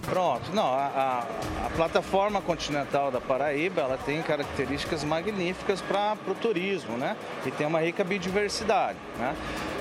Pronto, 0.04 0.50
não, 0.52 0.64
a, 0.72 0.86
a- 0.86 1.66
a 1.66 1.70
plataforma 1.76 2.40
continental 2.40 3.10
da 3.10 3.20
Paraíba, 3.20 3.82
ela 3.82 3.96
tem 3.98 4.20
características 4.22 5.04
magníficas 5.04 5.80
para 5.80 6.16
o 6.26 6.34
turismo, 6.34 6.96
né? 6.96 7.16
E 7.46 7.50
tem 7.50 7.66
uma 7.66 7.80
rica 7.80 8.02
biodiversidade, 8.02 8.98
né? 9.18 9.34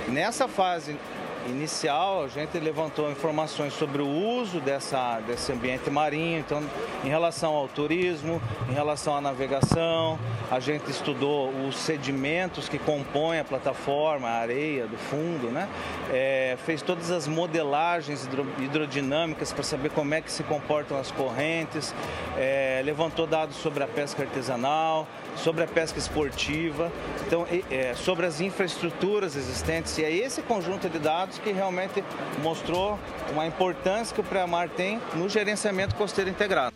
Nessa 0.07 0.47
fase 0.47 0.97
inicial, 1.47 2.23
a 2.23 2.27
gente 2.27 2.57
levantou 2.59 3.09
informações 3.11 3.73
sobre 3.73 4.01
o 4.01 4.07
uso 4.07 4.59
dessa, 4.59 5.19
desse 5.21 5.51
ambiente 5.51 5.89
marinho, 5.89 6.39
então, 6.39 6.63
em 7.03 7.09
relação 7.09 7.53
ao 7.53 7.67
turismo, 7.67 8.41
em 8.69 8.73
relação 8.73 9.15
à 9.15 9.21
navegação, 9.21 10.19
a 10.49 10.59
gente 10.59 10.89
estudou 10.89 11.49
os 11.67 11.75
sedimentos 11.77 12.67
que 12.67 12.77
compõem 12.77 13.39
a 13.39 13.43
plataforma, 13.43 14.27
a 14.27 14.39
areia 14.39 14.85
do 14.85 14.97
fundo, 14.97 15.49
né? 15.49 15.67
É, 16.11 16.57
fez 16.65 16.81
todas 16.81 17.09
as 17.11 17.27
modelagens 17.27 18.25
hidro- 18.25 18.47
hidrodinâmicas 18.59 19.53
para 19.53 19.63
saber 19.63 19.89
como 19.91 20.13
é 20.13 20.21
que 20.21 20.31
se 20.31 20.43
comportam 20.43 20.97
as 20.97 21.11
correntes, 21.11 21.93
é, 22.37 22.81
levantou 22.83 23.25
dados 23.25 23.55
sobre 23.55 23.83
a 23.83 23.87
pesca 23.87 24.23
artesanal, 24.23 25.07
sobre 25.35 25.63
a 25.63 25.67
pesca 25.67 25.97
esportiva, 25.97 26.91
então, 27.25 27.47
é, 27.69 27.93
sobre 27.95 28.25
as 28.25 28.41
infraestruturas 28.41 29.35
existentes. 29.35 29.97
E 29.97 30.03
é 30.03 30.11
esse 30.11 30.41
conjunto 30.41 30.89
de 30.89 30.99
dados 30.99 31.30
que 31.39 31.51
realmente 31.51 32.03
mostrou 32.41 32.99
uma 33.31 33.45
importância 33.45 34.13
que 34.13 34.21
o 34.21 34.23
Preamar 34.23 34.69
tem 34.69 34.99
no 35.13 35.29
gerenciamento 35.29 35.95
costeiro 35.95 36.29
integrado. 36.29 36.75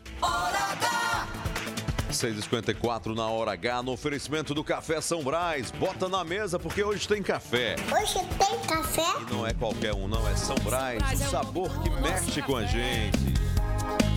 6h54 2.16 3.14
na 3.14 3.28
hora 3.28 3.52
H, 3.52 3.84
no 3.84 3.92
oferecimento 3.92 4.54
do 4.54 4.64
Café 4.64 5.02
São 5.02 5.22
Brás. 5.22 5.72
Bota 5.72 6.08
na 6.08 6.24
mesa 6.24 6.58
porque 6.58 6.84
hoje 6.84 7.08
tem 7.08 7.22
café. 7.22 7.76
Hoje 7.92 8.20
tem 8.38 8.60
café? 8.62 9.22
E 9.28 9.34
não 9.34 9.46
é 9.46 9.54
qualquer 9.54 9.94
um, 9.94 10.08
não, 10.08 10.28
é 10.28 10.36
São 10.36 10.56
Brás, 10.56 11.02
o 11.22 11.30
sabor 11.30 11.70
que 11.84 11.90
mexe 12.02 12.42
com 12.42 12.56
a 12.56 12.64
gente. 12.64 13.36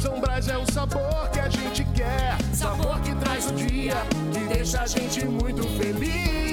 São 0.01 0.21
Brás 0.21 0.49
é 0.49 0.57
o 0.57 0.71
sabor 0.71 1.29
que 1.33 1.41
a 1.41 1.49
gente 1.49 1.85
quer. 1.87 2.37
Sabor 2.55 3.01
que 3.01 3.15
traz 3.17 3.51
o 3.51 3.55
dia, 3.55 3.97
que 4.33 4.55
deixa 4.55 4.83
a 4.83 4.87
gente 4.87 5.25
muito 5.25 5.65
feliz. 5.77 6.48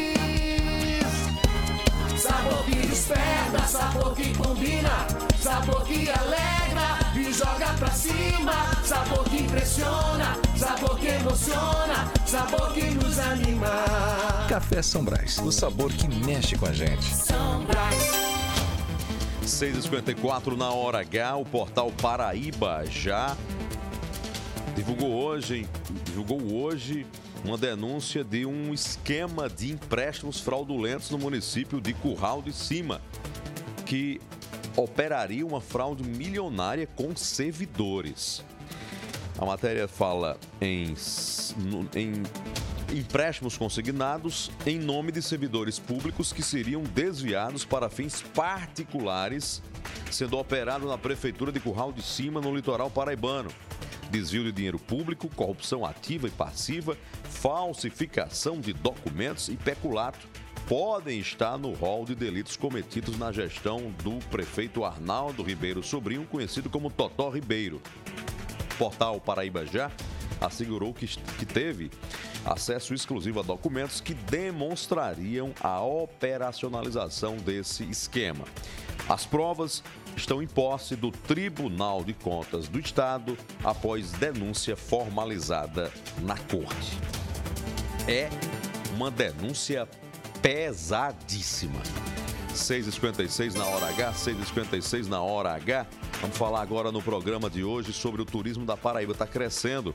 Sabor 2.25 2.65
que 2.65 2.75
desperta, 2.87 3.67
sabor 3.67 4.15
que 4.15 4.33
combina, 4.33 5.07
sabor 5.39 5.83
que 5.83 6.09
alegra 6.09 6.97
e 7.15 7.31
joga 7.31 7.71
pra 7.77 7.91
cima. 7.91 8.53
Sabor 8.83 9.25
que 9.25 9.43
impressiona, 9.43 10.35
sabor 10.57 10.97
que 10.97 11.07
emociona, 11.07 12.11
sabor 12.25 12.73
que 12.73 12.89
nos 12.89 13.19
anima. 13.19 13.67
Café 14.49 14.81
São 14.81 15.05
Brás, 15.05 15.37
o 15.37 15.51
sabor 15.51 15.93
que 15.93 16.07
mexe 16.07 16.57
com 16.57 16.65
a 16.65 16.73
gente. 16.73 17.03
São 17.15 17.63
Brás. 17.65 17.95
6h54 19.45 20.57
na 20.57 20.71
hora 20.71 21.01
H, 21.01 21.35
o 21.35 21.45
portal 21.45 21.91
Paraíba 22.01 22.83
já 22.89 23.37
divulgou 24.85 25.15
hoje, 25.15 25.67
divulgou 26.05 26.61
hoje 26.61 27.07
uma 27.43 27.57
denúncia 27.57 28.23
de 28.23 28.45
um 28.45 28.71
esquema 28.71 29.49
de 29.49 29.71
empréstimos 29.71 30.39
fraudulentos 30.39 31.09
no 31.09 31.17
município 31.17 31.81
de 31.81 31.91
Curral 31.91 32.39
de 32.39 32.53
Cima, 32.53 33.01
que 33.83 34.21
operaria 34.75 35.43
uma 35.43 35.59
fraude 35.59 36.03
milionária 36.03 36.87
com 36.95 37.15
servidores. 37.15 38.45
A 39.39 39.45
matéria 39.45 39.87
fala 39.87 40.37
em, 40.61 40.93
em 41.95 42.23
empréstimos 42.95 43.57
consignados 43.57 44.51
em 44.67 44.77
nome 44.77 45.11
de 45.11 45.21
servidores 45.21 45.79
públicos 45.79 46.31
que 46.31 46.43
seriam 46.43 46.83
desviados 46.83 47.65
para 47.65 47.89
fins 47.89 48.21
particulares, 48.21 49.63
sendo 50.11 50.37
operado 50.37 50.87
na 50.87 50.97
Prefeitura 50.97 51.51
de 51.51 51.59
Curral 51.59 51.91
de 51.91 52.03
Cima, 52.03 52.39
no 52.39 52.55
litoral 52.55 52.91
paraibano. 52.91 53.49
Desvio 54.09 54.43
de 54.43 54.51
dinheiro 54.51 54.79
público, 54.79 55.29
corrupção 55.35 55.85
ativa 55.85 56.27
e 56.27 56.31
passiva, 56.31 56.97
falsificação 57.23 58.59
de 58.59 58.73
documentos 58.73 59.49
e 59.49 59.55
peculato 59.57 60.27
podem 60.67 61.19
estar 61.19 61.57
no 61.57 61.73
rol 61.73 62.05
de 62.05 62.15
delitos 62.15 62.57
cometidos 62.57 63.17
na 63.17 63.31
gestão 63.31 63.93
do 64.03 64.17
prefeito 64.29 64.83
Arnaldo 64.83 65.43
Ribeiro 65.43 65.83
Sobrinho, 65.83 66.25
conhecido 66.25 66.69
como 66.69 66.89
Totó 66.89 67.29
Ribeiro. 67.29 67.81
Portal 68.77 69.21
Paraíba 69.21 69.65
Já 69.65 69.91
assegurou 70.41 70.93
que, 70.93 71.07
que 71.07 71.45
teve 71.45 71.91
acesso 72.43 72.93
exclusivo 72.93 73.39
a 73.39 73.43
documentos 73.43 74.01
que 74.01 74.13
demonstrariam 74.13 75.53
a 75.61 75.81
operacionalização 75.81 77.37
desse 77.37 77.83
esquema. 77.83 78.45
As 79.07 79.25
provas 79.25 79.83
estão 80.15 80.41
em 80.41 80.47
posse 80.47 80.95
do 80.95 81.11
Tribunal 81.11 82.03
de 82.03 82.13
Contas 82.13 82.67
do 82.67 82.79
Estado 82.79 83.37
após 83.63 84.11
denúncia 84.11 84.75
formalizada 84.75 85.91
na 86.21 86.37
Corte. 86.37 86.97
É 88.07 88.29
uma 88.95 89.11
denúncia 89.11 89.87
pesadíssima. 90.41 91.81
6h56 92.55 93.53
na 93.55 93.65
hora 93.65 93.87
H, 93.87 94.13
6h56 94.13 95.07
na 95.07 95.21
hora 95.21 95.53
H. 95.55 95.85
Vamos 96.21 96.37
falar 96.37 96.61
agora 96.61 96.91
no 96.91 97.01
programa 97.01 97.49
de 97.49 97.63
hoje 97.63 97.91
sobre 97.91 98.21
o 98.21 98.25
turismo 98.25 98.65
da 98.65 98.77
Paraíba. 98.77 99.11
Está 99.11 99.27
crescendo 99.27 99.93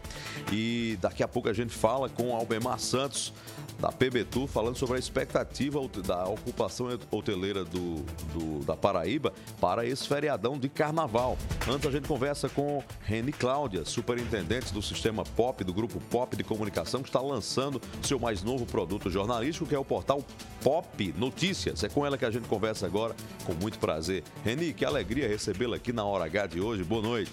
e 0.52 0.98
daqui 1.00 1.22
a 1.22 1.28
pouco 1.28 1.48
a 1.48 1.52
gente 1.52 1.72
fala 1.72 2.08
com 2.08 2.36
Albemar 2.36 2.78
Santos, 2.78 3.32
da 3.80 3.90
PBTU, 3.90 4.46
falando 4.46 4.76
sobre 4.76 4.96
a 4.96 4.98
expectativa 4.98 5.80
da 6.06 6.28
ocupação 6.28 6.88
hoteleira 7.10 7.64
do, 7.64 8.04
do, 8.34 8.64
da 8.64 8.76
Paraíba 8.76 9.32
para 9.60 9.86
esse 9.86 10.06
feriadão 10.06 10.58
de 10.58 10.68
carnaval. 10.68 11.38
Antes 11.68 11.86
a 11.86 11.90
gente 11.90 12.06
conversa 12.06 12.48
com 12.48 12.82
Reni 13.02 13.32
Cláudia, 13.32 13.84
superintendente 13.84 14.72
do 14.72 14.82
sistema 14.82 15.24
POP, 15.24 15.64
do 15.64 15.72
grupo 15.72 16.00
POP 16.10 16.36
de 16.36 16.44
comunicação, 16.44 17.02
que 17.02 17.08
está 17.08 17.20
lançando 17.20 17.80
seu 18.02 18.18
mais 18.18 18.42
novo 18.42 18.66
produto 18.66 19.08
jornalístico, 19.08 19.66
que 19.66 19.74
é 19.74 19.78
o 19.78 19.84
portal 19.84 20.22
Pop 20.62 21.14
Notícias. 21.16 21.82
É 21.82 21.88
com 21.88 22.04
ela 22.04 22.18
que 22.18 22.24
a 22.24 22.30
gente 22.30 22.46
conversa 22.46 22.86
agora, 22.86 23.14
com 23.44 23.54
muito 23.54 23.78
prazer. 23.78 24.22
Reni, 24.44 24.74
que 24.74 24.84
alegria 24.84 25.26
recebê-la 25.26 25.76
aqui 25.76 25.92
na 25.92 26.04
Hora 26.04 26.24
H 26.24 26.48
de 26.48 26.60
hoje. 26.60 26.84
Boa 26.84 27.02
noite. 27.02 27.32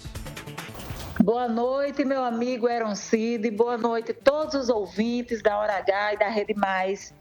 Boa 1.22 1.48
noite, 1.48 2.04
meu 2.04 2.22
amigo 2.24 2.68
Eron 2.68 2.94
Cid. 2.94 3.50
Boa 3.50 3.76
noite 3.76 4.12
todos 4.12 4.54
os 4.54 4.68
ouvintes 4.68 5.42
da 5.42 5.58
Hora 5.58 5.78
H 5.78 6.14
e 6.14 6.16
da 6.16 6.28
Rede 6.28 6.54
Mais 6.54 7.12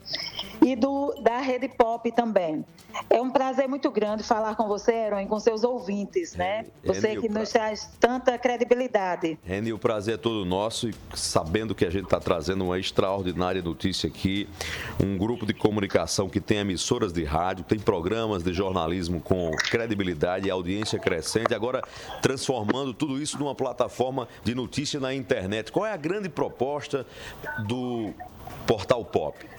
e 0.62 0.76
do, 0.76 1.14
da 1.22 1.38
Rede 1.40 1.68
Pop 1.68 2.12
também. 2.12 2.66
É 3.10 3.22
um 3.22 3.30
prazer 3.30 3.68
muito 3.68 3.92
grande 3.92 4.24
falar 4.24 4.56
com 4.56 4.68
você, 4.68 4.92
Eron, 4.92 5.20
e 5.20 5.28
com 5.28 5.40
seus 5.40 5.64
ouvintes, 5.64 6.36
né? 6.36 6.66
Você 6.84 7.16
que 7.16 7.30
nos 7.30 7.50
traz 7.50 7.90
tanta 8.00 8.38
credibilidade. 8.38 9.38
Reni, 9.44 9.72
o 9.72 9.78
prazer 9.78 10.16
é 10.16 10.18
todo 10.18 10.46
nosso 10.46 10.90
e 10.90 10.96
sabendo 11.14 11.76
que 11.76 11.86
a 11.86 11.90
gente 11.90 12.06
está 12.06 12.20
trazendo 12.20 12.64
uma 12.66 12.80
extraordinária 12.80 13.62
notícia 13.62 14.08
aqui, 14.08 14.50
um 15.04 15.18
grupo 15.18 15.46
de 15.46 15.54
comunicação 15.54 16.30
que 16.30 16.40
tem 16.40 16.58
emissoras 16.58 17.14
de 17.14 17.24
rádio, 17.24 17.64
tem 17.66 17.80
programas 17.80 18.44
de 18.44 18.54
jornalismo 18.54 19.22
com 19.22 19.52
credibilidade 19.52 20.48
e 20.48 20.52
audiência 20.52 20.98
crescente, 20.98 21.54
agora 21.54 21.82
transformando 22.22 22.94
tudo 22.94 23.22
isso 23.22 23.38
numa 23.38 23.54
plataforma 23.54 24.28
de 24.44 24.56
notícia 24.56 25.00
na 25.00 25.14
internet. 25.14 25.72
Qual 25.72 25.86
é 25.86 25.92
a 25.92 25.98
grande 25.98 26.30
proposta 26.30 27.06
do 27.68 28.14
Portal 28.66 29.04
Pop? 29.06 29.57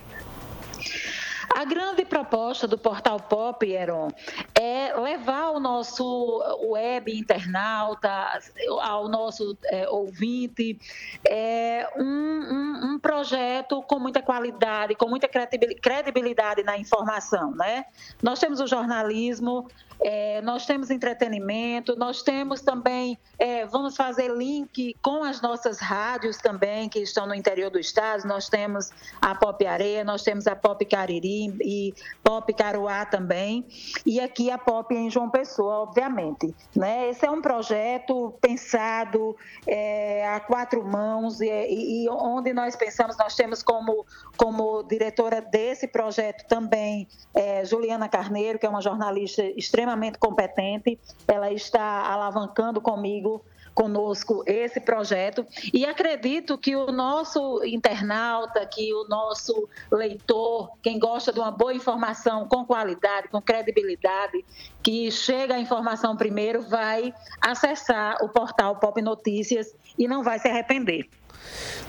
A 1.55 1.64
grande 1.64 2.05
proposta 2.05 2.66
do 2.66 2.78
Portal 2.78 3.18
Pop, 3.18 3.66
Heron, 3.66 4.11
é 4.55 4.92
levar 4.99 5.51
o 5.51 5.61
nosso 5.61 6.42
web 6.68 7.16
internauta, 7.16 8.40
ao 8.82 9.09
nosso 9.09 9.57
é, 9.66 9.88
ouvinte, 9.88 10.78
é, 11.26 11.88
um, 11.96 12.05
um, 12.05 12.92
um, 12.92 12.99
projeto 12.99 13.82
com 13.82 13.99
muita 13.99 14.22
qualidade, 14.22 14.94
com 14.94 15.09
muita 15.09 15.28
credibilidade 15.28 16.62
na 16.62 16.78
informação. 16.78 17.53
Né? 17.53 17.86
Nós 18.22 18.38
temos 18.38 18.61
o 18.61 18.66
jornalismo, 18.66 19.68
é, 20.01 20.40
nós 20.42 20.64
temos 20.64 20.90
entretenimento, 20.90 21.96
nós 21.96 22.22
temos 22.22 22.61
também, 22.61 23.18
é, 23.38 23.66
vamos 23.66 23.96
fazer 23.96 24.30
link 24.34 24.96
com 25.03 25.24
as 25.24 25.40
nossas 25.40 25.80
rádios 25.80 26.36
também, 26.36 26.88
que 26.88 27.01
estão 27.01 27.26
no 27.26 27.34
interior 27.34 27.70
do 27.70 27.78
estado. 27.78 28.26
Nós 28.26 28.49
temos 28.49 28.90
a 29.20 29.34
Pop 29.34 29.64
Areia, 29.66 30.05
nós 30.05 30.22
temos 30.22 30.46
a 30.46 30.55
Pop 30.55 30.84
Cariri 30.84 31.57
e 31.61 31.94
Pop 32.22 32.53
Caruá 32.55 33.05
também, 33.05 33.66
e 34.07 34.20
aqui 34.20 34.51
a 34.51 34.59
Pop 34.59 34.94
em 34.94 35.11
João 35.11 35.30
Pessoa, 35.30 35.80
obviamente. 35.80 36.55
Né? 36.74 37.11
Esse 37.11 37.26
é 37.26 37.30
um 37.30 37.42
projeto 37.42 38.34
pensado 38.40 39.36
é, 39.66 40.28
a 40.28 40.40
quatro 40.40 40.84
mãos, 40.84 41.40
e, 41.40 42.05
e, 42.05 42.09
onde 42.09 42.53
nós 42.53 42.76
pensamos, 42.76 43.16
nós 43.16 43.34
temos 43.34 43.62
como, 43.62 44.07
como 44.36 44.82
diretora 44.84 45.40
desse 45.40 45.88
projeto 45.88 46.46
também 46.46 47.09
é, 47.34 47.64
Juliana 47.64 48.09
Carneiro, 48.09 48.59
que 48.59 48.66
é 48.66 48.68
uma 48.68 48.80
jornalista 48.80 49.42
extremamente 49.57 49.88
extremamente 49.89 50.18
competente, 50.18 50.99
ela 51.26 51.51
está 51.51 52.07
alavancando 52.12 52.80
comigo 52.80 53.43
conosco 53.72 54.43
esse 54.45 54.80
projeto 54.80 55.47
e 55.72 55.86
acredito 55.86 56.59
que 56.59 56.74
o 56.74 56.91
nosso 56.91 57.62
internauta, 57.64 58.66
que 58.66 58.93
o 58.93 59.07
nosso 59.09 59.68
leitor, 59.91 60.72
quem 60.82 60.99
gosta 60.99 61.32
de 61.32 61.39
uma 61.39 61.53
boa 61.53 61.72
informação 61.72 62.49
com 62.49 62.64
qualidade, 62.64 63.28
com 63.28 63.41
credibilidade, 63.41 64.45
que 64.82 65.11
chega 65.12 65.55
a 65.55 65.61
informação 65.61 66.16
primeiro, 66.16 66.61
vai 66.62 67.14
acessar 67.41 68.16
o 68.20 68.28
portal 68.28 68.76
Pop 68.76 69.01
Notícias 69.01 69.72
e 69.97 70.09
não 70.09 70.24
vai 70.24 70.41
se 70.41 70.49
arrepender. 70.49 71.09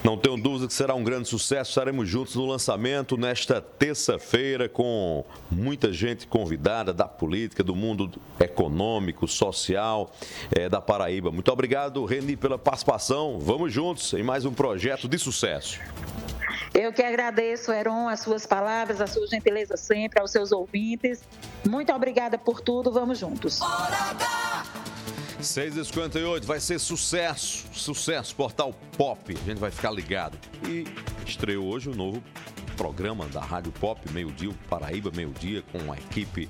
Não 0.03 0.17
tenho 0.17 0.37
dúvida 0.37 0.67
que 0.67 0.73
será 0.73 0.95
um 0.95 1.03
grande 1.03 1.27
sucesso. 1.27 1.71
Estaremos 1.71 2.07
juntos 2.07 2.35
no 2.35 2.45
lançamento 2.45 3.17
nesta 3.17 3.61
terça-feira 3.61 4.69
com 4.69 5.25
muita 5.51 5.91
gente 5.91 6.25
convidada 6.25 6.93
da 6.93 7.05
política, 7.05 7.63
do 7.63 7.75
mundo 7.75 8.09
econômico, 8.39 9.27
social 9.27 10.11
é, 10.51 10.69
da 10.69 10.79
Paraíba. 10.79 11.31
Muito 11.31 11.51
obrigado, 11.51 12.05
Reni, 12.05 12.37
pela 12.37 12.57
participação. 12.57 13.39
Vamos 13.39 13.73
juntos 13.73 14.13
em 14.13 14.23
mais 14.23 14.45
um 14.45 14.53
projeto 14.53 15.07
de 15.07 15.17
sucesso. 15.17 15.79
Eu 16.73 16.93
que 16.93 17.01
agradeço, 17.01 17.71
Heron, 17.71 18.07
as 18.07 18.21
suas 18.21 18.45
palavras, 18.45 19.01
a 19.01 19.07
sua 19.07 19.27
gentileza 19.27 19.75
sempre, 19.75 20.21
aos 20.21 20.31
seus 20.31 20.51
ouvintes. 20.51 21.21
Muito 21.67 21.91
obrigada 21.91 22.37
por 22.37 22.61
tudo. 22.61 22.91
Vamos 22.91 23.17
juntos. 23.19 23.59
6h58 25.41 26.43
vai 26.43 26.59
ser 26.59 26.79
sucesso, 26.79 27.65
sucesso, 27.71 28.35
portal 28.35 28.73
Pop. 28.97 29.33
A 29.33 29.45
gente 29.45 29.57
vai 29.57 29.71
ficar 29.71 29.91
ligado. 29.91 30.37
E 30.67 30.85
estreou 31.25 31.65
hoje 31.65 31.89
o 31.89 31.95
novo 31.95 32.21
programa 32.75 33.25
da 33.27 33.39
Rádio 33.39 33.71
Pop, 33.71 34.01
meio-dia, 34.11 34.53
Paraíba, 34.69 35.11
meio-dia, 35.15 35.63
com 35.71 35.91
a 35.91 35.97
equipe 35.97 36.49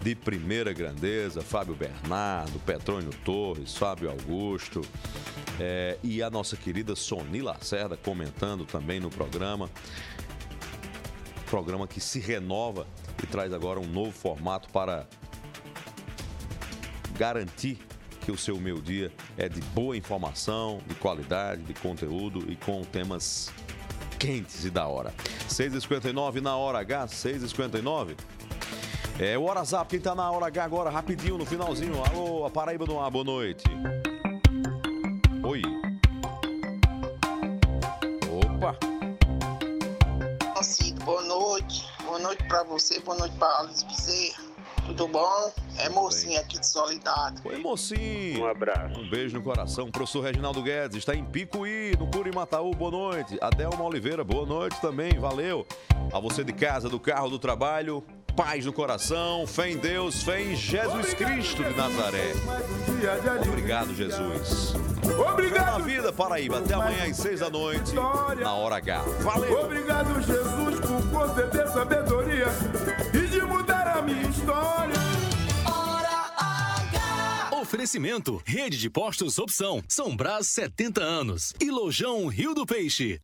de 0.00 0.14
primeira 0.14 0.72
grandeza, 0.72 1.42
Fábio 1.42 1.74
Bernardo, 1.74 2.58
Petrônio 2.60 3.10
Torres, 3.24 3.76
Fábio 3.76 4.10
Augusto 4.10 4.82
é, 5.60 5.98
e 6.02 6.22
a 6.22 6.30
nossa 6.30 6.56
querida 6.56 6.94
Soni 6.94 7.42
Lacerda 7.42 7.96
comentando 7.96 8.64
também 8.64 9.00
no 9.00 9.10
programa. 9.10 9.68
Programa 11.46 11.88
que 11.88 12.00
se 12.00 12.20
renova 12.20 12.86
e 13.22 13.26
traz 13.26 13.52
agora 13.52 13.80
um 13.80 13.86
novo 13.86 14.12
formato 14.12 14.68
para 14.70 15.08
garantir 17.16 17.78
que 18.24 18.30
o 18.30 18.38
seu 18.38 18.56
meu 18.58 18.80
dia 18.80 19.12
é 19.36 19.48
de 19.48 19.60
boa 19.60 19.96
informação, 19.96 20.80
de 20.86 20.94
qualidade, 20.94 21.62
de 21.62 21.74
conteúdo 21.74 22.50
e 22.50 22.56
com 22.56 22.82
temas 22.82 23.50
quentes 24.18 24.64
e 24.64 24.70
da 24.70 24.86
hora. 24.86 25.12
6h59 25.48 26.40
na 26.40 26.56
hora 26.56 26.78
H, 26.78 27.06
6h59. 27.06 28.16
É 29.18 29.36
o 29.36 29.64
Zap, 29.64 29.90
quem 29.90 30.00
tá 30.00 30.14
na 30.14 30.30
hora 30.30 30.46
H 30.46 30.64
agora, 30.64 30.90
rapidinho, 30.90 31.36
no 31.36 31.44
finalzinho. 31.44 31.94
Alô, 32.04 32.46
a 32.46 32.50
Paraíba 32.50 32.86
no 32.86 33.00
ar, 33.00 33.10
boa 33.10 33.24
noite. 33.24 33.64
Oi. 35.42 35.62
Opa. 38.30 38.76
Cid, 40.62 40.98
boa 41.04 41.22
noite. 41.22 41.84
Boa 42.04 42.20
noite 42.20 42.44
pra 42.44 42.62
você, 42.62 43.00
boa 43.00 43.18
noite 43.18 43.36
pra 43.36 43.48
Alice 43.58 43.84
Bezerra. 43.84 44.51
Tudo 44.86 45.08
bom? 45.08 45.52
É 45.78 45.88
mocinho 45.88 46.38
aqui 46.40 46.58
de 46.58 46.66
Solidário. 46.66 47.38
Oi, 47.44 47.58
mocinho. 47.58 48.42
Um 48.42 48.46
abraço. 48.46 49.00
Um 49.00 49.08
beijo 49.08 49.36
no 49.36 49.42
coração. 49.42 49.90
Professor 49.90 50.22
Reginaldo 50.22 50.62
Guedes 50.62 50.98
está 50.98 51.14
em 51.14 51.24
Picuí, 51.24 51.96
no 51.98 52.06
Curimataú. 52.08 52.74
Boa 52.74 52.90
noite. 52.90 53.38
Adelma 53.40 53.84
Oliveira, 53.84 54.24
boa 54.24 54.44
noite 54.44 54.80
também. 54.80 55.18
Valeu. 55.18 55.66
A 56.12 56.18
você 56.18 56.44
de 56.44 56.52
casa, 56.52 56.88
do 56.88 56.98
carro, 57.00 57.28
do 57.30 57.38
trabalho. 57.38 58.04
Paz 58.36 58.64
no 58.64 58.72
coração, 58.72 59.46
fé 59.46 59.70
em 59.70 59.76
Deus, 59.76 60.22
fé 60.22 60.40
em 60.40 60.56
Jesus 60.56 61.12
Cristo 61.12 61.62
de 61.62 61.76
Nazaré. 61.76 62.32
Obrigado, 63.46 63.94
Jesus. 63.94 64.74
Obrigado. 65.30 65.78
Na 65.78 65.84
vida, 65.84 66.12
Paraíba. 66.14 66.58
Até 66.58 66.72
amanhã 66.72 67.04
às 67.10 67.16
seis 67.18 67.40
da 67.40 67.50
noite, 67.50 67.94
na 67.94 68.54
hora 68.54 68.76
H. 68.76 69.02
Valeu. 69.20 69.64
Obrigado, 69.64 70.14
Jesus, 70.22 70.80
por 70.80 71.10
conceder 71.10 71.68
sabedoria 71.68 72.46
e 74.42 74.44
de 74.44 74.50
mudar 74.50 74.82
a 76.36 76.86
minha 76.90 76.98
história. 76.98 77.60
Oferecimento: 77.60 78.42
Rede 78.44 78.78
de 78.78 78.90
Postos 78.90 79.38
Opção. 79.38 79.82
São 79.88 80.16
Brás 80.16 80.48
70 80.48 81.00
anos. 81.00 81.54
E 81.60 81.70
Lojão 81.70 82.26
Rio 82.26 82.54
do 82.54 82.66
Peixe. 82.66 83.20